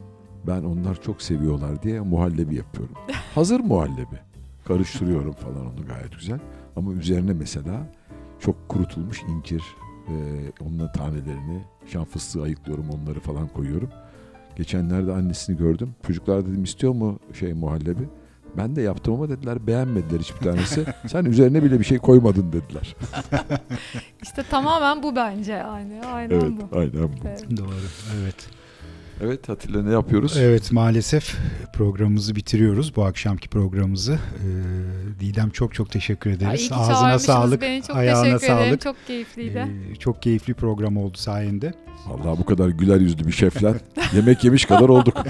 [0.46, 2.94] Ben onlar çok seviyorlar diye muhallebi yapıyorum.
[3.34, 4.18] Hazır muhallebi.
[4.64, 6.40] Karıştırıyorum falan onu gayet güzel.
[6.76, 7.86] Ama üzerine mesela
[8.40, 9.62] çok kurutulmuş incir,
[10.08, 10.14] e,
[10.60, 13.90] onun tanelerini, şan fıstığı ayıklıyorum onları falan koyuyorum.
[14.56, 15.94] Geçenlerde annesini gördüm.
[16.06, 18.08] Çocuklar dedim istiyor mu şey muhallebi?
[18.58, 20.84] Ben de yaptım ama dediler beğenmediler hiçbir tanesi.
[21.06, 22.96] Sen üzerine bile bir şey koymadın dediler.
[24.22, 26.00] İşte tamamen bu bence yani.
[26.06, 26.78] Aynen Evet, bu.
[26.78, 27.28] aynen bu.
[27.28, 27.44] Evet.
[27.56, 27.68] Doğru.
[28.22, 28.34] Evet.
[29.22, 30.36] Evet Atilla ne yapıyoruz?
[30.36, 31.36] Evet maalesef
[31.74, 32.96] programımızı bitiriyoruz.
[32.96, 34.12] Bu akşamki programımızı.
[34.12, 36.68] Ee, Didem çok çok teşekkür Ay, ederiz.
[36.68, 37.62] ki Ağzına sağlık.
[37.62, 37.82] Beni.
[37.82, 38.66] Çok ayağına teşekkür ederim.
[38.68, 38.80] sağlık.
[38.80, 39.68] Çok keyifliydi.
[39.92, 41.72] Ee, çok keyifli program oldu sayende.
[42.08, 43.74] Allah bu kadar güler yüzlü bir şefle
[44.14, 45.14] yemek yemiş kadar olduk.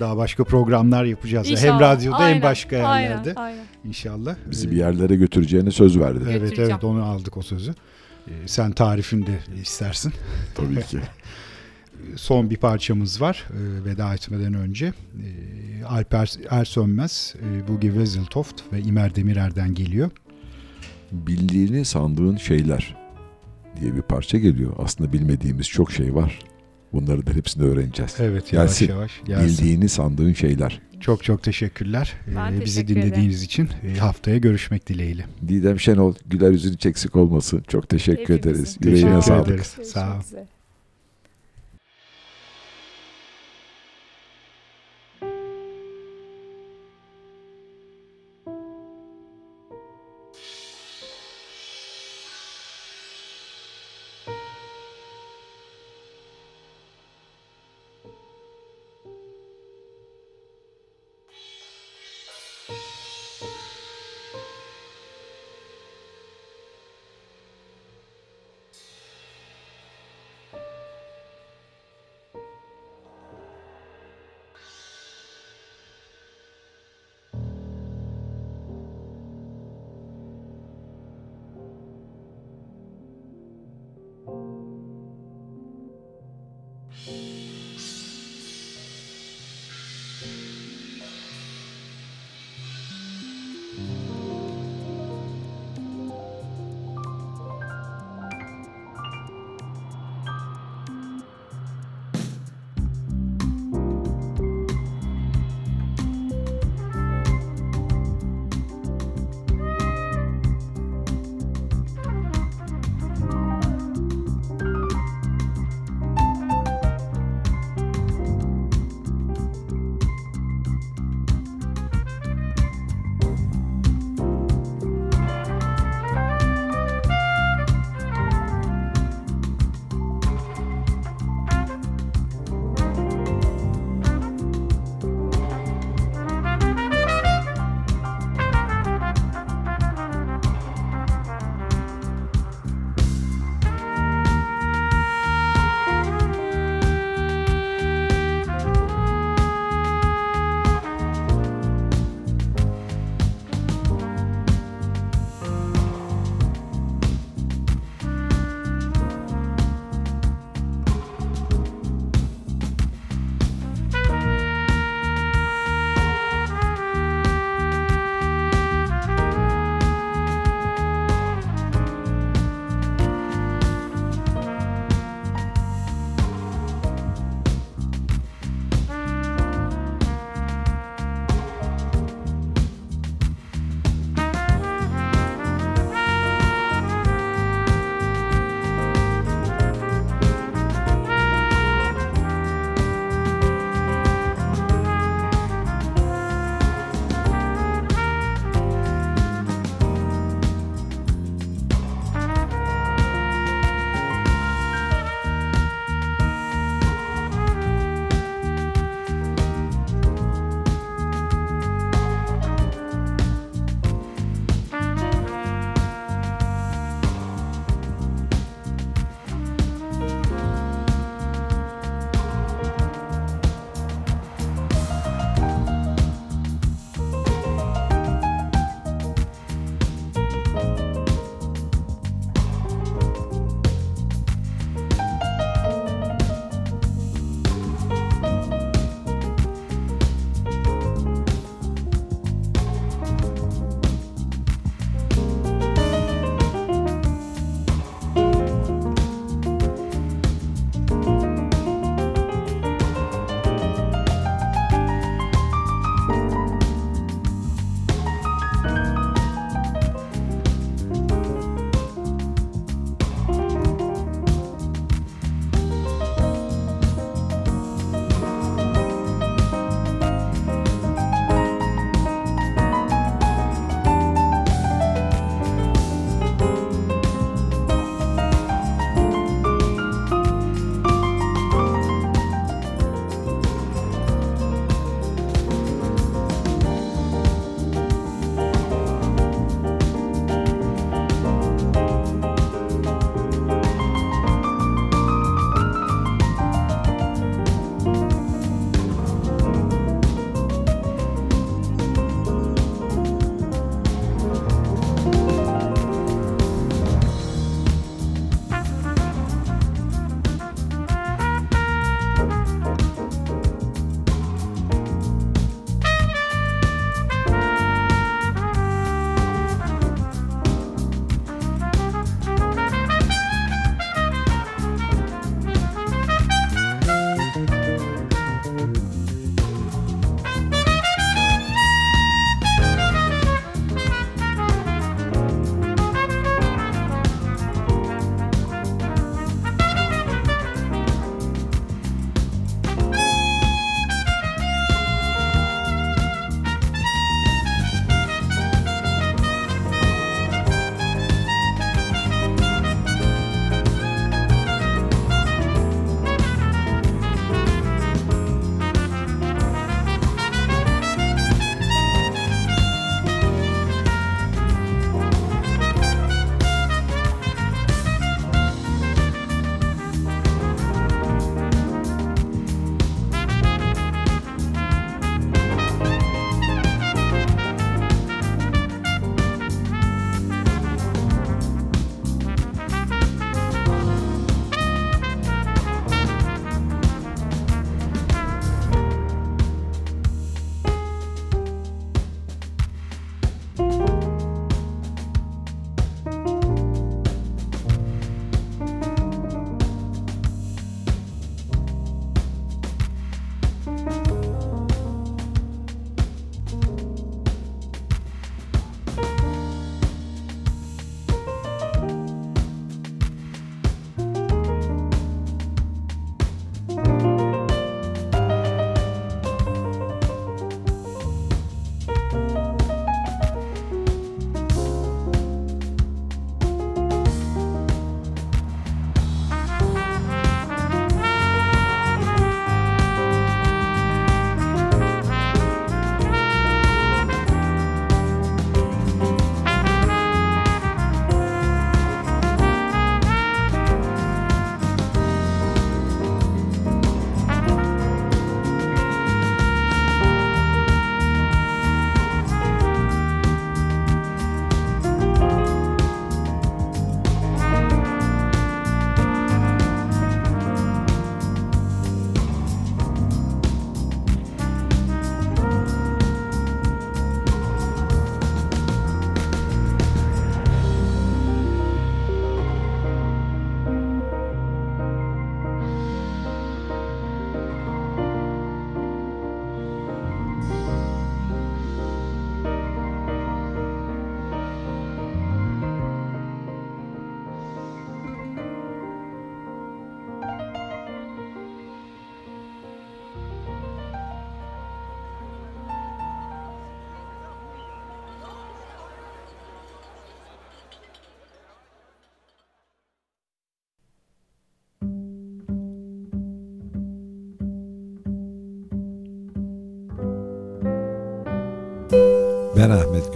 [0.00, 1.50] Daha başka programlar yapacağız.
[1.50, 1.72] İnşallah.
[1.72, 3.34] Hem radyoda Aynen, hem başka yerlerde.
[3.34, 3.64] Aynen, aynen.
[3.84, 4.36] İnşallah.
[4.50, 6.24] Bizi Ee, bir yerlere götüreceğine söz verdi.
[6.30, 7.74] Evet evet onu aldık o sözü.
[8.28, 10.12] Ee, sen tarifini de istersin.
[10.54, 10.98] Tabii ki.
[12.16, 14.86] Son bir parçamız var e, veda etmeden önce.
[14.86, 20.10] E, Alper Ersönmez, e, Bugi Wezeltoft ve İmer Demirer'den geliyor.
[21.12, 22.96] Bildiğini sandığın şeyler
[23.80, 24.72] diye bir parça geliyor.
[24.78, 26.38] Aslında bilmediğimiz çok şey var.
[26.96, 28.14] Bunları da hepsini öğreneceğiz.
[28.20, 28.88] Evet yavaş Gelsin.
[28.88, 29.48] yavaş gelsin.
[29.48, 30.80] Bildiğini sandığın şeyler.
[31.00, 33.68] Çok çok teşekkürler Ben e, bizi teşekkür dinlediğiniz için.
[33.86, 35.24] E, haftaya görüşmek dileğiyle.
[35.48, 37.62] Didem Şenol güler yüzün hiç eksik olmasın.
[37.68, 38.50] Çok teşekkür Hepimizin.
[38.50, 38.76] ederiz.
[38.84, 39.66] Yüreğine sağlık.
[39.66, 40.20] Sağ ol.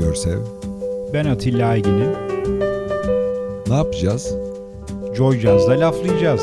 [0.01, 0.39] Görsev.
[1.13, 2.11] Ben Atilla Aygin'im.
[3.69, 4.35] Ne yapacağız?
[5.15, 6.43] Joy Jazz'da laflayacağız.